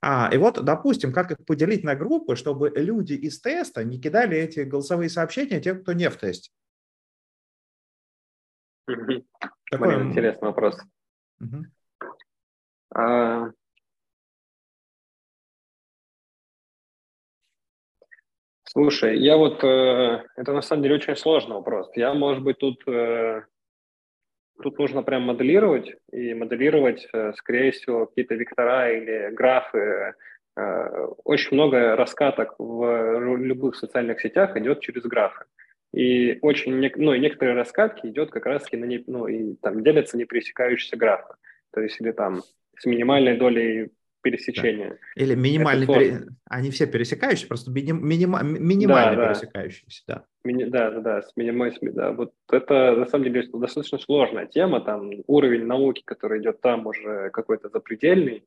А, 0.00 0.30
и 0.32 0.38
вот, 0.38 0.64
допустим, 0.64 1.12
как 1.12 1.32
их 1.32 1.44
поделить 1.44 1.84
на 1.84 1.94
группы, 1.94 2.34
чтобы 2.34 2.72
люди 2.74 3.12
из 3.12 3.38
теста 3.40 3.84
не 3.84 4.00
кидали 4.00 4.38
эти 4.38 4.60
голосовые 4.60 5.10
сообщения 5.10 5.60
тем, 5.60 5.82
кто 5.82 5.92
не 5.92 6.08
в 6.08 6.16
тесте. 6.16 6.50
Такой 9.70 10.02
интересный 10.02 10.48
вопрос. 10.48 10.80
Угу. 11.40 11.66
А, 12.96 13.50
Слушай, 18.64 19.18
я 19.18 19.36
вот, 19.36 19.62
э, 19.64 20.24
это 20.36 20.52
на 20.52 20.60
самом 20.62 20.82
деле 20.82 20.96
очень 20.96 21.16
сложный 21.16 21.56
вопрос. 21.56 21.90
Я, 21.94 22.12
может 22.14 22.42
быть, 22.42 22.58
тут, 22.58 22.82
э, 22.88 23.42
тут 24.62 24.78
нужно 24.78 25.02
прям 25.02 25.22
моделировать, 25.22 25.94
и 26.12 26.34
моделировать, 26.34 27.06
э, 27.12 27.32
скорее 27.36 27.70
всего, 27.72 28.06
какие-то 28.06 28.34
вектора 28.34 28.92
или 28.92 29.30
графы. 29.34 30.14
Очень 31.24 31.56
много 31.56 31.96
раскаток 31.96 32.54
в 32.58 33.36
любых 33.36 33.76
социальных 33.76 34.22
сетях 34.22 34.56
идет 34.56 34.80
через 34.80 35.02
графы. 35.02 35.44
И 35.92 36.38
очень, 36.40 36.90
ну, 36.96 37.12
и 37.12 37.18
некоторые 37.18 37.54
раскатки 37.54 38.06
идет 38.06 38.30
как 38.30 38.46
раз 38.46 38.70
на 38.72 38.84
не, 38.86 39.04
ну, 39.06 39.26
и 39.26 39.54
там 39.56 39.82
делятся 39.82 40.16
непересекающиеся 40.16 40.96
графы. 40.96 41.34
То 41.72 41.82
есть 41.82 42.00
или 42.00 42.10
там 42.12 42.40
с 42.78 42.86
минимальной 42.86 43.36
долей 43.36 43.90
пересечения. 44.22 44.90
Да. 44.90 45.22
Или 45.22 45.34
минимальный, 45.34 45.86
пере... 45.86 46.26
они 46.46 46.70
все 46.70 46.86
пересекающиеся, 46.86 47.46
просто 47.46 47.70
миним... 47.70 48.04
минима... 48.06 48.42
минимально 48.42 49.16
да, 49.16 49.28
пересекающиеся, 49.28 50.02
да. 50.08 50.24
Мини... 50.42 50.64
Да, 50.64 50.90
да, 50.90 51.00
да, 51.00 51.22
с 51.22 51.36
минимальными, 51.36 51.90
да. 51.90 52.12
Вот 52.12 52.32
это 52.50 52.96
на 52.96 53.06
самом 53.06 53.24
деле 53.24 53.48
достаточно 53.52 53.98
сложная 53.98 54.46
тема, 54.46 54.80
там 54.80 55.10
уровень 55.26 55.66
науки, 55.66 56.02
который 56.04 56.40
идет 56.40 56.60
там, 56.60 56.86
уже 56.86 57.30
какой-то 57.30 57.68
запредельный, 57.68 58.44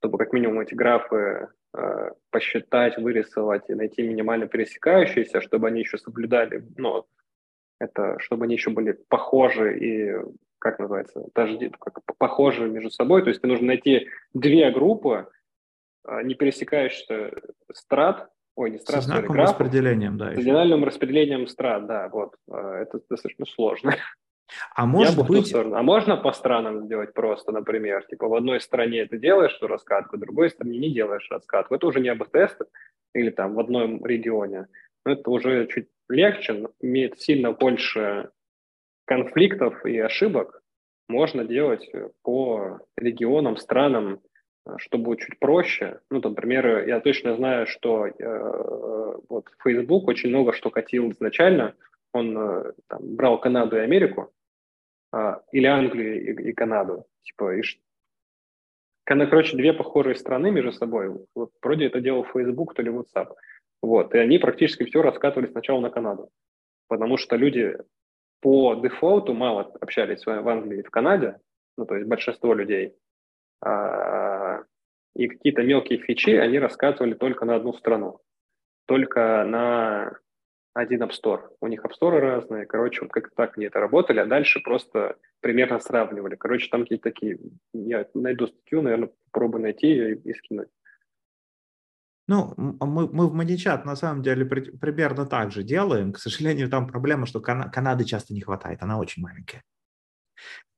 чтобы 0.00 0.18
как 0.18 0.32
минимум 0.32 0.60
эти 0.60 0.74
графы 0.74 1.48
э, 1.76 2.10
посчитать, 2.30 2.98
вырисовать 2.98 3.70
и 3.70 3.74
найти 3.74 4.02
минимально 4.02 4.48
пересекающиеся, 4.48 5.40
чтобы 5.40 5.68
они 5.68 5.80
еще 5.80 5.96
соблюдали, 5.96 6.66
ну, 6.76 7.06
это, 7.78 8.18
чтобы 8.18 8.44
они 8.46 8.54
еще 8.54 8.70
были 8.70 8.92
похожи 9.08 9.78
и 9.78 10.14
как 10.64 10.78
называется, 10.78 11.26
даже 11.34 11.58
как 11.78 12.00
похожи 12.16 12.66
между 12.66 12.90
собой. 12.90 13.22
То 13.22 13.28
есть 13.28 13.42
тебе 13.42 13.52
нужно 13.52 13.66
найти 13.66 14.08
две 14.32 14.70
группы, 14.70 15.28
а, 16.04 16.22
не 16.22 16.34
пересекающиеся 16.34 17.32
страт, 17.74 18.30
ой, 18.56 18.70
не 18.70 18.78
страт, 18.78 19.02
с 19.02 19.06
одинаковым 19.06 19.42
распределением, 19.42 20.16
да. 20.16 20.34
С 20.34 20.38
идеальным 20.38 20.84
распределением 20.84 21.46
страт, 21.48 21.86
да, 21.86 22.08
вот. 22.08 22.36
А, 22.50 22.78
это 22.78 22.98
достаточно 23.10 23.44
сложно. 23.44 23.94
А 24.74 24.86
может 24.86 25.26
быть... 25.26 25.54
А 25.54 25.82
можно 25.82 26.16
по 26.16 26.32
странам 26.32 26.84
сделать 26.84 27.12
просто, 27.12 27.52
например, 27.52 28.02
типа 28.04 28.26
в 28.26 28.34
одной 28.34 28.60
стране 28.60 29.04
ты 29.04 29.18
делаешь 29.18 29.58
раскатку, 29.60 30.16
в 30.16 30.20
другой 30.20 30.48
стране 30.48 30.78
не 30.78 30.94
делаешь 30.94 31.28
раскатку. 31.30 31.74
Это 31.74 31.86
уже 31.86 32.00
не 32.00 32.08
АБ-тесты 32.08 32.64
или 33.14 33.28
там 33.28 33.54
в 33.54 33.60
одном 33.60 34.04
регионе. 34.04 34.68
Но 35.04 35.12
это 35.12 35.30
уже 35.30 35.66
чуть 35.66 35.88
легче, 36.08 36.68
имеет 36.80 37.20
сильно 37.20 37.52
больше 37.52 38.30
конфликтов 39.04 39.84
и 39.84 39.98
ошибок 39.98 40.62
можно 41.08 41.44
делать 41.44 41.90
по 42.22 42.80
регионам, 42.96 43.56
странам, 43.56 44.20
э, 44.66 44.74
чтобы 44.78 45.04
будет 45.04 45.20
чуть 45.20 45.38
проще. 45.38 46.00
Ну, 46.10 46.20
там, 46.20 46.32
например, 46.32 46.86
я 46.88 47.00
точно 47.00 47.36
знаю, 47.36 47.66
что 47.66 48.06
э, 48.06 49.18
вот 49.28 49.46
Facebook 49.62 50.08
очень 50.08 50.30
много 50.30 50.52
что 50.52 50.70
катил 50.70 51.10
изначально. 51.10 51.74
Он 52.12 52.36
э, 52.38 52.72
там, 52.88 53.00
брал 53.16 53.40
Канаду 53.40 53.76
и 53.76 53.80
Америку, 53.80 54.32
э, 55.12 55.36
или 55.52 55.66
Англию 55.66 56.40
и, 56.40 56.50
и 56.50 56.52
Канаду. 56.52 57.06
Типа, 57.22 57.54
и, 57.56 57.62
короче, 59.04 59.56
две 59.56 59.72
похожие 59.72 60.14
страны 60.14 60.50
между 60.50 60.72
собой. 60.72 61.14
Вот, 61.34 61.50
вроде 61.62 61.86
это 61.86 62.00
делал 62.00 62.24
Facebook, 62.24 62.74
то 62.74 62.82
ли 62.82 62.90
WhatsApp. 62.90 63.34
Вот, 63.82 64.14
и 64.14 64.18
они 64.18 64.38
практически 64.38 64.84
все 64.84 65.02
раскатывали 65.02 65.50
сначала 65.50 65.80
на 65.80 65.90
Канаду. 65.90 66.30
Потому 66.88 67.18
что 67.18 67.36
люди 67.36 67.76
по 68.44 68.74
дефолту 68.74 69.32
мало 69.32 69.72
общались 69.80 70.26
в 70.26 70.48
Англии 70.48 70.80
и 70.80 70.82
в 70.82 70.90
Канаде, 70.90 71.40
ну, 71.78 71.86
то 71.86 71.96
есть 71.96 72.06
большинство 72.06 72.52
людей. 72.52 72.94
А, 73.62 74.64
и 75.16 75.28
какие-то 75.28 75.62
мелкие 75.62 75.98
фичи 75.98 76.36
они 76.36 76.58
раскатывали 76.58 77.14
только 77.14 77.46
на 77.46 77.56
одну 77.56 77.72
страну, 77.72 78.20
только 78.86 79.44
на 79.44 80.18
один 80.74 81.04
App 81.04 81.12
Store. 81.12 81.40
У 81.62 81.68
них 81.68 81.82
App 81.86 81.92
Store 81.98 82.18
разные, 82.18 82.66
короче, 82.66 83.00
вот 83.00 83.12
как 83.12 83.30
так 83.34 83.56
они 83.56 83.64
это 83.64 83.80
работали, 83.80 84.20
а 84.20 84.26
дальше 84.26 84.60
просто 84.60 85.16
примерно 85.40 85.80
сравнивали. 85.80 86.36
Короче, 86.36 86.68
там 86.68 86.82
какие-то 86.82 87.04
такие, 87.04 87.38
я 87.72 88.06
найду 88.12 88.48
статью, 88.48 88.82
наверное, 88.82 89.08
попробую 89.32 89.62
найти 89.62 89.86
и, 89.86 90.14
и 90.16 90.34
скинуть. 90.34 90.68
Ну, 92.26 92.54
а 92.80 92.86
мы, 92.86 93.06
мы 93.12 93.28
в 93.28 93.34
Маничат 93.34 93.84
на 93.84 93.96
самом 93.96 94.22
деле 94.22 94.46
при, 94.46 94.70
примерно 94.70 95.26
так 95.26 95.52
же 95.52 95.62
делаем. 95.62 96.12
К 96.12 96.18
сожалению, 96.18 96.70
там 96.70 96.86
проблема, 96.86 97.26
что 97.26 97.40
Кана- 97.40 97.70
Канады 97.70 98.04
часто 98.04 98.32
не 98.32 98.40
хватает, 98.40 98.82
она 98.82 98.98
очень 98.98 99.22
маленькая. 99.22 99.62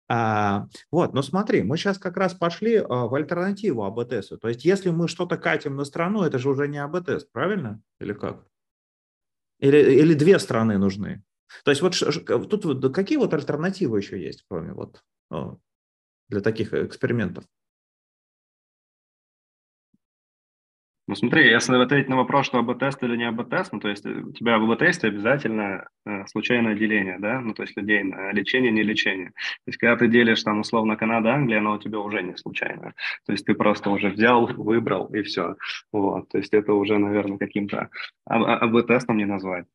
А, 0.09 0.67
вот, 0.91 1.15
но 1.15 1.23
смотри, 1.23 1.63
мы 1.63 1.77
сейчас 1.77 1.99
как 1.99 2.17
раз 2.17 2.35
пошли 2.35 2.77
а, 2.77 3.07
в 3.07 3.15
альтернативу 3.15 3.85
АБ-тесту. 3.85 4.39
То 4.39 4.49
есть, 4.49 4.65
если 4.65 4.91
мы 4.91 5.09
что-то 5.09 5.37
катим 5.37 5.77
на 5.77 5.85
страну, 5.85 6.23
это 6.23 6.39
же 6.39 6.49
уже 6.49 6.69
не 6.69 6.79
АБ-тест, 6.79 7.31
правильно? 7.33 7.81
Или 8.01 8.13
как? 8.13 8.45
Или, 9.59 9.79
или 9.79 10.15
две 10.15 10.39
страны 10.39 10.79
нужны? 10.79 11.23
То 11.65 11.71
есть, 11.71 11.83
вот 11.83 11.95
тут 12.49 12.95
какие 12.95 13.19
вот 13.19 13.35
альтернативы 13.35 13.99
еще 13.99 14.21
есть, 14.21 14.45
кроме 14.49 14.73
вот 14.73 15.03
для 16.29 16.41
таких 16.41 16.75
экспериментов? 16.75 17.45
Ну 21.09 21.15
смотри, 21.15 21.49
если 21.49 21.77
ответить 21.77 22.09
на 22.09 22.17
вопрос, 22.17 22.47
что 22.47 22.59
АБ-тест 22.59 23.01
или 23.05 23.17
не 23.17 23.29
АБ-тест, 23.29 23.73
ну 23.73 23.79
то 23.79 23.89
есть 23.89 24.05
у 24.05 24.33
тебя 24.33 24.59
в 24.59 24.69
АБ-тесте 24.69 25.07
обязательно 25.07 25.89
э, 26.05 26.27
случайное 26.27 26.75
деление, 26.75 27.19
да, 27.21 27.41
ну 27.41 27.55
то 27.55 27.63
есть 27.63 27.77
людей 27.77 28.03
на 28.03 28.33
лечение, 28.33 28.73
не 28.73 28.83
лечение. 28.83 29.29
То 29.29 29.69
есть 29.69 29.79
когда 29.79 29.97
ты 29.97 30.09
делишь 30.09 30.43
там 30.43 30.61
условно 30.61 30.97
Канада, 30.97 31.33
Англия, 31.33 31.59
оно 31.59 31.75
у 31.75 31.79
тебя 31.79 32.01
уже 32.01 32.23
не 32.23 32.37
случайно. 32.37 32.95
То 33.25 33.33
есть 33.33 33.47
ты 33.47 33.55
просто 33.55 33.91
уже 33.91 34.09
взял, 34.09 34.47
выбрал 34.47 35.07
и 35.15 35.23
все. 35.23 35.55
Вот, 35.93 36.29
то 36.29 36.39
есть 36.39 36.53
это 36.53 36.73
уже, 36.75 36.99
наверное, 36.99 37.39
каким-то 37.39 37.89
АБ-тестом 38.25 39.17
не 39.17 39.27
назвать. 39.27 39.67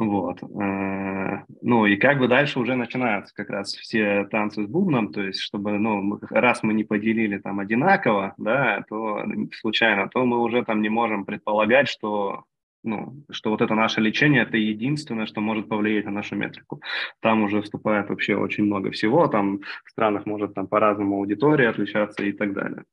Вот. 0.00 0.42
Э, 0.42 1.44
ну 1.60 1.84
и 1.84 1.96
как 1.96 2.20
бы 2.20 2.26
дальше 2.26 2.58
уже 2.58 2.74
начинаются 2.74 3.34
как 3.34 3.50
раз 3.50 3.74
все 3.74 4.24
танцы 4.24 4.64
с 4.64 4.66
бубном, 4.66 5.12
то 5.12 5.20
есть 5.20 5.40
чтобы, 5.40 5.78
ну, 5.78 6.18
раз 6.30 6.62
мы 6.62 6.72
не 6.72 6.84
поделили 6.84 7.36
там 7.36 7.60
одинаково, 7.60 8.32
да, 8.38 8.82
то 8.88 9.22
случайно, 9.52 10.08
то 10.08 10.24
мы 10.24 10.38
уже 10.38 10.64
там 10.64 10.80
не 10.80 10.88
можем 10.88 11.26
предполагать, 11.26 11.86
что 11.86 12.44
ну, 12.82 13.12
что 13.30 13.50
вот 13.50 13.60
это 13.60 13.74
наше 13.74 14.00
лечение– 14.00 14.42
это 14.44 14.56
единственное, 14.56 15.26
что 15.26 15.42
может 15.42 15.68
повлиять 15.68 16.06
на 16.06 16.12
нашу 16.12 16.34
метрику. 16.34 16.80
Там 17.20 17.42
уже 17.42 17.60
вступает 17.60 18.08
вообще 18.08 18.36
очень 18.36 18.64
много 18.64 18.90
всего, 18.92 19.28
там 19.28 19.60
в 19.84 19.90
странах 19.90 20.24
может 20.24 20.54
там 20.54 20.66
по-разному 20.66 21.16
аудитория 21.16 21.68
отличаться 21.68 22.24
и 22.24 22.32
так 22.32 22.54
далее. 22.54 22.84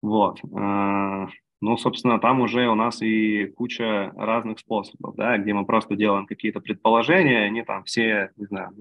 Вот. 0.00 0.38
Ну, 1.64 1.78
собственно, 1.78 2.20
там 2.20 2.42
уже 2.42 2.68
у 2.68 2.74
нас 2.74 3.00
и 3.00 3.46
куча 3.46 4.12
разных 4.16 4.58
способов, 4.58 5.16
да, 5.16 5.38
где 5.38 5.54
мы 5.54 5.64
просто 5.64 5.96
делаем 5.96 6.26
какие-то 6.26 6.60
предположения, 6.60 7.46
они 7.46 7.62
там 7.62 7.84
все, 7.84 8.32
не 8.36 8.44
знаю, 8.44 8.72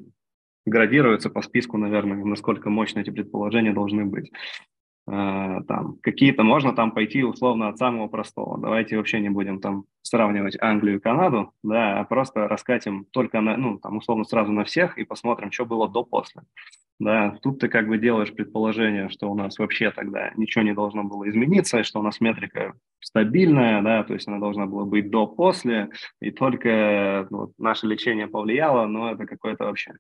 градируются 0.65 1.29
по 1.29 1.41
списку, 1.41 1.77
наверное, 1.77 2.17
насколько 2.25 2.69
мощно 2.69 2.99
эти 2.99 3.09
предположения 3.09 3.71
должны 3.71 4.03
быть. 4.03 4.34
Э, 5.06 5.62
там 5.68 5.97
какие-то 6.01 6.43
можно 6.43 6.74
там 6.74 6.91
пойти 6.91 7.24
условно 7.24 7.68
от 7.68 7.78
самого 7.78 8.08
простого. 8.08 8.58
Давайте 8.58 8.97
вообще 8.97 9.20
не 9.20 9.30
будем 9.30 9.60
там 9.60 9.86
сравнивать 10.01 10.58
Англию 10.62 10.97
и 10.97 11.01
Канаду, 11.01 11.51
да, 11.64 11.99
а 11.99 12.04
просто 12.06 12.47
раскатим 12.47 13.06
только 13.12 13.41
на, 13.41 13.58
ну, 13.58 13.80
там 13.80 13.97
условно 13.97 14.24
сразу 14.24 14.51
на 14.51 14.64
всех 14.64 14.97
и 14.97 15.04
посмотрим, 15.04 15.51
что 15.51 15.66
было 15.66 15.89
до-после. 15.89 16.43
Да, 16.99 17.38
тут 17.41 17.60
ты 17.60 17.68
как 17.68 17.88
бы 17.88 17.97
делаешь 17.97 18.34
предположение, 18.34 19.10
что 19.10 19.30
у 19.30 19.36
нас 19.36 19.58
вообще 19.58 19.91
тогда 19.91 20.32
ничего 20.38 20.64
не 20.64 20.74
должно 20.74 21.04
было 21.04 21.28
измениться, 21.28 21.80
и 21.80 21.84
что 21.84 21.99
у 21.99 22.04
нас 22.04 22.22
метрика 22.22 22.76
стабильная, 23.01 23.82
да, 23.82 24.04
то 24.04 24.14
есть 24.14 24.28
она 24.28 24.39
должна 24.39 24.68
была 24.68 24.86
быть 24.86 25.10
до-после, 25.10 25.89
и 26.22 26.32
только 26.32 27.28
ну, 27.30 27.51
наше 27.58 27.88
лечение 27.88 28.28
повлияло, 28.28 28.86
но 28.86 29.12
это 29.12 29.26
какое-то 29.26 29.66
вообще 29.66 29.93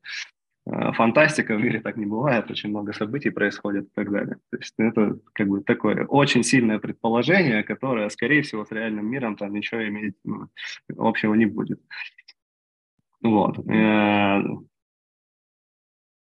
фантастика 0.65 1.55
в 1.55 1.61
мире 1.61 1.81
так 1.81 1.97
не 1.97 2.05
бывает, 2.05 2.49
очень 2.49 2.69
много 2.69 2.93
событий 2.93 3.31
происходит 3.31 3.85
и 3.85 3.91
так 3.93 4.11
далее. 4.11 4.37
То 4.49 4.57
есть 4.57 4.73
это 4.77 5.19
как 5.33 5.47
бы 5.47 5.61
такое 5.61 6.05
очень 6.05 6.43
сильное 6.43 6.79
предположение, 6.79 7.63
которое, 7.63 8.09
скорее 8.09 8.43
всего, 8.43 8.63
с 8.63 8.71
реальным 8.71 9.05
миром 9.07 9.35
там 9.35 9.53
ничего 9.53 9.85
иметь 9.87 10.15
ну, 10.23 10.49
общего 10.97 11.33
не 11.33 11.45
будет. 11.45 11.81
Вот. 13.21 13.59
Э, 13.69 14.41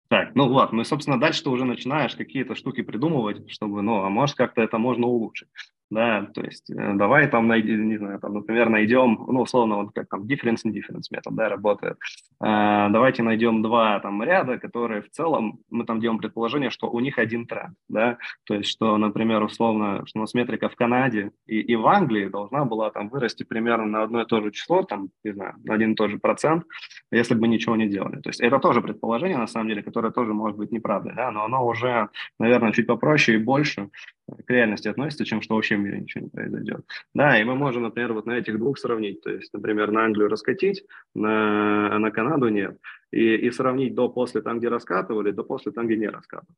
так, 0.10 0.36
ну 0.36 0.48
ладно, 0.48 0.78
ну 0.78 0.82
и, 0.82 0.86
собственно, 0.86 1.20
дальше 1.20 1.44
ты 1.44 1.50
уже 1.50 1.66
начинаешь 1.66 2.16
какие-то 2.16 2.56
штуки 2.56 2.82
придумывать, 2.82 3.50
чтобы, 3.50 3.82
ну, 3.82 4.04
а 4.04 4.10
может 4.10 4.36
как-то 4.36 4.62
это 4.62 4.78
можно 4.78 5.08
улучшить 5.08 5.50
да, 5.92 6.28
то 6.34 6.42
есть 6.42 6.70
э, 6.70 6.94
давай 6.96 7.28
там 7.28 7.48
найдем, 7.48 7.88
не 7.88 7.98
знаю, 7.98 8.20
там, 8.20 8.34
например, 8.34 8.70
найдем, 8.70 9.24
ну, 9.28 9.42
условно, 9.42 9.84
вот 9.84 9.94
как 9.94 10.10
там 10.10 10.24
difference 10.24 10.66
and 10.66 10.74
difference 10.74 11.08
метод, 11.12 11.36
да, 11.36 11.50
работает. 11.50 11.98
А, 12.40 12.90
давайте 12.90 13.24
найдем 13.24 13.62
два 13.62 14.00
там 14.00 14.24
ряда, 14.24 14.58
которые 14.58 15.02
в 15.04 15.10
целом, 15.12 15.60
мы 15.70 15.86
там 15.86 16.00
делаем 16.00 16.20
предположение, 16.20 16.70
что 16.70 16.90
у 16.90 17.00
них 17.00 17.20
один 17.20 17.46
тренд, 17.46 17.76
да, 17.88 18.18
то 18.46 18.56
есть 18.56 18.70
что, 18.70 18.98
например, 18.98 19.44
условно, 19.44 20.06
что 20.06 20.20
у 20.20 20.22
нас 20.22 20.34
метрика 20.34 20.70
в 20.70 20.76
Канаде 20.76 21.32
и, 21.46 21.60
и 21.60 21.76
в 21.76 21.88
Англии 21.88 22.28
должна 22.28 22.66
была 22.66 22.90
там 22.90 23.10
вырасти 23.10 23.44
примерно 23.44 23.86
на 23.86 24.04
одно 24.04 24.22
и 24.22 24.26
то 24.26 24.42
же 24.42 24.52
число, 24.52 24.84
там, 24.84 25.10
не 25.24 25.34
знаю, 25.34 25.54
на 25.64 25.76
один 25.76 25.94
и 25.94 25.96
тот 25.96 26.10
же 26.10 26.18
процент, 26.18 26.64
если 27.12 27.36
бы 27.36 27.48
ничего 27.48 27.76
не 27.76 27.88
делали. 27.88 28.20
То 28.22 28.30
есть 28.30 28.42
это 28.42 28.60
тоже 28.60 28.82
предположение, 28.82 29.38
на 29.38 29.48
самом 29.48 29.70
деле, 29.70 29.84
которое 29.84 30.12
тоже 30.12 30.34
может 30.34 30.58
быть 30.58 30.72
неправдой, 30.72 31.14
да, 31.16 31.30
но 31.32 31.46
оно 31.46 31.66
уже, 31.66 32.10
наверное, 32.40 32.72
чуть 32.72 32.88
попроще 32.88 33.38
и 33.38 33.42
больше 33.42 33.90
к 34.28 34.50
реальности 34.50 34.88
относится, 34.88 35.26
чем 35.26 35.42
что 35.42 35.56
вообще 35.56 35.76
в 35.76 35.80
мире 35.80 36.00
ничего 36.00 36.24
не 36.24 36.30
произойдет. 36.30 36.86
Да, 37.14 37.40
и 37.40 37.44
мы 37.44 37.56
можем, 37.56 37.84
например, 37.84 38.14
вот 38.14 38.26
на 38.26 38.34
этих 38.34 38.58
двух 38.58 38.78
сравнить, 38.78 39.22
то 39.22 39.30
есть, 39.32 39.54
например, 39.54 39.92
на 39.92 40.06
Англию 40.06 40.30
раскатить, 40.30 40.84
на, 41.14 41.98
на 42.00 42.12
Канаду 42.12 42.50
нет, 42.50 42.78
и, 43.12 43.36
и 43.36 43.52
сравнить 43.52 43.96
до-после 43.96 44.42
там, 44.42 44.60
где 44.60 44.70
раскатывали, 44.70 45.32
до-после 45.32 45.72
там, 45.72 45.86
где 45.86 45.98
не 45.98 46.08
раскатывали. 46.08 46.56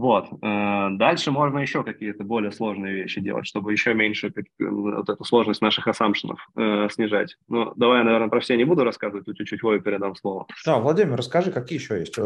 Вот. 0.00 0.28
Э, 0.42 0.88
дальше 0.92 1.30
можно 1.30 1.58
еще 1.58 1.84
какие-то 1.84 2.24
более 2.24 2.52
сложные 2.52 2.94
вещи 2.94 3.20
делать, 3.20 3.46
чтобы 3.46 3.72
еще 3.72 3.92
меньше 3.92 4.32
вот 4.58 5.10
эту 5.10 5.24
сложность 5.24 5.60
наших 5.60 5.86
ассампшенов 5.88 6.48
э, 6.56 6.88
снижать. 6.90 7.36
Ну, 7.48 7.74
давай, 7.76 8.02
наверное, 8.02 8.28
про 8.28 8.40
все 8.40 8.56
не 8.56 8.64
буду 8.64 8.82
рассказывать, 8.82 9.26
тут 9.26 9.36
чуть-чуть 9.36 9.62
Вове 9.62 9.80
передам 9.80 10.16
слово. 10.16 10.46
Да, 10.64 10.78
Владимир, 10.78 11.16
расскажи, 11.16 11.52
какие 11.52 11.78
еще 11.78 11.98
есть 11.98 12.16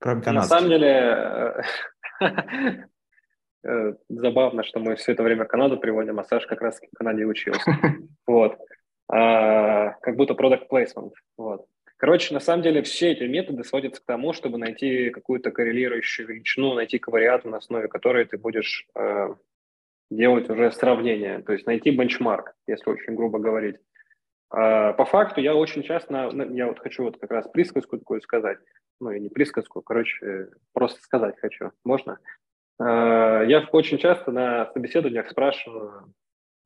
э, 0.00 0.20
трюки? 0.20 0.34
На 0.34 0.42
самом 0.42 0.68
деле, 0.68 1.64
забавно, 4.08 4.64
что 4.64 4.80
мы 4.80 4.96
все 4.96 5.12
это 5.12 5.22
время 5.22 5.44
Канаду 5.44 5.78
приводим, 5.78 6.18
а 6.18 6.24
Саша 6.24 6.46
как 6.48 6.60
раз 6.62 6.80
в 6.80 6.96
Канаде 6.96 7.24
учился. 7.24 7.70
Вот. 8.26 8.58
А, 9.12 9.94
как 10.02 10.14
будто 10.14 10.34
product 10.34 10.68
placement. 10.70 11.10
Вот. 11.36 11.66
Короче, 11.96 12.32
на 12.32 12.40
самом 12.40 12.62
деле 12.62 12.82
все 12.82 13.12
эти 13.12 13.24
методы 13.24 13.64
сводятся 13.64 14.00
к 14.00 14.06
тому, 14.06 14.32
чтобы 14.32 14.56
найти 14.56 15.10
какую-то 15.10 15.50
коррелирующую 15.50 16.28
величину, 16.28 16.74
найти 16.74 16.98
ковариату, 16.98 17.48
на 17.48 17.58
основе 17.58 17.88
которой 17.88 18.24
ты 18.24 18.38
будешь 18.38 18.86
э, 18.94 19.34
делать 20.10 20.48
уже 20.48 20.72
сравнение, 20.72 21.42
то 21.42 21.52
есть 21.52 21.66
найти 21.66 21.90
бенчмарк, 21.90 22.54
если 22.66 22.88
очень 22.88 23.14
грубо 23.14 23.38
говорить. 23.38 23.76
А 24.50 24.92
по 24.94 25.04
факту 25.04 25.40
я 25.40 25.54
очень 25.54 25.82
часто, 25.82 26.30
я 26.50 26.66
вот 26.66 26.80
хочу 26.80 27.04
вот 27.04 27.18
как 27.18 27.30
раз 27.30 27.48
присказку 27.48 27.98
такую 27.98 28.20
сказать, 28.20 28.58
ну 29.00 29.10
и 29.12 29.20
не 29.20 29.28
присказку, 29.28 29.80
короче, 29.80 30.48
просто 30.72 31.00
сказать 31.02 31.36
хочу, 31.40 31.70
можно? 31.84 32.18
Э, 32.80 33.44
я 33.46 33.66
очень 33.72 33.98
часто 33.98 34.32
на 34.32 34.66
собеседованиях 34.72 35.28
спрашиваю, 35.30 36.12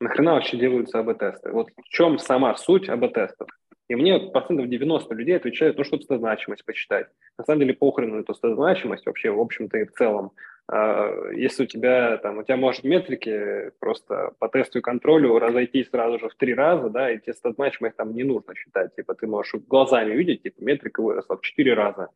нахрена 0.01 0.35
вообще 0.35 0.57
делаются 0.57 0.99
АБ-тесты? 0.99 1.51
Вот 1.51 1.69
в 1.71 1.89
чем 1.91 2.19
сама 2.19 2.57
суть 2.57 2.89
АБ-тестов? 2.89 3.49
И 3.89 3.95
мне 3.97 4.19
процентов 4.19 4.69
90 4.69 5.15
людей 5.15 5.37
отвечают, 5.37 5.77
ну, 5.77 5.85
чтобы 5.85 6.03
значимость 6.05 6.65
почитать. 6.65 7.09
На 7.37 7.45
самом 7.45 7.61
деле 7.61 7.75
похрен 7.75 8.17
на 8.17 8.21
эту 8.21 8.35
значимость 8.35 9.05
вообще, 9.05 9.31
в 9.31 9.41
общем-то 9.41 9.77
и 9.77 9.85
в 9.85 9.93
целом. 9.93 10.33
А, 10.67 11.31
если 11.33 11.65
у 11.65 11.67
тебя 11.67 12.17
там, 12.19 12.39
у 12.39 12.43
тебя 12.43 12.57
может 12.57 12.85
метрики 12.85 13.73
просто 13.81 14.33
по 14.39 14.49
тесту 14.49 14.79
и 14.79 14.83
контролю 14.83 15.39
разойтись 15.39 15.91
сразу 15.91 16.19
же 16.19 16.29
в 16.29 16.35
три 16.35 16.55
раза, 16.55 16.89
да, 16.89 17.11
и 17.11 17.19
тебе 17.19 17.35
значимость 17.35 17.97
там 17.97 18.15
не 18.15 18.25
нужно 18.25 18.55
считать. 18.55 18.95
Типа 18.95 19.15
ты 19.15 19.27
можешь 19.27 19.55
глазами 19.67 20.15
видеть, 20.15 20.43
типа 20.43 20.63
метрика 20.63 21.03
выросла 21.03 21.37
в 21.37 21.43
четыре 21.43 21.75
раза. 21.75 22.09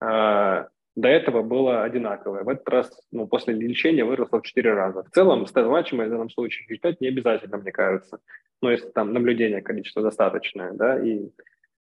А, 0.00 0.68
до 0.98 1.08
этого 1.08 1.42
было 1.42 1.84
одинаковое. 1.84 2.42
В 2.42 2.48
этот 2.48 2.68
раз, 2.68 3.00
ну, 3.12 3.28
после 3.28 3.54
лечения 3.54 4.04
выросло 4.04 4.40
в 4.40 4.42
4 4.42 4.74
раза. 4.74 5.04
В 5.04 5.10
целом, 5.10 5.46
значимость 5.46 6.08
в 6.08 6.10
данном 6.10 6.28
случае 6.28 6.66
считать 6.66 7.00
не 7.00 7.06
обязательно, 7.06 7.56
мне 7.56 7.70
кажется. 7.70 8.18
Ну, 8.60 8.70
если 8.70 8.88
там 8.88 9.12
наблюдение 9.12 9.62
количество 9.62 10.02
достаточное, 10.02 10.72
да, 10.72 10.98
и, 10.98 11.30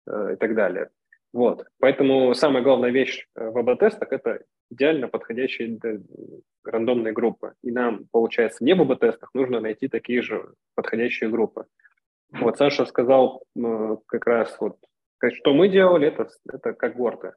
э, 0.07 0.35
и 0.35 0.37
так 0.37 0.55
далее. 0.55 0.91
Вот. 1.33 1.65
Поэтому 1.79 2.35
самая 2.35 2.63
главная 2.63 2.91
вещь 2.91 3.27
э, 3.37 3.49
в 3.49 3.57
АБ-тестах– 3.57 4.09
это 4.13 4.41
идеально 4.71 5.09
подходящие 5.09 5.79
рандомные 6.65 7.13
группы. 7.13 7.55
И 7.63 7.71
нам, 7.71 8.07
получается, 8.11 8.65
не 8.65 8.75
в 8.75 8.81
АБ-тестах 8.83 9.31
нужно 9.35 9.61
найти 9.61 9.89
такие 9.89 10.23
же 10.23 10.55
подходящие 10.75 11.31
группы. 11.31 11.67
Вот 12.33 12.59
Саша 12.59 12.87
сказал 12.87 13.43
э, 13.57 13.97
как 14.07 14.27
раз 14.27 14.57
вот, 14.61 14.77
что 15.33 15.53
мы 15.53 15.69
делали, 15.69 16.07
это, 16.07 16.29
это 16.49 16.73
когорты. 16.75 17.35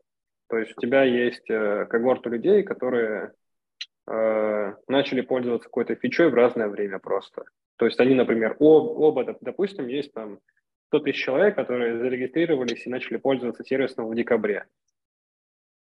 То 0.50 0.58
есть 0.58 0.74
у 0.78 0.82
тебя 0.82 1.04
есть 1.04 1.50
э, 1.50 1.86
когорта 1.90 2.30
людей, 2.30 2.62
которые 2.62 3.34
э, 4.08 4.74
начали 4.88 5.22
пользоваться 5.22 5.68
какой-то 5.68 5.96
фичой 5.96 6.30
в 6.30 6.36
разное 6.36 6.68
время 6.68 7.00
просто. 7.00 7.44
То 7.78 7.86
есть 7.86 8.00
они, 8.00 8.14
например, 8.14 8.56
об, 8.60 8.64
оба, 9.00 9.36
допустим, 9.42 9.88
есть 9.88 10.14
там 10.14 10.40
100 10.90 11.00
тысяч 11.00 11.24
человек, 11.24 11.56
которые 11.56 11.98
зарегистрировались 11.98 12.86
и 12.86 12.90
начали 12.90 13.18
пользоваться 13.18 13.64
сервисом 13.64 14.08
в 14.08 14.16
декабре. 14.16 14.68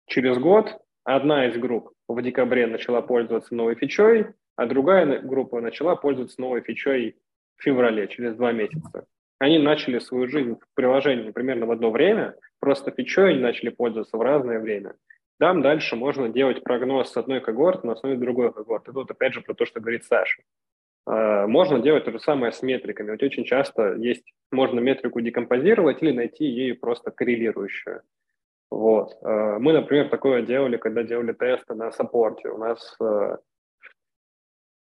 Через 0.08 0.40
год 0.40 0.82
одна 1.06 1.48
из 1.48 1.58
групп 1.58 1.92
в 2.10 2.22
декабре 2.22 2.68
начала 2.68 3.02
пользоваться 3.02 3.56
новой 3.56 3.76
фичой, 3.76 4.28
а 4.58 4.66
другая 4.66 5.22
группа 5.22 5.62
начала 5.62 5.96
пользоваться 5.96 6.42
новой 6.42 6.62
фичой 6.62 7.16
в 7.58 7.64
феврале, 7.64 8.08
через 8.08 8.36
два 8.36 8.52
месяца. 8.52 9.06
Они 9.40 9.60
начали 9.60 10.00
свою 10.00 10.28
жизнь 10.28 10.56
в 10.56 10.76
приложении 10.76 11.32
примерно 11.32 11.66
в 11.66 11.72
одно 11.72 11.92
время, 11.92 12.36
просто 12.60 12.92
фичой 12.92 13.32
они 13.32 13.40
начали 13.40 13.70
пользоваться 13.70 14.18
в 14.18 14.22
разное 14.22 14.60
время. 14.60 14.96
Там 15.40 15.62
дальше 15.62 15.96
можно 15.96 16.30
делать 16.30 16.64
прогноз 16.64 17.12
с 17.12 17.18
одной 17.18 17.42
когорты 17.42 17.86
на 17.86 17.94
основе 17.94 18.18
другой 18.18 18.54
когорты. 18.54 18.94
Тут 18.94 19.12
опять 19.12 19.34
же 19.34 19.42
про 19.42 19.54
то, 19.54 19.66
что 19.66 19.82
говорит 19.82 20.06
Саша. 20.06 20.42
А, 21.06 21.46
можно 21.48 21.80
делать 21.80 22.06
то 22.06 22.12
же 22.12 22.20
самое 22.20 22.54
с 22.54 22.62
метриками. 22.62 23.12
Вот 23.12 23.22
очень 23.22 23.44
часто 23.44 23.96
есть, 23.96 24.24
можно 24.52 24.80
метрику 24.80 25.20
декомпозировать 25.20 26.02
или 26.02 26.12
найти 26.12 26.46
ею 26.46 26.80
просто 26.80 27.12
коррелирующую. 27.12 28.02
Вот. 28.72 29.18
А, 29.22 29.60
мы, 29.60 29.74
например, 29.74 30.10
такое 30.10 30.42
делали, 30.42 30.78
когда 30.78 31.04
делали 31.04 31.34
тесты 31.34 31.76
на 31.76 31.92
саппорте. 31.92 32.50
У 32.50 32.58
нас 32.58 32.96
а, 33.00 33.38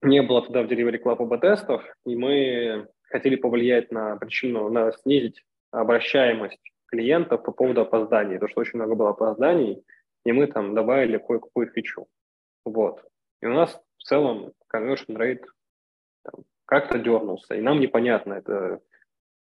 не 0.01 0.21
было 0.21 0.41
тогда 0.41 0.63
в 0.63 0.67
Delivery 0.67 1.01
Club 1.01 1.39
тестов, 1.39 1.83
и 2.05 2.15
мы 2.15 2.87
хотели 3.03 3.35
повлиять 3.35 3.91
на 3.91 4.17
причину, 4.17 4.69
на 4.69 4.91
снизить 4.91 5.43
обращаемость 5.71 6.59
клиентов 6.87 7.43
по 7.43 7.51
поводу 7.51 7.81
опозданий, 7.81 8.35
потому 8.35 8.49
что 8.49 8.61
очень 8.61 8.79
много 8.79 8.95
было 8.95 9.09
опозданий, 9.11 9.83
и 10.25 10.31
мы 10.31 10.47
там 10.47 10.75
добавили 10.75 11.17
кое-какую 11.17 11.71
фичу. 11.71 12.07
Вот. 12.65 13.03
И 13.41 13.45
у 13.45 13.53
нас 13.53 13.79
в 13.97 14.03
целом 14.03 14.51
conversion 14.73 15.15
rate 15.15 15.45
там, 16.23 16.43
как-то 16.65 16.99
дернулся, 16.99 17.55
и 17.55 17.61
нам 17.61 17.79
непонятно, 17.79 18.33
это 18.33 18.81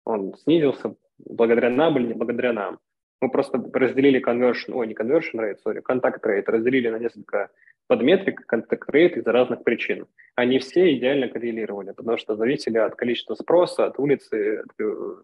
он 0.05 0.35
снизился 0.37 0.95
благодаря 1.18 1.70
нам 1.70 1.99
или 1.99 2.09
не 2.09 2.14
благодаря 2.14 2.53
нам. 2.53 2.79
Мы 3.21 3.31
просто 3.31 3.62
разделили 3.73 4.25
conversion, 4.25 4.73
ой, 4.75 4.87
не 4.87 4.95
conversion 4.95 5.35
rate, 5.35 5.57
sorry, 5.66 5.83
contact 5.83 6.21
rate, 6.23 6.45
разделили 6.47 6.89
на 6.89 6.99
несколько 6.99 7.51
подметрик 7.89 8.43
contact 8.53 8.85
rate 8.93 9.19
из-за 9.19 9.33
разных 9.33 9.64
причин. 9.64 10.07
Они 10.37 10.59
все 10.59 10.95
идеально 10.97 11.29
коррелировали, 11.29 11.93
потому 11.93 12.16
что 12.19 12.37
зависели 12.37 12.79
от 12.79 12.95
количества 12.95 13.35
спроса, 13.35 13.87
от 13.87 13.99
улицы, 13.99 14.59
от 14.59 14.81
э, 14.81 15.14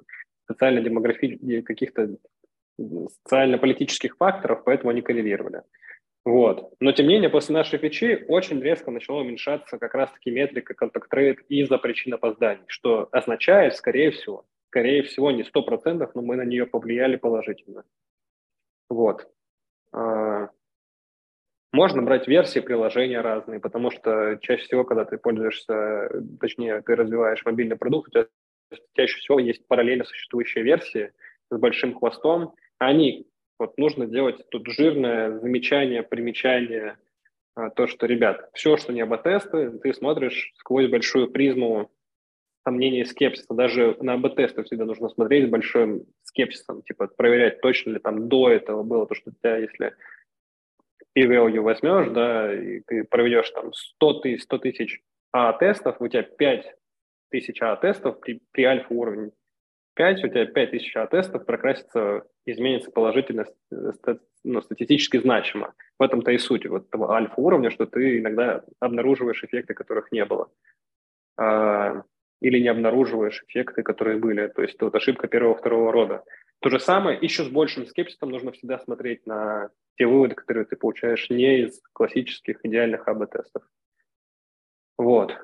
социально-демографических 0.49 1.65
каких-то 1.65 2.17
социально-политических 2.77 4.17
факторов, 4.17 4.65
поэтому 4.65 4.91
они 4.91 5.03
коррелировали. 5.03 5.63
Вот. 6.25 6.73
Но, 6.81 6.93
тем 6.93 7.07
не 7.07 7.15
менее, 7.15 7.31
после 7.31 7.55
нашей 7.55 7.79
фичи 7.79 8.25
очень 8.29 8.61
резко 8.61 8.91
начала 8.91 9.21
уменьшаться 9.21 9.79
как 9.79 9.95
раз-таки 9.95 10.31
метрика 10.31 10.75
контакт-рейт 10.75 11.41
из-за 11.49 11.77
причин 11.79 12.15
опозданий, 12.15 12.65
что 12.67 13.09
означает, 13.13 13.77
скорее 13.77 14.11
всего, 14.11 14.45
скорее 14.75 15.05
всего, 15.05 15.31
не 15.31 15.45
100%, 15.45 16.11
но 16.15 16.23
мы 16.23 16.35
на 16.35 16.45
нее 16.45 16.67
повлияли 16.67 17.15
положительно. 17.15 17.85
Вот. 18.91 19.25
А, 19.93 20.49
можно 21.73 22.03
брать 22.03 22.27
версии 22.27 22.59
приложения 22.59 23.21
разные, 23.21 23.61
потому 23.61 23.93
что 23.93 24.37
чаще 24.41 24.65
всего, 24.65 24.83
когда 24.83 25.05
ты 25.05 25.17
пользуешься, 25.17 26.11
точнее, 26.41 26.83
ты 26.83 26.97
развиваешь 26.97 27.45
мобильный 27.45 27.77
продукт, 27.77 28.09
у 28.09 28.11
тебя 28.11 28.27
чаще 28.95 29.17
всего 29.19 29.39
есть 29.39 29.65
параллельно 29.69 30.03
существующие 30.03 30.65
версии 30.65 31.13
с 31.53 31.57
большим 31.57 31.95
хвостом. 31.95 32.55
Они, 32.79 33.29
вот 33.61 33.79
нужно 33.79 34.07
делать 34.07 34.45
тут 34.51 34.67
жирное 34.67 35.39
замечание, 35.39 36.03
примечание, 36.03 36.99
а, 37.55 37.71
то, 37.71 37.87
что, 37.87 38.07
ребят, 38.07 38.51
все, 38.55 38.77
что 38.77 38.93
не 38.93 39.03
АБ-тесты, 39.03 39.79
ты 39.79 39.95
смотришь 39.95 40.53
сквозь 40.57 40.91
большую 40.91 41.31
призму 41.31 41.93
сомнений 42.65 43.01
и 43.01 43.05
скепсиса. 43.05 43.55
Даже 43.55 43.97
на 44.01 44.15
АБ-тесты 44.15 44.63
всегда 44.65 44.85
нужно 44.85 45.09
смотреть 45.09 45.47
с 45.47 45.51
большим 45.51 46.07
скепсисом, 46.23 46.83
типа 46.83 47.09
проверять, 47.09 47.61
точно 47.61 47.91
ли 47.91 47.99
там 47.99 48.29
до 48.29 48.51
этого 48.51 48.83
было 48.83 49.07
то, 49.07 49.15
что 49.15 49.31
у 49.31 49.35
тебя, 49.35 49.59
если 49.59 49.95
p-value 51.15 51.61
возьмешь, 51.61 52.11
да, 52.11 52.53
и 52.53 52.81
ты 52.81 53.05
проведешь 53.05 53.51
там 53.51 53.73
100 53.73 54.21
тысяч, 54.21 54.43
100 54.43 54.59
тысяч 54.59 55.03
А-тестов, 55.33 55.97
у 56.01 56.09
тебя 56.09 56.23
5 56.23 56.75
тысяч 57.31 57.63
А-тестов 57.63 58.21
при, 58.21 58.41
при 58.51 58.65
альфа-уровне 58.65 59.31
5, 59.95 60.25
у 60.25 60.29
тебя 60.29 60.47
5 60.47 60.71
тысяч 60.71 60.97
А-тестов 60.97 61.47
прокрасится, 61.47 62.25
изменится 62.47 62.91
положительно, 62.91 63.47
ну, 64.43 64.61
статистически 64.61 65.19
значимо. 65.19 65.75
В 65.99 66.03
этом-то 66.03 66.33
и 66.33 66.39
суть 66.39 66.67
вот 66.67 66.89
этого 66.89 67.15
альфа-уровня, 67.15 67.71
что 67.71 67.87
ты 67.87 68.19
иногда 68.19 68.65
обнаруживаешь 68.81 69.45
эффекты, 69.45 69.75
которых 69.75 70.11
не 70.11 70.25
было. 70.25 70.51
А, 71.37 72.03
или 72.41 72.59
не 72.59 72.69
обнаруживаешь 72.69 73.43
эффекты, 73.49 73.83
которые 73.83 74.19
были. 74.19 74.49
То 74.49 74.63
есть 74.63 74.81
вот 74.81 74.95
ошибка 74.95 75.29
первого-второго 75.29 75.93
рода. 75.93 76.25
То 76.61 76.71
же 76.71 76.81
самое, 76.81 77.19
еще 77.21 77.45
с 77.45 77.49
большим 77.49 77.87
скепсисом 77.87 78.31
нужно 78.31 78.53
всегда 78.53 78.79
смотреть 78.79 79.27
на 79.27 79.71
те 79.97 80.07
выводы, 80.07 80.35
которые 80.35 80.65
ты 80.65 80.77
получаешь 80.77 81.31
не 81.31 81.63
из 81.63 81.81
классических 81.93 82.61
идеальных 82.65 83.07
АБ-тестов. 83.07 83.63
Вот. 84.99 85.37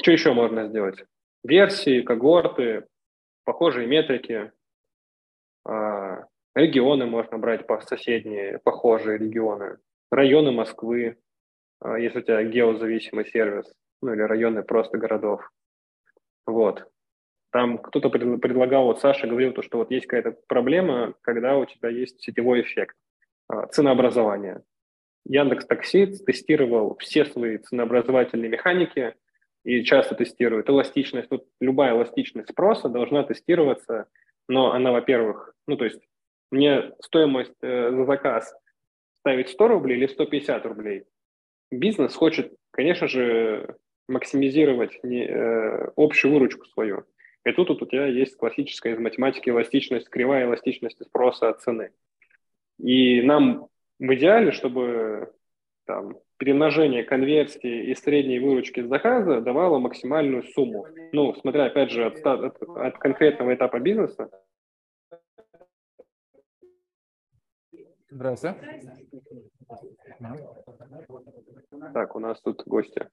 Что 0.00 0.12
еще 0.12 0.32
можно 0.32 0.68
сделать? 0.68 1.04
версии, 1.44 2.02
когорты, 2.02 2.86
похожие 3.44 3.86
метрики, 3.86 4.52
а, 5.64 6.26
регионы 6.54 7.06
можно 7.06 7.38
брать 7.38 7.66
по 7.66 7.80
соседние, 7.80 8.58
похожие 8.62 9.18
регионы, 9.18 9.78
районы 10.10 10.52
Москвы, 10.52 11.18
а, 11.80 11.98
если 11.98 12.20
у 12.20 12.22
тебя 12.22 12.42
геозависимый 12.44 13.26
сервис, 13.26 13.72
ну 14.02 14.12
или 14.12 14.22
районы 14.22 14.62
просто 14.62 14.98
городов. 14.98 15.48
Вот. 16.48 16.90
Там 17.52 17.78
кто-то 17.78 18.08
предлагал, 18.08 18.86
вот 18.86 19.00
Саша 19.00 19.26
говорил, 19.26 19.52
то, 19.52 19.62
что 19.62 19.78
вот 19.78 19.90
есть 19.90 20.06
какая-то 20.06 20.38
проблема, 20.48 21.14
когда 21.20 21.56
у 21.56 21.66
тебя 21.66 21.90
есть 21.90 22.20
сетевой 22.20 22.62
эффект, 22.62 22.96
а, 23.48 23.66
ценообразование. 23.66 24.62
Яндекс 25.26 25.66
Такси 25.66 26.06
тестировал 26.06 26.96
все 26.98 27.26
свои 27.26 27.58
ценообразовательные 27.58 28.48
механики 28.48 29.14
и 29.64 29.82
часто 29.84 30.14
тестирует 30.14 30.70
эластичность. 30.70 31.28
Тут 31.28 31.46
любая 31.60 31.92
эластичность 31.92 32.50
спроса 32.50 32.88
должна 32.88 33.24
тестироваться, 33.24 34.06
но 34.48 34.72
она, 34.72 34.90
во-первых, 34.90 35.54
ну 35.66 35.76
то 35.76 35.84
есть 35.84 36.00
мне 36.50 36.92
стоимость 37.02 37.56
э, 37.60 37.90
за 37.90 38.04
заказ 38.06 38.54
ставить 39.20 39.50
100 39.50 39.68
рублей 39.68 39.98
или 39.98 40.06
150 40.06 40.64
рублей. 40.64 41.04
Бизнес 41.70 42.14
хочет, 42.14 42.54
конечно 42.70 43.06
же, 43.06 43.76
максимизировать 44.08 44.98
не, 45.02 45.24
э, 45.24 45.90
общую 45.96 46.32
выручку 46.32 46.66
свою. 46.66 47.04
И 47.44 47.52
тут, 47.52 47.68
тут 47.68 47.82
у 47.82 47.86
тебя 47.86 48.06
есть 48.06 48.36
классическая 48.36 48.94
из 48.94 48.98
математики 48.98 49.50
эластичность, 49.50 50.08
кривая 50.08 50.46
эластичности 50.46 51.04
спроса 51.04 51.48
от 51.48 51.60
цены. 51.60 51.92
И 52.78 53.22
нам 53.22 53.68
в 53.98 54.14
идеале, 54.14 54.52
чтобы 54.52 55.32
там, 55.86 56.18
перемножение 56.36 57.04
конверсии 57.04 57.90
и 57.90 57.94
средней 57.94 58.38
выручки 58.38 58.82
с 58.82 58.88
заказа 58.88 59.40
давало 59.40 59.78
максимальную 59.78 60.44
сумму. 60.44 60.86
Ну, 61.12 61.34
смотря, 61.34 61.66
опять 61.66 61.90
же, 61.90 62.04
от, 62.04 62.18
от, 62.24 62.62
от 62.62 62.98
конкретного 62.98 63.54
этапа 63.54 63.78
бизнеса. 63.80 64.30
Здравствуйте. 68.10 68.58
Так, 71.92 72.16
у 72.16 72.18
нас 72.20 72.40
тут 72.40 72.62
гости. 72.64 73.08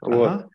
Вот. 0.00 0.48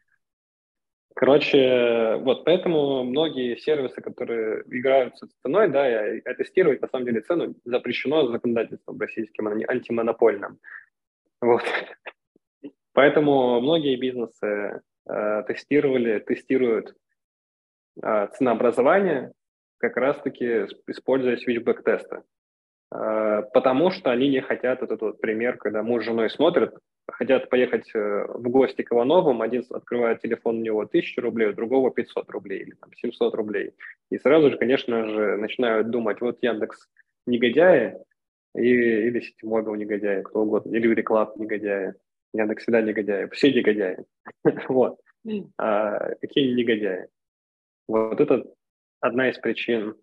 Короче, 1.16 2.16
вот 2.22 2.45
поэтому 2.45 3.03
многие 3.03 3.57
сервисы, 3.57 3.99
которые 3.99 4.64
играют 4.68 5.18
с 5.18 5.28
ценой, 5.41 5.68
да, 5.70 6.16
и 6.16 6.22
тестировать 6.36 6.82
на 6.82 6.88
самом 6.88 7.05
деле 7.05 7.22
цену 7.22 7.55
запрещено 7.66 8.28
законодательством 8.28 8.97
российским, 8.99 9.47
антимонопольным. 9.47 10.60
Вот. 11.41 11.64
Поэтому 12.93 13.60
многие 13.60 13.97
бизнесы 13.97 14.82
э, 15.10 15.43
тестировали, 15.47 16.20
тестируют 16.20 16.95
э, 18.01 18.28
ценообразование 18.38 19.34
как 19.80 19.97
раз-таки 19.97 20.68
используя 20.88 21.38
свитчбэк-тесты. 21.38 22.22
Э, 22.91 23.43
потому 23.53 23.91
что 23.91 24.11
они 24.11 24.29
не 24.29 24.41
хотят, 24.41 24.81
вот 24.81 24.91
этот 24.91 25.01
вот 25.01 25.21
пример, 25.21 25.57
когда 25.57 25.83
муж 25.83 26.03
с 26.03 26.05
женой 26.05 26.29
смотрят, 26.29 26.75
хотят 27.07 27.49
поехать 27.49 27.89
э, 27.93 28.25
в 28.27 28.49
гости 28.49 28.81
к 28.81 28.91
Ивановым, 28.91 29.41
один 29.41 29.63
открывает 29.69 30.21
телефон, 30.21 30.57
у 30.57 30.61
него 30.61 30.81
1000 30.81 31.21
рублей, 31.21 31.49
у 31.49 31.53
другого 31.53 31.91
500 31.91 32.29
рублей 32.29 32.61
или 32.61 32.71
там, 32.71 32.91
700 32.93 33.33
рублей. 33.35 33.73
И 34.09 34.17
сразу 34.17 34.49
же, 34.49 34.57
конечно 34.57 35.07
же, 35.07 35.37
начинают 35.37 35.89
думать, 35.89 36.21
вот 36.21 36.39
Яндекс 36.41 36.89
негодяи, 37.27 37.97
и, 38.55 38.61
или 38.61 39.19
Ситимобил 39.19 39.75
негодяи, 39.75 40.23
кто 40.23 40.41
угодно, 40.41 40.75
или 40.75 40.93
Реклад 40.93 41.37
негодяи. 41.37 41.93
Яндекс 42.33 42.63
всегда 42.63 42.81
негодяи, 42.81 43.27
все 43.29 43.53
негодяи. 43.53 43.97
вот. 44.67 44.99
А, 45.57 46.15
какие 46.21 46.53
негодяи? 46.53 47.07
Вот 47.87 48.19
это 48.19 48.45
одна 48.99 49.29
из 49.29 49.37
причин. 49.37 49.95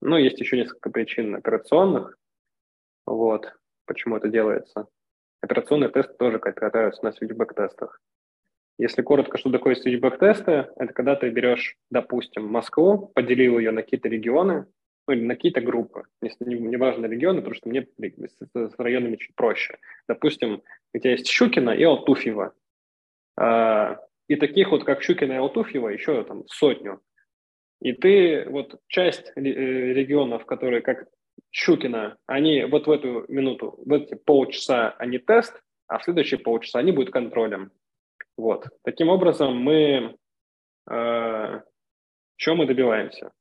Ну, 0.00 0.16
есть 0.16 0.40
еще 0.40 0.56
несколько 0.56 0.90
причин 0.90 1.34
операционных, 1.34 2.16
вот, 3.06 3.52
почему 3.86 4.16
это 4.16 4.28
делается. 4.28 4.86
Операционные 5.40 5.90
тесты 5.90 6.14
тоже 6.14 6.38
катаются 6.38 7.04
на 7.04 7.12
свитчбэк-тестах. 7.12 8.00
Если 8.78 9.02
коротко, 9.02 9.38
что 9.38 9.50
такое 9.50 9.74
свитчбэк-тесты, 9.74 10.68
это 10.76 10.92
когда 10.92 11.16
ты 11.16 11.28
берешь, 11.30 11.76
допустим, 11.90 12.46
Москву, 12.46 13.12
поделил 13.14 13.58
ее 13.58 13.70
на 13.70 13.82
какие-то 13.82 14.08
регионы, 14.08 14.66
ну, 15.06 15.14
или 15.14 15.24
на 15.24 15.34
какие-то 15.34 15.60
группы, 15.60 16.04
если 16.22 16.44
не, 16.44 16.54
не 16.54 16.76
важно 16.76 17.06
регионы, 17.06 17.38
потому 17.38 17.54
что 17.54 17.68
мне 17.68 17.86
с, 17.86 18.38
с 18.52 18.78
районами 18.78 19.16
чуть 19.16 19.34
проще. 19.34 19.78
Допустим, 20.08 20.62
у 20.94 20.98
тебя 20.98 21.12
есть 21.12 21.28
Щукина 21.28 21.70
и 21.70 21.82
Алтуфьево. 21.84 22.54
А, 23.36 24.00
и 24.28 24.36
таких 24.36 24.70
вот, 24.70 24.84
как 24.84 25.02
Щукина 25.02 25.32
и 25.32 25.36
Алтуфьево, 25.36 25.88
еще 25.88 26.24
там 26.24 26.46
сотню. 26.46 27.00
И 27.80 27.92
ты 27.92 28.46
вот 28.48 28.80
часть 28.88 29.30
э, 29.36 29.40
регионов, 29.40 30.46
которые 30.46 30.80
как 30.80 31.06
Щукина, 31.50 32.16
они 32.26 32.64
вот 32.64 32.86
в 32.86 32.90
эту 32.90 33.24
минуту, 33.28 33.78
в 33.84 33.92
эти 33.92 34.14
полчаса 34.14 34.90
они 34.98 35.18
тест, 35.18 35.62
а 35.86 35.98
в 35.98 36.04
следующие 36.04 36.40
полчаса 36.40 36.78
они 36.78 36.92
будут 36.92 37.12
контролем. 37.12 37.70
Вот. 38.36 38.68
Таким 38.82 39.08
образом, 39.08 39.56
мы 39.56 40.16
э, 40.90 41.60
чем 42.36 42.56
мы 42.56 42.66
добиваемся? 42.66 43.32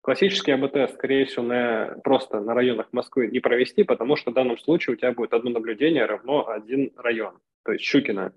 Классический 0.00 0.52
АБ-тест, 0.52 0.94
скорее 0.94 1.24
всего, 1.26 1.44
на, 1.44 1.98
просто 2.04 2.40
на 2.40 2.54
районах 2.54 2.88
Москвы 2.92 3.26
не 3.26 3.40
провести, 3.40 3.84
потому 3.84 4.16
что 4.16 4.30
в 4.30 4.34
данном 4.34 4.58
случае 4.58 4.94
у 4.94 4.96
тебя 4.96 5.12
будет 5.12 5.34
одно 5.34 5.50
наблюдение 5.50 6.06
равно 6.06 6.48
один 6.48 6.92
район, 6.96 7.38
то 7.64 7.72
есть 7.72 7.84
Щукина. 7.84 8.32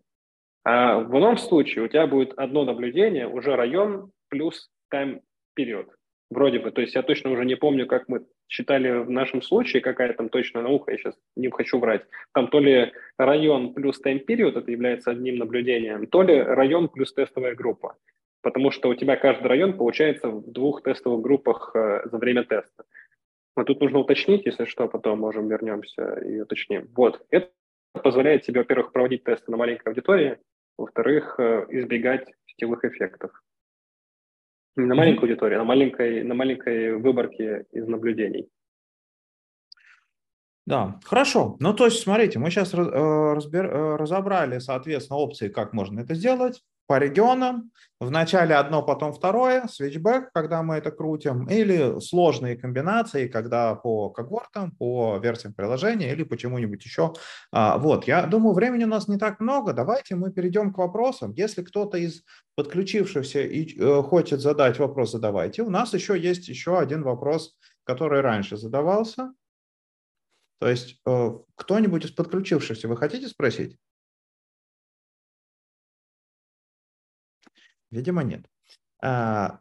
А 0.63 0.99
в 0.99 1.17
ином 1.17 1.37
случае 1.37 1.85
у 1.85 1.87
тебя 1.87 2.07
будет 2.07 2.33
одно 2.37 2.65
наблюдение, 2.65 3.27
уже 3.27 3.55
район 3.55 4.11
плюс 4.29 4.69
тайм-период. 4.89 5.89
Вроде 6.31 6.59
бы, 6.59 6.71
то 6.71 6.79
есть 6.79 6.95
я 6.95 7.03
точно 7.03 7.29
уже 7.29 7.43
не 7.43 7.55
помню, 7.55 7.85
как 7.85 8.07
мы 8.07 8.25
считали 8.47 9.03
в 9.03 9.09
нашем 9.09 9.41
случае, 9.41 9.81
какая 9.81 10.13
там 10.13 10.29
точно 10.29 10.61
наука, 10.61 10.91
я 10.91 10.97
сейчас 10.97 11.19
не 11.35 11.51
хочу 11.51 11.77
врать. 11.77 12.05
Там 12.33 12.47
то 12.47 12.59
ли 12.59 12.93
район 13.17 13.73
плюс 13.73 13.99
тайм-период, 13.99 14.55
это 14.55 14.71
является 14.71 15.11
одним 15.11 15.35
наблюдением, 15.35 16.07
то 16.07 16.21
ли 16.21 16.41
район 16.41 16.87
плюс 16.87 17.13
тестовая 17.13 17.53
группа. 17.53 17.97
Потому 18.41 18.71
что 18.71 18.87
у 18.87 18.95
тебя 18.95 19.17
каждый 19.17 19.47
район 19.47 19.73
получается 19.77 20.29
в 20.29 20.49
двух 20.49 20.83
тестовых 20.83 21.21
группах 21.21 21.71
э, 21.75 22.03
за 22.05 22.17
время 22.17 22.45
теста. 22.45 22.85
Но 23.57 23.65
тут 23.65 23.81
нужно 23.81 23.99
уточнить, 23.99 24.45
если 24.45 24.63
что, 24.63 24.87
потом 24.87 25.19
можем 25.19 25.49
вернемся 25.49 26.13
и 26.25 26.39
уточним. 26.39 26.87
Вот, 26.95 27.21
это 27.29 27.51
позволяет 28.01 28.43
тебе, 28.43 28.61
во-первых, 28.61 28.93
проводить 28.93 29.25
тесты 29.25 29.51
на 29.51 29.57
маленькой 29.57 29.89
аудитории, 29.89 30.37
во-вторых, 30.77 31.35
э, 31.39 31.65
избегать 31.71 32.25
сетевых 32.45 32.85
эффектов. 32.85 33.31
Не 34.75 34.85
на 34.85 34.95
маленькой 34.95 35.29
аудитории, 35.29 35.55
а 35.55 35.59
на 35.59 35.63
маленькой, 35.65 36.23
на 36.23 36.33
маленькой 36.33 36.95
выборке 36.95 37.65
из 37.71 37.87
наблюдений. 37.87 38.47
Да, 40.71 41.01
хорошо. 41.03 41.57
Ну, 41.59 41.73
то 41.73 41.83
есть, 41.83 42.01
смотрите, 42.01 42.39
мы 42.39 42.49
сейчас 42.49 42.73
э, 42.73 42.77
разбер, 42.77 43.65
э, 43.65 43.95
разобрали, 43.97 44.59
соответственно, 44.59 45.19
опции, 45.19 45.49
как 45.49 45.73
можно 45.73 45.99
это 45.99 46.15
сделать 46.15 46.63
по 46.87 46.97
регионам. 46.97 47.71
Вначале 47.99 48.55
одно, 48.55 48.81
потом 48.81 49.11
второе, 49.11 49.67
свитчбэк, 49.67 50.31
когда 50.33 50.63
мы 50.63 50.75
это 50.75 50.91
крутим, 50.91 51.45
или 51.49 51.99
сложные 51.99 52.55
комбинации, 52.55 53.27
когда 53.27 53.75
по 53.75 54.11
когортам, 54.11 54.71
по 54.71 55.17
версиям 55.17 55.53
приложения 55.53 56.13
или 56.13 56.23
почему-нибудь 56.23 56.85
еще. 56.85 57.11
А, 57.51 57.77
вот, 57.77 58.07
я 58.07 58.25
думаю, 58.25 58.55
времени 58.55 58.85
у 58.85 58.87
нас 58.87 59.09
не 59.09 59.17
так 59.17 59.41
много. 59.41 59.73
Давайте 59.73 60.15
мы 60.15 60.31
перейдем 60.31 60.71
к 60.71 60.77
вопросам. 60.77 61.33
Если 61.33 61.63
кто-то 61.63 61.97
из 61.97 62.23
подключившихся 62.55 63.41
и 63.41 63.77
э, 63.77 64.01
хочет 64.03 64.39
задать 64.39 64.79
вопрос, 64.79 65.11
задавайте. 65.11 65.63
У 65.63 65.69
нас 65.69 65.93
еще 65.93 66.17
есть 66.17 66.47
еще 66.47 66.79
один 66.79 67.03
вопрос, 67.03 67.57
который 67.83 68.21
раньше 68.21 68.55
задавался. 68.55 69.33
То 70.61 70.69
есть 70.69 71.01
э, 71.07 71.31
кто-нибудь 71.55 72.05
из 72.05 72.11
подключившихся, 72.11 72.87
вы 72.87 72.95
хотите 72.95 73.27
спросить? 73.27 73.79
Видимо, 77.89 78.21
нет. 78.21 78.45
А, 79.03 79.57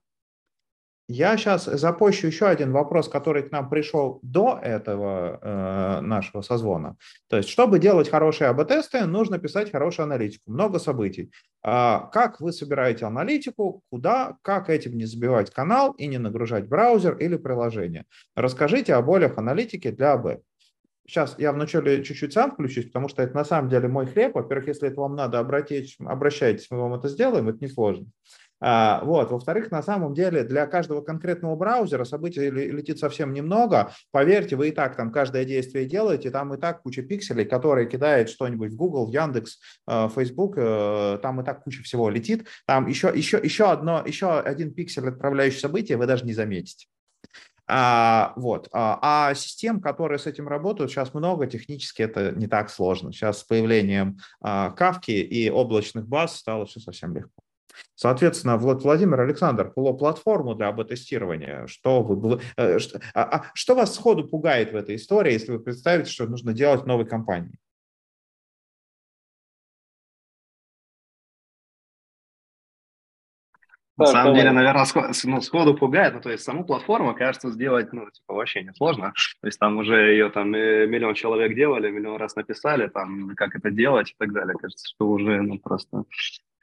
я 1.08 1.38
сейчас 1.38 1.64
запущу 1.64 2.26
еще 2.26 2.48
один 2.48 2.72
вопрос, 2.72 3.08
который 3.08 3.44
к 3.44 3.50
нам 3.50 3.70
пришел 3.70 4.20
до 4.22 4.60
этого 4.62 5.38
э, 5.40 6.00
нашего 6.02 6.42
созвона. 6.42 6.98
То 7.30 7.38
есть, 7.38 7.48
чтобы 7.48 7.78
делать 7.78 8.10
хорошие 8.10 8.48
АБ-тесты, 8.50 9.06
нужно 9.06 9.38
писать 9.38 9.72
хорошую 9.72 10.04
аналитику. 10.04 10.52
Много 10.52 10.78
событий. 10.78 11.32
А 11.62 12.10
как 12.12 12.40
вы 12.40 12.52
собираете 12.52 13.06
аналитику, 13.06 13.82
куда, 13.90 14.36
как 14.42 14.68
этим 14.68 14.98
не 14.98 15.06
забивать 15.06 15.50
канал 15.50 15.92
и 15.92 16.06
не 16.06 16.18
нагружать 16.18 16.68
браузер 16.68 17.16
или 17.16 17.38
приложение. 17.38 18.04
Расскажите 18.36 18.94
о 18.94 19.00
болях 19.00 19.38
аналитики 19.38 19.90
для 19.90 20.12
АБ. 20.12 20.42
Сейчас 21.10 21.34
я 21.38 21.52
вначале 21.52 22.04
чуть-чуть 22.04 22.32
сам 22.32 22.52
включусь, 22.52 22.86
потому 22.86 23.08
что 23.08 23.20
это 23.20 23.34
на 23.34 23.44
самом 23.44 23.68
деле 23.68 23.88
мой 23.88 24.06
хлеб. 24.06 24.36
Во-первых, 24.36 24.68
если 24.68 24.86
это 24.86 25.00
вам 25.00 25.16
надо, 25.16 25.40
обратить, 25.40 25.96
обращайтесь, 25.98 26.68
мы 26.70 26.78
вам 26.78 26.94
это 26.94 27.08
сделаем, 27.08 27.48
это 27.48 27.58
несложно. 27.64 28.06
А, 28.60 29.02
вот. 29.04 29.32
Во-вторых, 29.32 29.72
на 29.72 29.82
самом 29.82 30.14
деле 30.14 30.44
для 30.44 30.68
каждого 30.68 31.00
конкретного 31.00 31.56
браузера 31.56 32.04
событий 32.04 32.48
летит 32.48 33.00
совсем 33.00 33.32
немного. 33.32 33.90
Поверьте, 34.12 34.54
вы 34.54 34.68
и 34.68 34.70
так 34.70 34.94
там 34.94 35.10
каждое 35.10 35.44
действие 35.44 35.84
делаете, 35.84 36.30
там 36.30 36.54
и 36.54 36.58
так 36.60 36.82
куча 36.82 37.02
пикселей, 37.02 37.44
которые 37.44 37.88
кидает 37.88 38.30
что-нибудь 38.30 38.70
в 38.70 38.76
Google, 38.76 39.06
в 39.06 39.10
Яндекс, 39.10 39.58
в 39.88 39.90
э, 39.90 40.08
Facebook, 40.14 40.54
э, 40.58 41.18
там 41.20 41.40
и 41.40 41.44
так 41.44 41.64
куча 41.64 41.82
всего 41.82 42.08
летит. 42.08 42.46
Там 42.68 42.86
еще, 42.86 43.10
еще, 43.12 43.40
еще, 43.42 43.68
одно, 43.68 44.04
еще 44.06 44.38
один 44.38 44.72
пиксель 44.72 45.08
отправляющий 45.08 45.58
событие 45.58 45.98
вы 45.98 46.06
даже 46.06 46.24
не 46.24 46.34
заметите. 46.34 46.86
А, 47.72 48.32
вот. 48.34 48.68
А, 48.72 48.98
а 49.30 49.34
систем, 49.34 49.80
которые 49.80 50.18
с 50.18 50.26
этим 50.26 50.48
работают, 50.48 50.90
сейчас 50.90 51.14
много, 51.14 51.46
технически 51.46 52.02
это 52.02 52.32
не 52.32 52.48
так 52.48 52.68
сложно. 52.68 53.12
Сейчас 53.12 53.38
с 53.38 53.44
появлением 53.44 54.18
а, 54.40 54.70
кавки 54.70 55.12
и 55.12 55.48
облачных 55.48 56.08
баз 56.08 56.36
стало 56.36 56.66
все 56.66 56.80
совсем 56.80 57.14
легко. 57.14 57.42
Соответственно, 57.94 58.56
Влад 58.56 58.82
Владимир 58.82 59.20
Александр, 59.20 59.70
платформу 59.70 60.56
для 60.56 60.68
АБ-тестирования, 60.68 61.66
что, 61.68 62.02
вы, 62.02 62.40
э, 62.56 62.78
что, 62.80 63.00
а, 63.14 63.22
а, 63.22 63.44
что 63.54 63.76
вас 63.76 63.94
сходу 63.94 64.26
пугает 64.26 64.72
в 64.72 64.76
этой 64.76 64.96
истории, 64.96 65.32
если 65.32 65.52
вы 65.52 65.60
представите, 65.60 66.10
что 66.10 66.26
нужно 66.26 66.52
делать 66.52 66.86
новой 66.86 67.06
компании? 67.06 67.58
На 74.00 74.06
самом 74.06 74.24
давай. 74.26 74.40
деле, 74.40 74.50
наверное, 74.52 74.84
сходу, 74.84 75.08
ну, 75.24 75.40
сходу 75.40 75.74
пугает. 75.74 76.14
Ну, 76.14 76.20
то 76.20 76.30
есть 76.30 76.42
саму 76.42 76.64
платформу, 76.64 77.14
кажется, 77.14 77.50
сделать, 77.50 77.92
ну, 77.92 78.10
типа, 78.10 78.34
вообще 78.34 78.62
несложно. 78.62 79.12
То 79.40 79.46
есть 79.46 79.58
там 79.58 79.76
уже 79.78 80.12
ее 80.12 80.30
там 80.30 80.54
э, 80.54 80.86
миллион 80.86 81.14
человек 81.14 81.54
делали, 81.54 81.90
миллион 81.90 82.16
раз 82.16 82.36
написали, 82.36 82.88
там, 82.88 83.34
как 83.36 83.54
это 83.54 83.70
делать 83.70 84.10
и 84.10 84.14
так 84.18 84.32
далее. 84.32 84.56
Кажется, 84.58 84.88
что 84.88 85.08
уже, 85.08 85.40
ну, 85.42 85.58
просто 85.58 86.04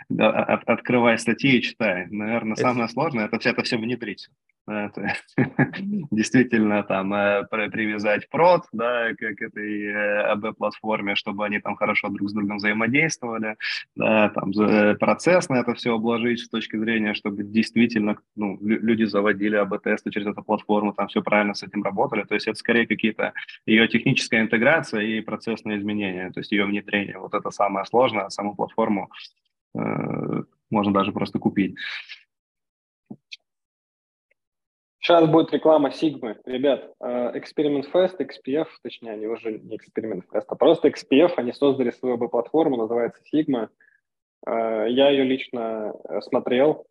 от, 0.09 0.63
открывай 0.69 1.17
статьи 1.17 1.57
и 1.57 1.61
читай. 1.61 2.07
Наверное, 2.09 2.53
это... 2.53 2.61
самое 2.61 2.87
сложное 2.87 3.25
это 3.25 3.39
все 3.39 3.49
это 3.49 3.63
все 3.63 3.77
внедрить. 3.77 4.29
Это, 4.67 5.13
действительно 6.11 6.83
там 6.83 7.13
э, 7.13 7.45
привязать 7.47 8.29
прод, 8.29 8.63
да, 8.73 9.13
к, 9.13 9.17
к 9.17 9.41
этой 9.41 9.85
э, 9.85 10.21
АБ-платформе, 10.33 11.15
чтобы 11.15 11.45
они 11.45 11.59
там 11.59 11.77
хорошо 11.77 12.09
друг 12.09 12.29
с 12.29 12.33
другом 12.33 12.57
взаимодействовали, 12.57 13.55
да, 13.95 14.27
там 14.29 14.51
э, 14.51 14.95
процесс 14.95 15.47
на 15.47 15.61
это 15.61 15.73
все 15.73 15.95
обложить 15.95 16.41
с 16.41 16.49
точки 16.49 16.75
зрения, 16.75 17.13
чтобы 17.13 17.43
действительно 17.43 18.17
ну, 18.35 18.57
люди 18.61 19.05
заводили 19.05 19.55
АБ-тесты 19.55 20.11
через 20.11 20.27
эту 20.27 20.43
платформу, 20.43 20.91
там 20.91 21.07
все 21.07 21.21
правильно 21.21 21.53
с 21.53 21.63
этим 21.63 21.81
работали. 21.81 22.23
То 22.23 22.33
есть 22.33 22.47
это 22.47 22.57
скорее 22.57 22.87
какие-то 22.87 23.31
ее 23.65 23.87
техническая 23.87 24.41
интеграция 24.41 25.01
и 25.01 25.21
процессные 25.21 25.77
изменения, 25.77 26.29
то 26.31 26.41
есть 26.41 26.51
ее 26.51 26.65
внедрение. 26.65 27.19
Вот 27.19 27.33
это 27.33 27.51
самое 27.51 27.85
сложное, 27.85 28.27
саму 28.27 28.53
платформу 28.53 29.09
Э, 29.09 29.46
можно 29.73 30.93
даже 30.93 31.11
просто 31.11 31.39
купить. 31.39 31.75
Сейчас 34.99 35.25
будет 35.29 35.53
реклама 35.53 35.91
Сигмы. 35.91 36.37
Ребят, 36.45 36.93
Experiment 37.01 37.89
Fest, 37.93 38.19
XPF, 38.19 38.67
точнее, 38.83 39.11
они 39.11 39.27
уже 39.27 39.53
не 39.53 39.77
Experiment 39.77 40.23
Fest, 40.29 40.45
а 40.47 40.55
просто 40.55 40.89
XPF, 40.89 41.33
они 41.37 41.53
создали 41.53 41.91
свою 41.91 42.17
платформу, 42.17 42.75
называется 42.75 43.21
Sigma. 43.33 43.69
Э, 44.45 44.85
я 44.89 45.09
ее 45.09 45.23
лично 45.23 45.93
смотрел, 46.21 46.87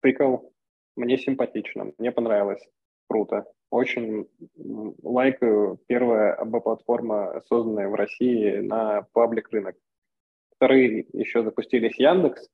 тыкал, 0.00 0.52
мне 0.96 1.18
симпатично, 1.18 1.92
мне 1.98 2.12
понравилось, 2.12 2.64
круто. 3.08 3.44
Очень 3.70 4.28
лайкаю 5.02 5.78
первая 5.88 6.34
АБ-платформа, 6.34 7.42
созданная 7.48 7.88
в 7.88 7.94
России 7.94 8.58
на 8.58 9.02
паблик 9.12 9.50
рынок. 9.50 9.76
Вторые 10.56 11.06
еще 11.12 11.42
запустились 11.42 11.98
Яндекс. 11.98 12.48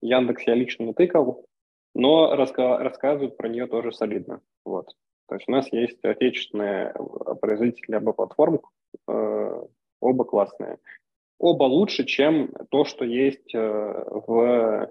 Яндекс 0.00 0.42
я 0.46 0.54
лично 0.54 0.84
не 0.84 0.94
тыкал, 0.94 1.44
но 1.94 2.34
раска- 2.34 2.78
рассказывают 2.78 3.36
про 3.36 3.48
нее 3.48 3.66
тоже 3.66 3.92
солидно. 3.92 4.40
Вот. 4.64 4.86
То 5.28 5.34
есть 5.34 5.48
у 5.48 5.52
нас 5.52 5.70
есть 5.72 6.02
отечественные 6.04 6.94
производители 7.40 7.96
оба 7.96 8.12
платформ, 8.12 8.60
э, 9.08 9.62
оба 10.00 10.24
классные. 10.24 10.78
Оба 11.38 11.64
лучше, 11.64 12.04
чем 12.04 12.52
то, 12.70 12.84
что 12.84 13.04
есть 13.04 13.54
э, 13.54 13.58
в 13.58 14.90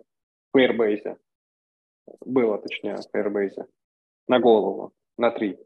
Firebase. 0.55 1.18
Было, 2.22 2.57
точнее, 2.57 2.97
в 2.97 3.15
Firebase. 3.15 3.65
На 4.28 4.39
голову, 4.39 4.91
на 5.18 5.32
три. 5.32 5.57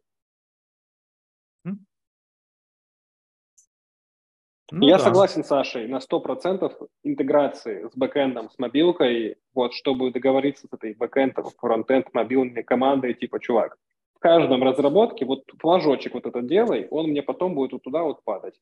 Ну, 4.71 4.87
Я 4.87 4.97
да. 4.97 5.03
согласен 5.03 5.43
с 5.43 5.47
Сашей 5.47 5.87
на 5.87 5.99
100% 5.99 6.71
интеграции 7.03 7.89
с 7.91 7.95
бэкэндом, 7.95 8.49
с 8.49 8.57
мобилкой, 8.57 9.35
вот, 9.53 9.73
чтобы 9.73 10.11
договориться 10.11 10.67
с 10.67 10.73
этой 10.73 10.93
бэкэндом, 10.93 11.45
фронтенд, 11.57 12.13
мобильной 12.13 12.63
командой, 12.63 13.13
типа, 13.13 13.39
чувак, 13.41 13.77
в 14.15 14.19
каждом 14.19 14.63
разработке 14.63 15.25
вот 15.25 15.43
флажочек 15.59 16.13
вот 16.13 16.25
этот 16.25 16.47
делай, 16.47 16.87
он 16.89 17.09
мне 17.09 17.21
потом 17.21 17.53
будет 17.53 17.73
вот 17.73 17.83
туда 17.83 18.03
вот 18.03 18.23
падать. 18.23 18.55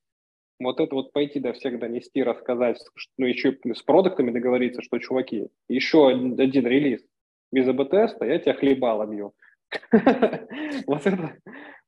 Вот 0.59 0.79
это 0.79 0.95
вот 0.95 1.13
пойти 1.13 1.39
до 1.39 1.53
всех 1.53 1.79
донести, 1.79 2.23
рассказать, 2.23 2.77
ну 3.17 3.27
еще 3.27 3.57
с 3.73 3.81
продуктами 3.83 4.31
договориться, 4.31 4.81
что, 4.81 4.97
чуваки, 4.97 5.49
еще 5.69 6.09
один 6.09 6.67
релиз 6.67 7.01
без 7.51 7.67
АБ-теста, 7.67 8.25
я 8.25 8.39
тебя 8.39 8.53
хлебало 8.55 9.05
бью. 9.05 9.33
Вот 10.87 11.05
это 11.05 11.37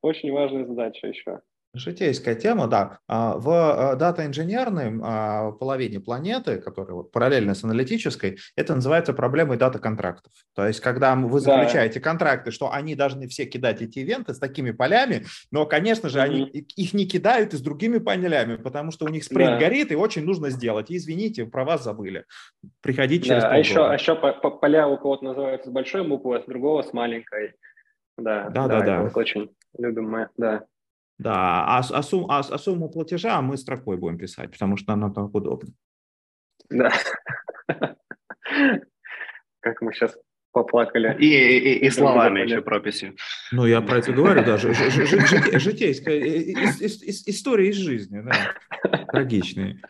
очень 0.00 0.32
важная 0.32 0.64
задача 0.64 1.08
еще. 1.08 1.40
Житейская 1.74 2.34
тема, 2.34 2.66
да. 2.66 2.98
А, 3.08 3.38
в 3.38 3.96
дата-инженерной 3.96 5.00
а, 5.02 5.52
половине 5.52 6.00
планеты, 6.00 6.60
которая 6.60 6.94
вот 6.96 7.12
параллельно 7.12 7.54
с 7.54 7.64
аналитической, 7.64 8.38
это 8.56 8.74
называется 8.74 9.14
проблемой 9.14 9.56
дата-контрактов. 9.56 10.32
То 10.54 10.66
есть, 10.66 10.80
когда 10.80 11.14
вы 11.14 11.40
заключаете 11.40 11.98
да. 11.98 12.04
контракты, 12.04 12.50
что 12.50 12.70
они 12.70 12.94
должны 12.94 13.26
все 13.26 13.46
кидать 13.46 13.80
эти 13.80 14.00
ивенты 14.00 14.34
с 14.34 14.38
такими 14.38 14.70
полями, 14.70 15.24
но, 15.50 15.64
конечно 15.64 16.10
же, 16.10 16.18
mm-hmm. 16.18 16.24
они 16.24 16.44
их 16.44 16.92
не 16.92 17.06
кидают 17.06 17.54
и 17.54 17.56
с 17.56 17.60
другими 17.62 17.96
полями, 17.96 18.56
потому 18.56 18.90
что 18.90 19.06
у 19.06 19.08
них 19.08 19.24
спринт 19.24 19.52
да. 19.52 19.58
горит, 19.58 19.92
и 19.92 19.96
очень 19.96 20.26
нужно 20.26 20.50
сделать. 20.50 20.90
И, 20.90 20.96
извините, 20.98 21.46
про 21.46 21.64
вас 21.64 21.82
забыли. 21.82 22.26
Приходить 22.82 23.24
через 23.24 23.44
да, 23.44 23.50
а 23.50 23.56
еще, 23.56 23.86
а 23.86 23.94
еще 23.94 24.14
поля 24.14 24.88
у 24.88 24.98
кого-то 24.98 25.24
называются 25.24 25.70
с 25.70 25.72
большой 25.72 26.06
буквы, 26.06 26.36
а 26.36 26.42
с 26.42 26.44
другого 26.44 26.82
с 26.82 26.92
маленькой. 26.92 27.54
Да, 28.18 28.50
да, 28.50 28.68
да. 28.68 28.80
да, 28.80 28.84
да. 29.04 29.10
очень 29.14 29.54
любимая, 29.78 30.28
да. 30.36 30.66
Да, 31.18 31.64
а, 31.66 31.78
а, 31.78 32.02
сум, 32.02 32.26
а, 32.30 32.40
а 32.40 32.58
сумму 32.58 32.88
платежа 32.88 33.40
мы 33.42 33.56
строкой 33.56 33.96
будем 33.96 34.18
писать, 34.18 34.50
потому 34.50 34.76
что 34.76 34.96
нам 34.96 35.12
так 35.12 35.34
удобно. 35.34 35.72
Да. 36.68 36.92
Как 39.60 39.80
мы 39.80 39.92
сейчас 39.92 40.16
поплакали. 40.52 41.16
И, 41.18 41.26
и, 41.26 41.86
и 41.86 41.90
словами 41.90 42.40
еще 42.40 42.60
прописью. 42.62 43.16
Ну, 43.50 43.66
я 43.66 43.80
про 43.80 43.98
это 43.98 44.12
говорю, 44.12 44.44
да, 44.44 44.56
житейская 44.58 46.20
история 47.28 47.68
из 47.70 47.76
жизни, 47.76 48.20
да, 48.20 49.04
трагичные. 49.12 49.80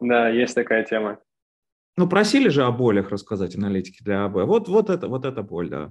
Да, 0.00 0.28
есть 0.28 0.54
такая 0.54 0.84
тема. 0.84 1.18
Ну, 1.96 2.08
просили 2.08 2.48
же 2.48 2.64
о 2.64 2.70
болях 2.70 3.10
рассказать 3.10 3.56
аналитики 3.56 4.02
для 4.02 4.24
АБ. 4.24 4.46
Вот, 4.46 4.68
вот, 4.68 4.88
это, 4.88 5.08
вот 5.08 5.24
это 5.24 5.42
боль, 5.42 5.68
да. 5.68 5.90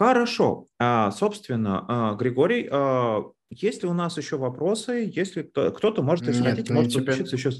Хорошо. 0.00 0.66
А, 0.78 1.10
собственно, 1.10 1.84
а, 1.86 2.14
Григорий, 2.14 2.66
а, 2.72 3.22
есть 3.50 3.82
ли 3.82 3.88
у 3.88 3.92
нас 3.92 4.16
еще 4.16 4.38
вопросы? 4.38 5.12
Если 5.14 5.42
кто-то 5.42 6.02
может, 6.02 6.26
если 6.26 6.40
нет, 6.40 6.52
хотите, 6.52 6.72
может 6.72 6.92
тебе... 6.92 7.04
подключиться 7.04 7.36
еще. 7.36 7.50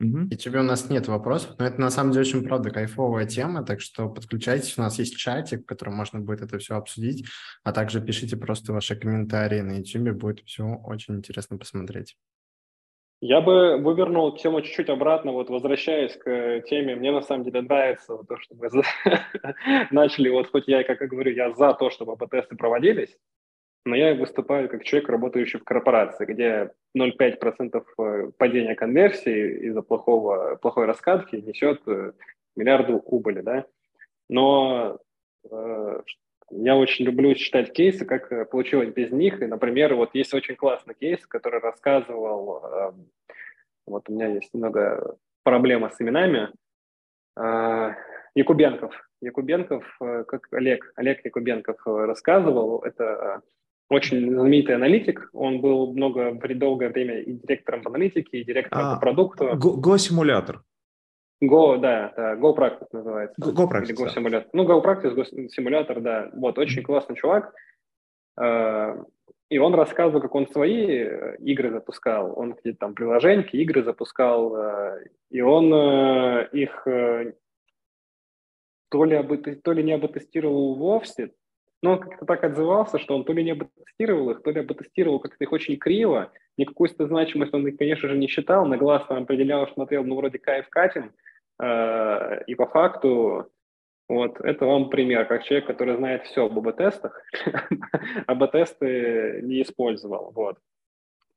Угу. 0.00 0.28
И 0.30 0.36
тебе 0.36 0.60
у 0.60 0.62
нас 0.62 0.88
нет 0.88 1.08
вопросов, 1.08 1.56
но 1.58 1.66
это 1.66 1.78
на 1.78 1.90
самом 1.90 2.12
деле 2.12 2.22
очень, 2.22 2.42
правда, 2.42 2.70
кайфовая 2.70 3.26
тема, 3.26 3.64
так 3.64 3.82
что 3.82 4.08
подключайтесь, 4.08 4.78
у 4.78 4.80
нас 4.80 4.98
есть 4.98 5.14
чатик, 5.14 5.64
в 5.64 5.66
котором 5.66 5.94
можно 5.94 6.20
будет 6.20 6.40
это 6.40 6.58
все 6.58 6.76
обсудить, 6.76 7.26
а 7.64 7.72
также 7.72 8.00
пишите 8.00 8.38
просто 8.38 8.72
ваши 8.72 8.96
комментарии 8.96 9.60
на 9.60 9.72
YouTube, 9.72 10.16
будет 10.16 10.40
все 10.46 10.64
очень 10.64 11.16
интересно 11.16 11.58
посмотреть. 11.58 12.16
Я 13.22 13.42
бы 13.42 13.76
вывернул 13.76 14.34
тему 14.36 14.62
чуть-чуть 14.62 14.88
обратно, 14.88 15.32
вот 15.32 15.50
возвращаясь 15.50 16.16
к 16.16 16.62
теме, 16.62 16.96
мне 16.96 17.12
на 17.12 17.20
самом 17.20 17.44
деле 17.44 17.60
нравится 17.60 18.16
то, 18.26 18.38
что 18.38 18.54
мы 18.54 18.70
начали, 19.90 20.30
вот 20.30 20.50
хоть 20.50 20.68
я, 20.68 20.84
как 20.84 21.02
я 21.02 21.06
говорю, 21.06 21.30
я 21.32 21.52
за 21.52 21.74
то, 21.74 21.90
чтобы 21.90 22.12
АП-тесты 22.12 22.56
проводились, 22.56 23.14
но 23.84 23.94
я 23.94 24.14
выступаю 24.14 24.70
как 24.70 24.84
человек, 24.84 25.10
работающий 25.10 25.58
в 25.58 25.64
корпорации, 25.64 26.24
где 26.24 26.70
0,5% 26.96 27.84
э, 27.98 28.30
падения 28.38 28.74
конверсии 28.74 29.66
из-за 29.66 29.82
плохого, 29.82 30.56
плохой 30.56 30.86
раскатки 30.86 31.36
несет 31.36 31.82
э, 31.86 32.12
миллиарду 32.56 32.98
убыли, 32.98 33.42
да. 33.42 33.66
Но 34.30 34.98
э, 35.50 36.02
я 36.50 36.76
очень 36.76 37.04
люблю 37.04 37.34
читать 37.34 37.72
кейсы, 37.72 38.04
как 38.04 38.30
э, 38.32 38.44
получилось 38.44 38.92
без 38.92 39.10
них. 39.10 39.40
И, 39.40 39.46
например, 39.46 39.94
вот 39.94 40.10
есть 40.14 40.34
очень 40.34 40.56
классный 40.56 40.94
кейс, 40.94 41.26
который 41.26 41.60
рассказывал, 41.60 42.64
э, 42.64 42.92
вот 43.86 44.08
у 44.08 44.12
меня 44.12 44.28
есть 44.28 44.52
немного 44.52 45.16
проблема 45.42 45.90
с 45.90 46.00
именами, 46.00 46.50
э, 47.38 47.94
Якубенков. 48.34 48.94
Якубенков, 49.20 49.84
э, 50.00 50.24
как 50.26 50.48
Олег, 50.52 50.92
Олег 50.96 51.24
Якубенков 51.24 51.78
рассказывал, 51.84 52.80
это 52.80 53.42
очень 53.88 54.30
знаменитый 54.30 54.76
аналитик. 54.76 55.28
Он 55.32 55.60
был 55.60 55.92
много, 55.92 56.32
долгое 56.54 56.90
время 56.90 57.20
и 57.20 57.32
директором 57.32 57.86
аналитики, 57.86 58.36
и 58.36 58.44
директором 58.44 58.84
а, 58.84 58.94
по 58.94 59.00
продукту. 59.00 59.50
Го-симулятор. 59.56 60.62
Go, 61.42 61.78
да, 61.78 62.12
да, 62.16 62.34
Go 62.36 62.54
Practice 62.54 62.88
называется. 62.92 63.40
Go 63.40 63.68
Practice, 63.68 63.84
Или 63.84 63.94
Go 63.94 64.14
Simulator. 64.14 64.46
Ну, 64.52 64.64
Go 64.64 64.84
Practice, 64.84 65.14
Go 65.14 65.24
Simulator, 65.56 66.00
да. 66.00 66.30
Вот, 66.34 66.58
очень 66.58 66.82
классный 66.82 67.16
чувак. 67.16 67.54
Э, 68.40 69.02
и 69.48 69.58
он 69.58 69.74
рассказывал, 69.74 70.20
как 70.20 70.34
он 70.34 70.48
свои 70.48 70.86
э, 70.86 71.36
игры 71.38 71.70
запускал. 71.70 72.38
Он 72.38 72.52
какие-то 72.54 72.78
там 72.80 72.94
приложения, 72.94 73.48
игры 73.52 73.82
запускал. 73.82 74.56
Э, 74.56 75.04
и 75.30 75.40
он 75.40 75.72
их 76.52 76.86
то 78.90 79.04
ли, 79.04 79.14
об, 79.14 79.32
то 79.62 79.72
ли 79.72 79.84
не 79.84 79.92
обтестировал 79.92 80.74
вовсе, 80.74 81.32
но 81.82 81.92
он 81.92 81.98
как-то 82.00 82.26
так 82.26 82.44
отзывался, 82.44 82.98
что 82.98 83.16
он 83.16 83.24
то 83.24 83.32
ли 83.32 83.42
не 83.42 83.52
обтестировал 83.52 84.30
их, 84.30 84.42
то 84.42 84.50
ли 84.50 84.60
обтестировал 84.60 85.18
как-то 85.18 85.42
их 85.42 85.52
очень 85.52 85.78
криво. 85.78 86.32
Никакую 86.58 86.90
значимость 86.98 87.54
он, 87.54 87.76
конечно 87.76 88.08
же, 88.08 88.18
не 88.18 88.28
считал, 88.28 88.66
на 88.66 88.76
глаз 88.76 89.06
там 89.06 89.22
определял, 89.22 89.66
смотрел, 89.68 90.04
ну, 90.04 90.16
вроде 90.16 90.38
кайф 90.38 90.68
катим, 90.68 91.12
э, 91.62 92.44
и 92.46 92.54
по 92.54 92.66
факту 92.66 93.50
вот, 94.10 94.40
это 94.40 94.66
вам 94.66 94.90
пример, 94.90 95.24
как 95.26 95.44
человек, 95.44 95.68
который 95.68 95.96
знает 95.96 96.24
все 96.24 96.46
об 96.46 96.58
АБ-тестах, 96.58 97.22
АБ-тесты 98.26 99.40
не 99.44 99.62
использовал. 99.62 100.32
Вот. 100.34 100.58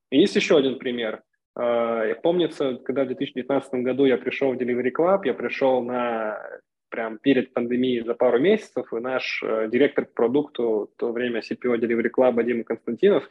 И 0.10 0.20
есть 0.20 0.36
еще 0.36 0.58
один 0.58 0.80
пример. 0.80 1.22
Э, 1.56 2.16
помнится, 2.24 2.78
когда 2.78 3.04
в 3.04 3.08
2019 3.08 3.76
году 3.84 4.06
я 4.06 4.18
пришел 4.18 4.52
в 4.52 4.58
Delivery 4.58 4.92
Club, 4.92 5.22
я 5.26 5.36
пришел 5.36 5.84
на 5.84 6.40
прям 6.94 7.18
перед 7.18 7.54
пандемией 7.54 8.04
за 8.04 8.14
пару 8.14 8.40
месяцев, 8.40 8.94
и 8.94 9.00
наш 9.00 9.42
э, 9.42 9.68
директор 9.68 10.06
по 10.06 10.14
продукту, 10.14 10.92
в 10.94 11.00
то 11.00 11.12
время 11.12 11.40
CPO 11.40 11.80
Delivery 11.80 12.12
Club 12.16 12.44
Дима 12.44 12.64
Константинов, 12.64 13.28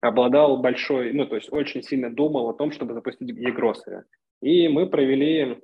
обладал 0.00 0.58
большой, 0.58 1.12
ну, 1.12 1.26
то 1.26 1.34
есть 1.34 1.52
очень 1.52 1.82
сильно 1.82 2.08
думал 2.08 2.48
о 2.48 2.54
том, 2.54 2.70
чтобы 2.70 2.94
запустить 2.94 3.28
e-grocery. 3.30 4.04
И 4.42 4.68
мы 4.68 4.86
провели 4.86 5.58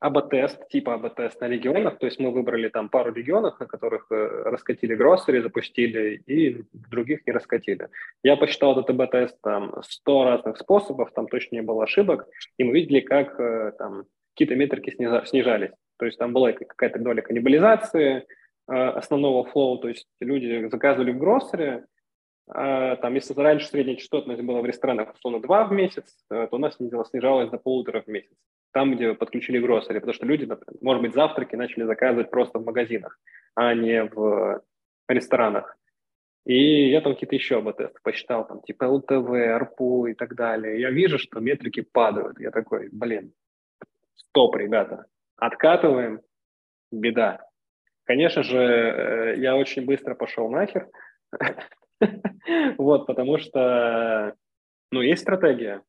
АБ-тест, 0.00 0.68
типа 0.68 0.96
АБ-тест 0.96 1.40
на 1.40 1.48
регионах, 1.48 1.98
то 1.98 2.04
есть 2.04 2.18
мы 2.18 2.30
выбрали 2.30 2.68
там 2.68 2.90
пару 2.90 3.14
регионов, 3.14 3.58
на 3.58 3.64
которых 3.64 4.08
э, 4.10 4.42
раскатили 4.44 4.94
гроссери, 4.94 5.40
запустили, 5.40 6.22
и 6.26 6.62
других 6.74 7.26
не 7.26 7.32
раскатили. 7.32 7.88
Я 8.22 8.36
посчитал 8.36 8.78
этот 8.78 8.90
АБ-тест 8.90 9.40
там 9.40 9.82
100 9.82 10.24
разных 10.24 10.58
способов, 10.58 11.10
там 11.14 11.26
точно 11.26 11.56
не 11.56 11.62
было 11.62 11.84
ошибок, 11.84 12.28
и 12.58 12.64
мы 12.64 12.74
видели, 12.74 13.00
как 13.00 13.40
э, 13.40 13.72
там 13.78 14.04
какие-то 14.34 14.56
метрики 14.56 14.90
снижались. 14.90 15.72
То 15.98 16.06
есть 16.06 16.18
там 16.18 16.32
была 16.32 16.52
какая-то 16.52 16.98
доля 16.98 17.22
каннибализации 17.22 18.26
э, 18.68 18.72
основного 18.72 19.44
флоу, 19.44 19.78
то 19.78 19.88
есть 19.88 20.06
люди 20.20 20.68
заказывали 20.68 21.12
в 21.12 21.18
гроссере, 21.18 21.86
э, 22.52 22.96
там, 23.00 23.14
если 23.14 23.32
раньше 23.34 23.68
средняя 23.68 23.96
частотность 23.96 24.42
была 24.42 24.60
в 24.60 24.66
ресторанах 24.66 25.14
условно 25.14 25.40
2 25.40 25.64
в 25.64 25.72
месяц, 25.72 26.04
э, 26.30 26.48
то 26.50 26.56
у 26.56 26.58
нас 26.58 26.76
снижалась, 26.76 27.50
до 27.50 27.58
полутора 27.58 28.02
в 28.02 28.08
месяц. 28.08 28.36
Там, 28.72 28.96
где 28.96 29.14
подключили 29.14 29.60
гроссери, 29.60 30.00
потому 30.00 30.14
что 30.14 30.26
люди, 30.26 30.48
может 30.80 31.00
быть, 31.00 31.14
завтраки 31.14 31.54
начали 31.54 31.84
заказывать 31.84 32.30
просто 32.30 32.58
в 32.58 32.64
магазинах, 32.64 33.20
а 33.54 33.72
не 33.72 34.02
в 34.02 34.62
ресторанах. 35.08 35.76
И 36.44 36.90
я 36.90 37.00
там 37.00 37.14
какие-то 37.14 37.36
еще 37.36 37.58
АБ-тесты 37.58 37.98
посчитал, 38.02 38.46
там, 38.46 38.60
типа 38.62 38.84
ЛТВ, 38.84 39.30
АРПУ 39.30 40.06
и 40.06 40.14
так 40.14 40.34
далее. 40.34 40.80
Я 40.80 40.90
вижу, 40.90 41.18
что 41.18 41.40
метрики 41.40 41.80
падают. 41.80 42.38
Я 42.38 42.50
такой, 42.50 42.88
блин, 42.92 43.32
стоп, 44.16 44.56
ребята, 44.56 45.06
откатываем, 45.36 46.20
беда. 46.90 47.40
Конечно 48.04 48.42
же, 48.42 48.58
э, 48.58 49.34
я 49.38 49.56
очень 49.56 49.84
быстро 49.84 50.14
пошел 50.14 50.50
нахер, 50.50 50.88
вот, 52.78 53.06
потому 53.06 53.38
что, 53.38 54.34
ну, 54.90 55.00
есть 55.00 55.22
стратегия. 55.22 55.82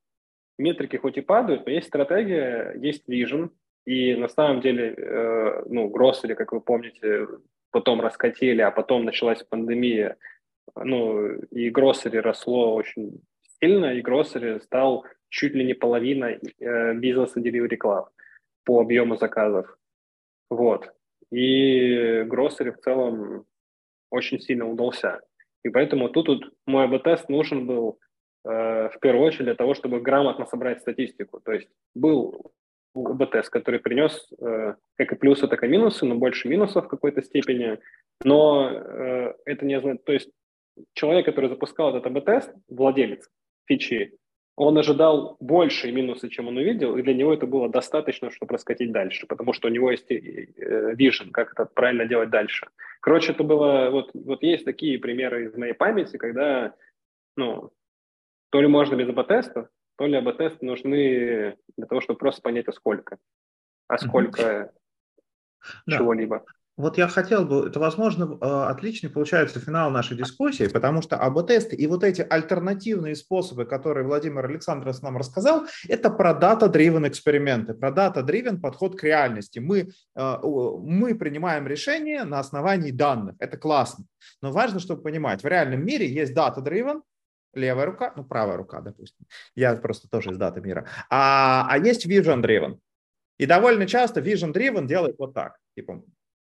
Метрики 0.58 0.96
хоть 0.96 1.18
и 1.18 1.22
падают, 1.22 1.66
но 1.66 1.72
есть 1.74 1.88
стратегия, 1.88 2.74
есть 2.78 3.10
vision, 3.10 3.50
и 3.86 4.16
на 4.16 4.30
самом 4.30 4.62
деле, 4.62 4.94
э, 4.94 5.64
ну, 5.66 5.90
Гроссери, 5.90 6.34
как 6.34 6.54
вы 6.54 6.62
помните, 6.62 7.28
потом 7.72 8.00
раскатили, 8.00 8.62
а 8.62 8.72
потом 8.72 9.04
началась 9.04 9.44
пандемия, 9.44 10.16
ну, 10.76 11.34
и 11.52 11.70
Гроссери 11.70 12.18
росло 12.18 12.74
очень 12.74 13.22
сильно, 13.60 13.94
и 13.94 14.02
Гроссери 14.02 14.60
стал 14.60 15.06
чуть 15.28 15.54
ли 15.54 15.66
не 15.66 15.74
половина 15.74 16.26
э, 16.60 16.94
бизнеса 16.94 17.42
Delivery 17.42 17.78
Club 17.78 18.06
по 18.66 18.82
объему 18.82 19.16
заказов. 19.16 19.78
Вот. 20.50 20.92
И 21.32 22.24
Гроссери 22.24 22.72
в 22.72 22.80
целом 22.80 23.46
очень 24.12 24.40
сильно 24.40 24.70
удался. 24.70 25.22
И 25.64 25.70
поэтому 25.70 26.10
тут, 26.10 26.26
тут 26.26 26.54
мой 26.68 26.86
АБ-тест 26.86 27.30
нужен 27.30 27.66
был 27.66 28.00
э, 28.46 28.90
в 28.90 29.00
первую 29.00 29.26
очередь 29.26 29.46
для 29.46 29.56
того, 29.56 29.74
чтобы 29.74 30.00
грамотно 30.00 30.46
собрать 30.46 30.82
статистику. 30.82 31.40
То 31.40 31.54
есть 31.54 31.70
был 31.96 32.54
АБ-тест, 32.96 33.50
который 33.50 33.80
принес 33.80 34.32
э, 34.40 34.76
как 34.96 35.12
и 35.12 35.16
плюсы, 35.16 35.48
так 35.48 35.64
и 35.64 35.68
минусы, 35.68 36.06
но 36.06 36.16
больше 36.16 36.48
минусов 36.48 36.86
в 36.86 36.88
какой-то 36.88 37.22
степени. 37.24 37.80
Но 38.24 38.70
э, 38.70 39.34
это 39.46 39.66
не 39.66 39.74
означает... 39.76 40.06
То 40.06 40.14
есть 40.14 40.30
человек, 40.94 41.26
который 41.26 41.50
запускал 41.50 41.96
этот 41.96 42.06
АБ-тест, 42.06 42.54
владелец 42.70 43.30
фичи, 43.66 44.14
он 44.56 44.78
ожидал 44.78 45.36
больше 45.40 45.92
минусы, 45.92 46.30
чем 46.30 46.48
он 46.48 46.58
увидел, 46.58 46.96
и 46.96 47.02
для 47.02 47.14
него 47.14 47.34
это 47.34 47.46
было 47.46 47.68
достаточно, 47.68 48.32
чтобы 48.32 48.54
раскатить 48.54 48.92
дальше, 48.92 49.28
потому 49.28 49.52
что 49.54 49.68
у 49.68 49.72
него 49.72 49.92
есть 49.92 50.10
вижен, 50.10 51.32
как 51.32 51.52
это 51.52 51.66
правильно 51.66 52.06
делать 52.06 52.30
дальше. 52.30 52.68
Короче, 53.02 53.34
это 53.34 53.44
было, 53.44 53.90
вот, 53.90 54.12
вот 54.14 54.44
есть 54.44 54.64
такие 54.64 54.98
примеры 54.98 55.46
из 55.46 55.56
моей 55.56 55.74
памяти, 55.74 56.18
когда, 56.18 56.74
ну, 57.36 57.72
то 58.50 58.62
ли 58.62 58.68
можно 58.68 58.96
без 58.96 59.10
АБ-тестов, 59.10 59.68
то 59.98 60.06
ли 60.06 60.16
АБ-тесты 60.16 60.66
нужны 60.66 61.58
для 61.76 61.86
того, 61.88 62.00
чтобы 62.00 62.18
просто 62.18 62.42
понять, 62.42 62.68
а 62.70 62.72
сколько, 62.72 63.18
а 63.88 63.98
сколько 63.98 64.72
mm-hmm. 65.62 65.98
чего-либо. 65.98 66.46
Вот 66.78 66.98
я 66.98 67.08
хотел 67.08 67.46
бы, 67.46 67.68
это, 67.68 67.80
возможно, 67.80 68.38
а, 68.42 68.70
отличный 68.70 69.10
получается 69.10 69.60
финал 69.60 69.92
нашей 69.92 70.18
дискуссии, 70.18 70.68
потому 70.68 71.02
что 71.02 71.16
АБ-тесты 71.16 71.76
и 71.76 71.88
вот 71.88 72.04
эти 72.04 72.22
альтернативные 72.22 73.16
способы, 73.16 73.66
которые 73.66 74.06
Владимир 74.06 74.44
Александрович 74.44 75.02
нам 75.02 75.16
рассказал, 75.16 75.66
это 75.88 76.10
про 76.10 76.34
дата-дривен 76.34 77.08
эксперименты, 77.08 77.74
про 77.76 77.92
дата-дривен 77.92 78.60
подход 78.60 79.00
к 79.00 79.04
реальности. 79.04 79.60
Мы, 79.60 79.90
а, 80.16 80.42
мы 80.44 81.16
принимаем 81.16 81.66
решения 81.66 82.26
на 82.26 82.40
основании 82.40 82.92
данных, 82.92 83.36
это 83.40 83.56
классно. 83.56 84.06
Но 84.42 84.52
важно, 84.52 84.80
чтобы 84.80 85.02
понимать, 85.02 85.44
в 85.44 85.48
реальном 85.48 85.86
мире 85.86 86.12
есть 86.12 86.34
дата-дривен, 86.34 87.04
левая 87.54 87.86
рука, 87.86 88.12
ну 88.18 88.26
правая 88.26 88.58
рука, 88.58 88.82
допустим. 88.82 89.26
Я 89.56 89.76
просто 89.76 90.10
тоже 90.10 90.32
из 90.32 90.38
даты 90.38 90.60
мира. 90.60 90.86
А, 91.10 91.68
а 91.70 91.78
есть 91.78 92.06
vision-driven. 92.06 92.80
И 93.38 93.46
довольно 93.46 93.88
часто 93.88 94.20
vision-driven 94.20 94.86
делает 94.86 95.16
вот 95.18 95.34
так. 95.34 95.58
Типа, 95.76 96.04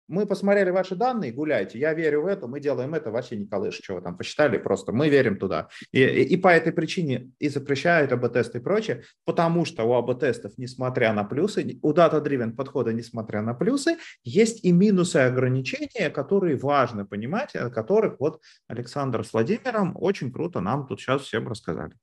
мы 0.09 0.25
посмотрели 0.25 0.71
ваши 0.71 0.95
данные, 0.95 1.31
гуляйте, 1.31 1.77
я 1.77 1.93
верю 1.93 2.23
в 2.23 2.25
это, 2.25 2.47
мы 2.47 2.59
делаем 2.59 2.95
это, 2.95 3.11
не 3.31 3.45
колыш, 3.45 3.75
что 3.75 3.93
вы 3.93 4.01
там 4.01 4.17
посчитали, 4.17 4.57
просто 4.57 4.91
мы 4.91 5.07
верим 5.07 5.37
туда. 5.37 5.69
И, 5.91 6.01
и, 6.01 6.23
и 6.23 6.37
по 6.37 6.47
этой 6.47 6.73
причине 6.73 7.31
и 7.39 7.47
запрещают 7.47 8.11
АБ-тесты 8.11 8.57
и 8.57 8.61
прочее, 8.61 9.03
потому 9.23 9.65
что 9.65 9.83
у 9.83 9.93
АБ-тестов, 9.93 10.53
несмотря 10.57 11.13
на 11.13 11.23
плюсы, 11.23 11.79
у 11.83 11.93
дата-дривен 11.93 12.55
подхода, 12.55 12.91
несмотря 12.91 13.41
на 13.41 13.53
плюсы, 13.53 13.97
есть 14.23 14.65
и 14.65 14.71
минусы 14.71 15.19
и 15.19 15.21
ограничения, 15.21 16.09
которые 16.09 16.57
важно 16.57 17.05
понимать, 17.05 17.55
о 17.55 17.69
которых 17.69 18.19
вот 18.19 18.41
Александр 18.67 19.23
с 19.23 19.33
Владимиром 19.33 19.95
очень 19.95 20.31
круто 20.31 20.59
нам 20.59 20.87
тут 20.87 20.99
сейчас 20.99 21.21
всем 21.21 21.47
рассказали. 21.47 21.93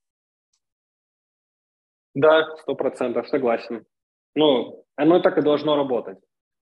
Да, 2.14 2.56
сто 2.62 2.74
процентов 2.76 3.28
согласен. 3.28 3.84
Ну, 4.34 4.84
оно 4.94 5.20
так 5.20 5.38
и 5.38 5.42
должно 5.42 5.76
работать. 5.76 6.18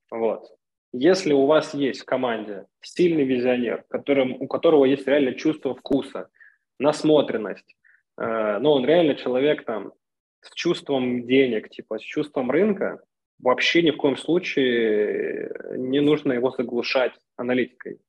Вот. 0.10 0.46
Если 0.94 1.34
у 1.34 1.48
вас 1.48 1.74
есть 1.74 2.02
в 2.02 2.06
команде 2.06 2.68
сильный 2.82 3.24
визионер, 3.24 3.84
которым, 3.90 4.40
у 4.40 4.48
которого 4.48 4.86
есть 4.86 5.08
реально 5.08 5.34
чувство 5.34 5.74
вкуса, 5.74 6.30
насмотренность, 6.80 7.76
э, 8.20 8.60
ну, 8.60 8.72
он 8.72 8.86
реально 8.86 9.16
человек 9.16 9.66
там 9.66 9.94
с 10.42 10.54
чувством 10.54 11.26
денег, 11.26 11.70
типа 11.70 11.98
с 11.98 12.02
чувством 12.02 12.52
рынка, 12.52 13.02
вообще 13.40 13.82
ни 13.82 13.90
в 13.90 13.98
коем 13.98 14.18
случае 14.18 15.52
не 15.72 16.00
нужно 16.00 16.34
его 16.34 16.52
заглушать 16.52 17.14
аналитикой. 17.38 18.00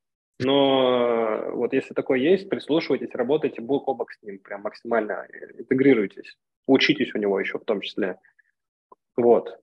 Но 0.40 1.52
вот 1.52 1.72
если 1.72 1.94
такое 1.94 2.18
есть, 2.18 2.50
прислушивайтесь, 2.50 3.14
работайте 3.14 3.62
бок 3.62 3.88
о 3.88 3.94
бок 3.94 4.12
с 4.12 4.22
ним, 4.22 4.40
прям 4.40 4.62
максимально 4.62 5.26
интегрируйтесь, 5.58 6.36
учитесь 6.66 7.14
у 7.14 7.18
него 7.18 7.40
еще 7.40 7.58
в 7.58 7.64
том 7.64 7.80
числе. 7.80 8.18
Вот. 9.16 9.58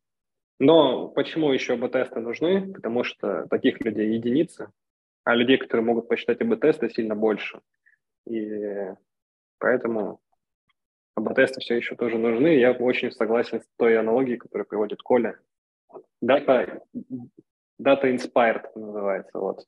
Но 0.63 1.07
почему 1.07 1.51
еще 1.51 1.73
АБ-тесты 1.73 2.19
нужны? 2.19 2.71
Потому 2.71 3.03
что 3.03 3.47
таких 3.47 3.81
людей 3.81 4.13
единицы, 4.13 4.71
а 5.23 5.33
людей, 5.33 5.57
которые 5.57 5.83
могут 5.83 6.07
посчитать 6.07 6.39
АБ-тесты, 6.39 6.87
сильно 6.91 7.15
больше. 7.15 7.61
И 8.27 8.93
поэтому 9.57 10.21
АБ-тесты 11.15 11.61
все 11.61 11.77
еще 11.77 11.95
тоже 11.95 12.19
нужны. 12.19 12.59
Я 12.59 12.73
очень 12.73 13.11
согласен 13.11 13.63
с 13.63 13.67
той 13.75 13.97
аналогией, 13.97 14.37
которую 14.37 14.67
приводит 14.67 15.01
Коля. 15.01 15.39
Data, 16.23 16.79
data 17.81 18.03
inspired 18.03 18.67
называется. 18.75 19.39
Вот. 19.39 19.65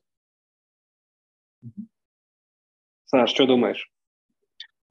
Саш, 3.06 3.30
что 3.30 3.46
думаешь? 3.46 3.92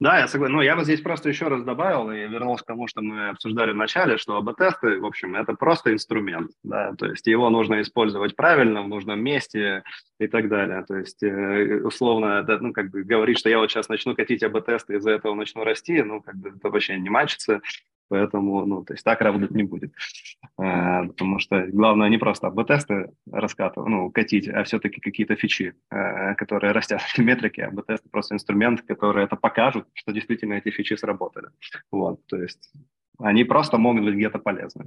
Да, 0.00 0.18
я 0.18 0.26
согласен. 0.26 0.56
Ну, 0.56 0.60
я 0.62 0.74
бы 0.74 0.82
здесь 0.84 1.00
просто 1.00 1.28
еще 1.28 1.46
раз 1.46 1.62
добавил 1.62 2.10
и 2.10 2.26
вернулся 2.26 2.64
к 2.64 2.66
тому, 2.66 2.88
что 2.88 3.00
мы 3.00 3.28
обсуждали 3.28 3.70
в 3.70 3.76
начале, 3.76 4.18
что 4.18 4.36
АБ-тесты, 4.36 4.98
в 4.98 5.06
общем, 5.06 5.36
это 5.36 5.54
просто 5.54 5.92
инструмент, 5.92 6.50
да, 6.64 6.94
то 6.94 7.06
есть 7.06 7.26
его 7.28 7.48
нужно 7.48 7.80
использовать 7.80 8.34
правильно, 8.34 8.82
в 8.82 8.88
нужном 8.88 9.22
месте 9.22 9.84
и 10.18 10.26
так 10.26 10.48
далее. 10.48 10.84
То 10.86 10.96
есть, 10.96 11.22
э, 11.22 11.80
условно, 11.84 12.40
это, 12.40 12.58
ну, 12.58 12.72
как 12.72 12.90
бы 12.90 13.04
говорить, 13.04 13.38
что 13.38 13.48
я 13.48 13.58
вот 13.58 13.70
сейчас 13.70 13.88
начну 13.88 14.16
катить 14.16 14.42
АБ-тесты, 14.42 14.96
из-за 14.96 15.12
этого 15.12 15.34
начну 15.34 15.62
расти, 15.62 16.02
ну, 16.02 16.20
как 16.20 16.34
бы 16.36 16.48
это 16.48 16.70
вообще 16.70 16.98
не 16.98 17.08
мачится. 17.08 17.60
Поэтому, 18.14 18.64
ну, 18.64 18.84
то 18.84 18.94
есть 18.94 19.04
так 19.04 19.20
работать 19.22 19.50
не 19.50 19.64
будет. 19.64 19.92
А, 20.56 21.02
потому 21.02 21.40
что 21.40 21.66
главное 21.66 22.08
не 22.08 22.18
просто 22.18 22.46
АБ-тесты 22.46 23.10
раскатывать, 23.32 23.90
ну, 23.90 24.10
катить, 24.12 24.48
а 24.48 24.62
все-таки 24.62 25.00
какие-то 25.00 25.34
фичи, 25.34 25.74
а, 25.90 26.34
которые 26.34 26.72
растят 26.72 27.00
в 27.02 27.18
метрике. 27.18 27.64
АБ-тесты 27.64 28.08
просто 28.10 28.36
инструмент, 28.36 28.82
который 28.82 29.24
это 29.24 29.34
покажут, 29.34 29.88
что 29.94 30.12
действительно 30.12 30.54
эти 30.54 30.70
фичи 30.70 30.94
сработали. 30.94 31.48
Вот, 31.90 32.24
то 32.26 32.36
есть 32.36 32.72
они 33.18 33.42
просто 33.42 33.78
могут 33.78 34.04
быть 34.04 34.14
где-то 34.14 34.38
полезны. 34.38 34.86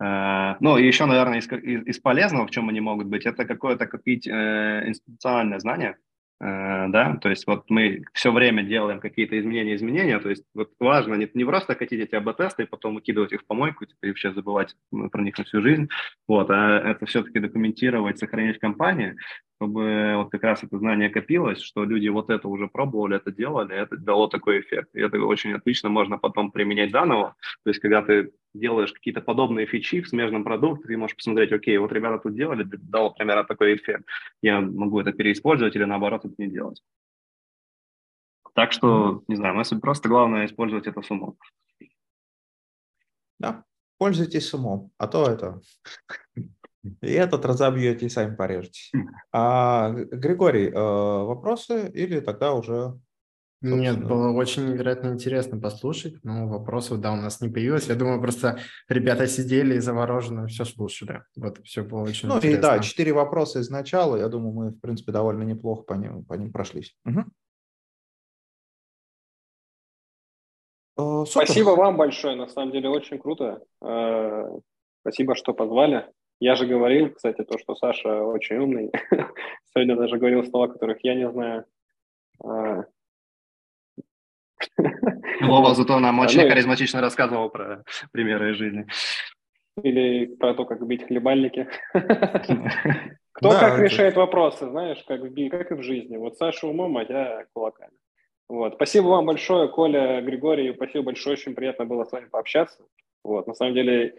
А, 0.00 0.56
ну, 0.60 0.78
и 0.78 0.86
еще, 0.86 1.06
наверное, 1.06 1.40
из, 1.40 1.48
из 1.50 1.98
полезного, 1.98 2.46
в 2.46 2.50
чем 2.50 2.68
они 2.68 2.80
могут 2.80 3.08
быть, 3.08 3.26
это 3.26 3.44
какое-то 3.44 3.88
копить 3.88 4.28
э, 4.28 4.84
институциональное 4.86 5.58
знание, 5.58 5.96
Э, 5.96 6.07
да, 6.40 7.18
то 7.20 7.30
есть 7.30 7.46
вот 7.48 7.68
мы 7.68 8.04
все 8.12 8.30
время 8.30 8.62
делаем 8.62 9.00
какие-то 9.00 9.38
изменения, 9.38 9.74
изменения, 9.74 10.20
то 10.20 10.30
есть 10.30 10.44
вот 10.54 10.70
важно 10.78 11.14
не, 11.14 11.28
не 11.34 11.44
просто 11.44 11.74
катить 11.74 12.00
эти 12.00 12.14
АБ-тесты 12.14 12.62
и 12.62 12.66
потом 12.66 12.94
выкидывать 12.94 13.32
их 13.32 13.42
в 13.42 13.46
помойку, 13.46 13.86
типа, 13.86 14.06
и 14.06 14.08
вообще 14.08 14.32
забывать 14.32 14.76
про 14.90 15.22
них 15.22 15.36
на 15.36 15.44
всю 15.44 15.60
жизнь, 15.60 15.88
вот, 16.28 16.48
а 16.50 16.78
это 16.78 17.06
все-таки 17.06 17.40
документировать, 17.40 18.18
сохранять 18.18 18.58
в 18.58 18.60
компании, 18.60 19.16
чтобы 19.60 20.14
вот 20.16 20.30
как 20.30 20.44
раз 20.44 20.62
это 20.62 20.78
знание 20.78 21.10
копилось, 21.10 21.60
что 21.60 21.84
люди 21.84 22.06
вот 22.08 22.30
это 22.30 22.46
уже 22.46 22.68
пробовали, 22.68 23.16
это 23.16 23.32
делали, 23.32 23.74
это 23.74 23.96
дало 23.96 24.28
такой 24.28 24.60
эффект. 24.60 24.90
И 24.94 25.00
это 25.00 25.18
очень 25.18 25.52
отлично 25.52 25.88
можно 25.88 26.16
потом 26.16 26.52
применять 26.52 26.92
заново. 26.92 27.34
То 27.64 27.70
есть, 27.70 27.80
когда 27.80 28.02
ты 28.02 28.32
делаешь 28.54 28.92
какие-то 28.92 29.20
подобные 29.20 29.66
фичи 29.66 30.00
в 30.00 30.08
смежном 30.08 30.44
продукте, 30.44 30.86
ты 30.86 30.96
можешь 30.96 31.16
посмотреть, 31.16 31.50
окей, 31.50 31.76
вот 31.78 31.92
ребята 31.92 32.22
тут 32.22 32.36
делали, 32.36 32.62
дало 32.62 33.10
примерно 33.10 33.42
такой 33.42 33.74
эффект. 33.74 34.04
Я 34.42 34.60
могу 34.60 35.00
это 35.00 35.12
переиспользовать 35.12 35.74
или 35.74 35.84
наоборот 35.84 36.24
это 36.24 36.34
не 36.38 36.46
делать. 36.48 36.80
Так 38.54 38.72
что, 38.72 39.24
не 39.26 39.34
знаю, 39.34 39.56
мысль 39.56 39.80
просто 39.80 40.08
главное 40.08 40.46
использовать 40.46 40.86
это 40.86 41.02
с 41.02 41.10
умом. 41.10 41.36
Да, 43.40 43.64
пользуйтесь 43.98 44.54
умом, 44.54 44.92
а 44.98 45.08
то 45.08 45.26
это 45.28 45.60
и 46.84 47.12
этот 47.12 47.44
разобьете 47.44 48.06
и 48.06 48.08
сами 48.08 48.34
порежете. 48.34 48.80
Хм. 48.94 49.08
А, 49.32 49.90
Григорий, 49.90 50.68
э, 50.68 50.72
вопросы 50.72 51.90
или 51.92 52.20
тогда 52.20 52.54
уже... 52.54 52.98
Собственно... 53.60 53.80
Нет, 53.80 54.06
было 54.06 54.30
очень 54.30 54.68
невероятно 54.68 55.08
интересно 55.08 55.58
послушать, 55.58 56.14
но 56.22 56.46
вопросов, 56.46 57.00
да, 57.00 57.12
у 57.12 57.16
нас 57.16 57.40
не 57.40 57.48
появилось. 57.48 57.88
Я 57.88 57.96
думаю, 57.96 58.20
просто 58.20 58.60
ребята 58.88 59.26
сидели 59.26 59.74
и 59.74 59.80
завороженно 59.80 60.46
все 60.46 60.64
слушали. 60.64 61.24
Вот, 61.34 61.58
все 61.64 61.82
было 61.82 62.02
очень 62.02 62.28
ну, 62.28 62.36
интересно. 62.36 62.68
Ну 62.68 62.74
и 62.74 62.78
да, 62.78 62.78
четыре 62.78 63.12
вопроса 63.12 63.60
изначала, 63.60 64.16
я 64.16 64.28
думаю, 64.28 64.52
мы, 64.52 64.70
в 64.70 64.78
принципе, 64.78 65.10
довольно 65.10 65.42
неплохо 65.42 65.82
по 65.82 65.94
ним, 65.94 66.24
по 66.24 66.34
ним 66.34 66.52
прошлись. 66.52 66.94
Угу. 67.04 67.24
Спасибо 71.26 71.70
вам 71.70 71.96
большое, 71.96 72.36
на 72.36 72.48
самом 72.48 72.72
деле 72.72 72.88
очень 72.88 73.18
круто. 73.18 73.60
Э, 73.82 74.44
спасибо, 75.02 75.34
что 75.34 75.52
позвали. 75.52 76.06
Я 76.40 76.54
же 76.54 76.66
говорил, 76.66 77.10
кстати, 77.10 77.42
то, 77.42 77.58
что 77.58 77.74
Саша 77.74 78.22
очень 78.22 78.56
умный. 78.56 78.92
Сегодня 79.74 79.96
даже 79.96 80.18
говорил 80.18 80.44
слова, 80.44 80.68
которых 80.68 80.98
я 81.02 81.14
не 81.14 81.28
знаю. 81.30 81.64
Вова 85.40 85.74
зато 85.74 85.98
нам 85.98 86.20
очень 86.20 86.42
ну, 86.42 86.48
харизматично 86.48 87.00
рассказывал 87.00 87.50
про 87.50 87.82
примеры 88.12 88.52
из 88.52 88.56
жизни. 88.56 88.86
Или 89.82 90.26
про 90.36 90.54
то, 90.54 90.64
как 90.64 90.86
бить 90.86 91.06
хлебальники. 91.06 91.68
Кто 93.32 93.50
как 93.50 93.78
решает 93.78 94.16
вопросы, 94.16 94.68
знаешь, 94.68 95.04
как 95.06 95.20
в, 95.20 95.48
как 95.50 95.70
и 95.70 95.74
в 95.74 95.82
жизни. 95.82 96.16
Вот 96.16 96.36
Саша 96.36 96.66
умом, 96.66 96.96
а 96.96 97.04
я 97.04 97.46
кулаками. 97.52 97.92
Вот. 98.48 98.74
Спасибо 98.74 99.06
вам 99.06 99.26
большое, 99.26 99.68
Коля, 99.68 100.20
Григорий, 100.22 100.72
спасибо 100.74 101.04
большое, 101.04 101.34
очень 101.34 101.54
приятно 101.54 101.84
было 101.84 102.04
с 102.04 102.12
вами 102.12 102.26
пообщаться. 102.26 102.82
Вот. 103.22 103.46
На 103.46 103.54
самом 103.54 103.74
деле, 103.74 104.16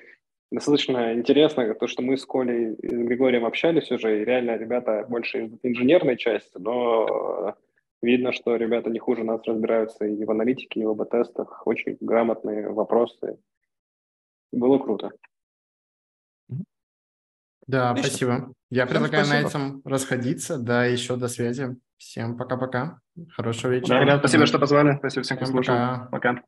достаточно 0.52 1.14
интересно, 1.14 1.74
то, 1.76 1.88
что 1.88 2.02
мы 2.02 2.18
с 2.18 2.26
Колей 2.26 2.74
и 2.76 2.88
с 2.88 2.92
Григорием 2.92 3.46
общались 3.46 3.92
уже, 3.92 4.22
и 4.22 4.26
реально 4.26 4.58
ребята 4.58 5.06
больше 5.08 5.46
из 5.46 5.60
инженерной 5.64 6.18
части, 6.18 6.58
но 6.58 7.56
видно, 8.02 8.32
что 8.32 8.56
ребята 8.56 8.90
не 8.90 9.00
хуже 9.00 9.24
нас 9.24 9.42
разбираются 9.46 10.06
и 10.06 10.24
в 10.24 10.32
аналитике, 10.32 10.82
и 10.82 10.86
в 10.86 10.90
АБ-тестах, 10.90 11.66
очень 11.66 11.98
грамотные 12.00 12.70
вопросы. 12.70 13.38
Было 14.52 14.80
круто. 14.80 15.12
Да, 17.68 17.92
Отлично. 17.92 18.10
спасибо. 18.10 18.54
Я 18.72 18.86
Всем 18.86 18.96
предлагаю 18.96 19.26
спасибо. 19.26 19.44
на 19.44 19.48
этом 19.48 19.82
расходиться. 19.86 20.58
Да, 20.58 20.86
еще 20.86 21.18
до 21.18 21.28
связи. 21.28 21.78
Всем 21.98 22.36
пока-пока. 22.36 23.00
Хорошего 23.36 23.74
вечера. 23.74 24.00
Да, 24.00 24.02
ребят, 24.02 24.20
спасибо, 24.20 24.48
что 24.48 24.58
позвали. 24.58 24.98
Спасибо 24.98 25.24
всем, 25.24 25.38
кто 25.38 25.46
слушал. 25.46 25.76
Пока. 25.76 26.08
пока. 26.12 26.44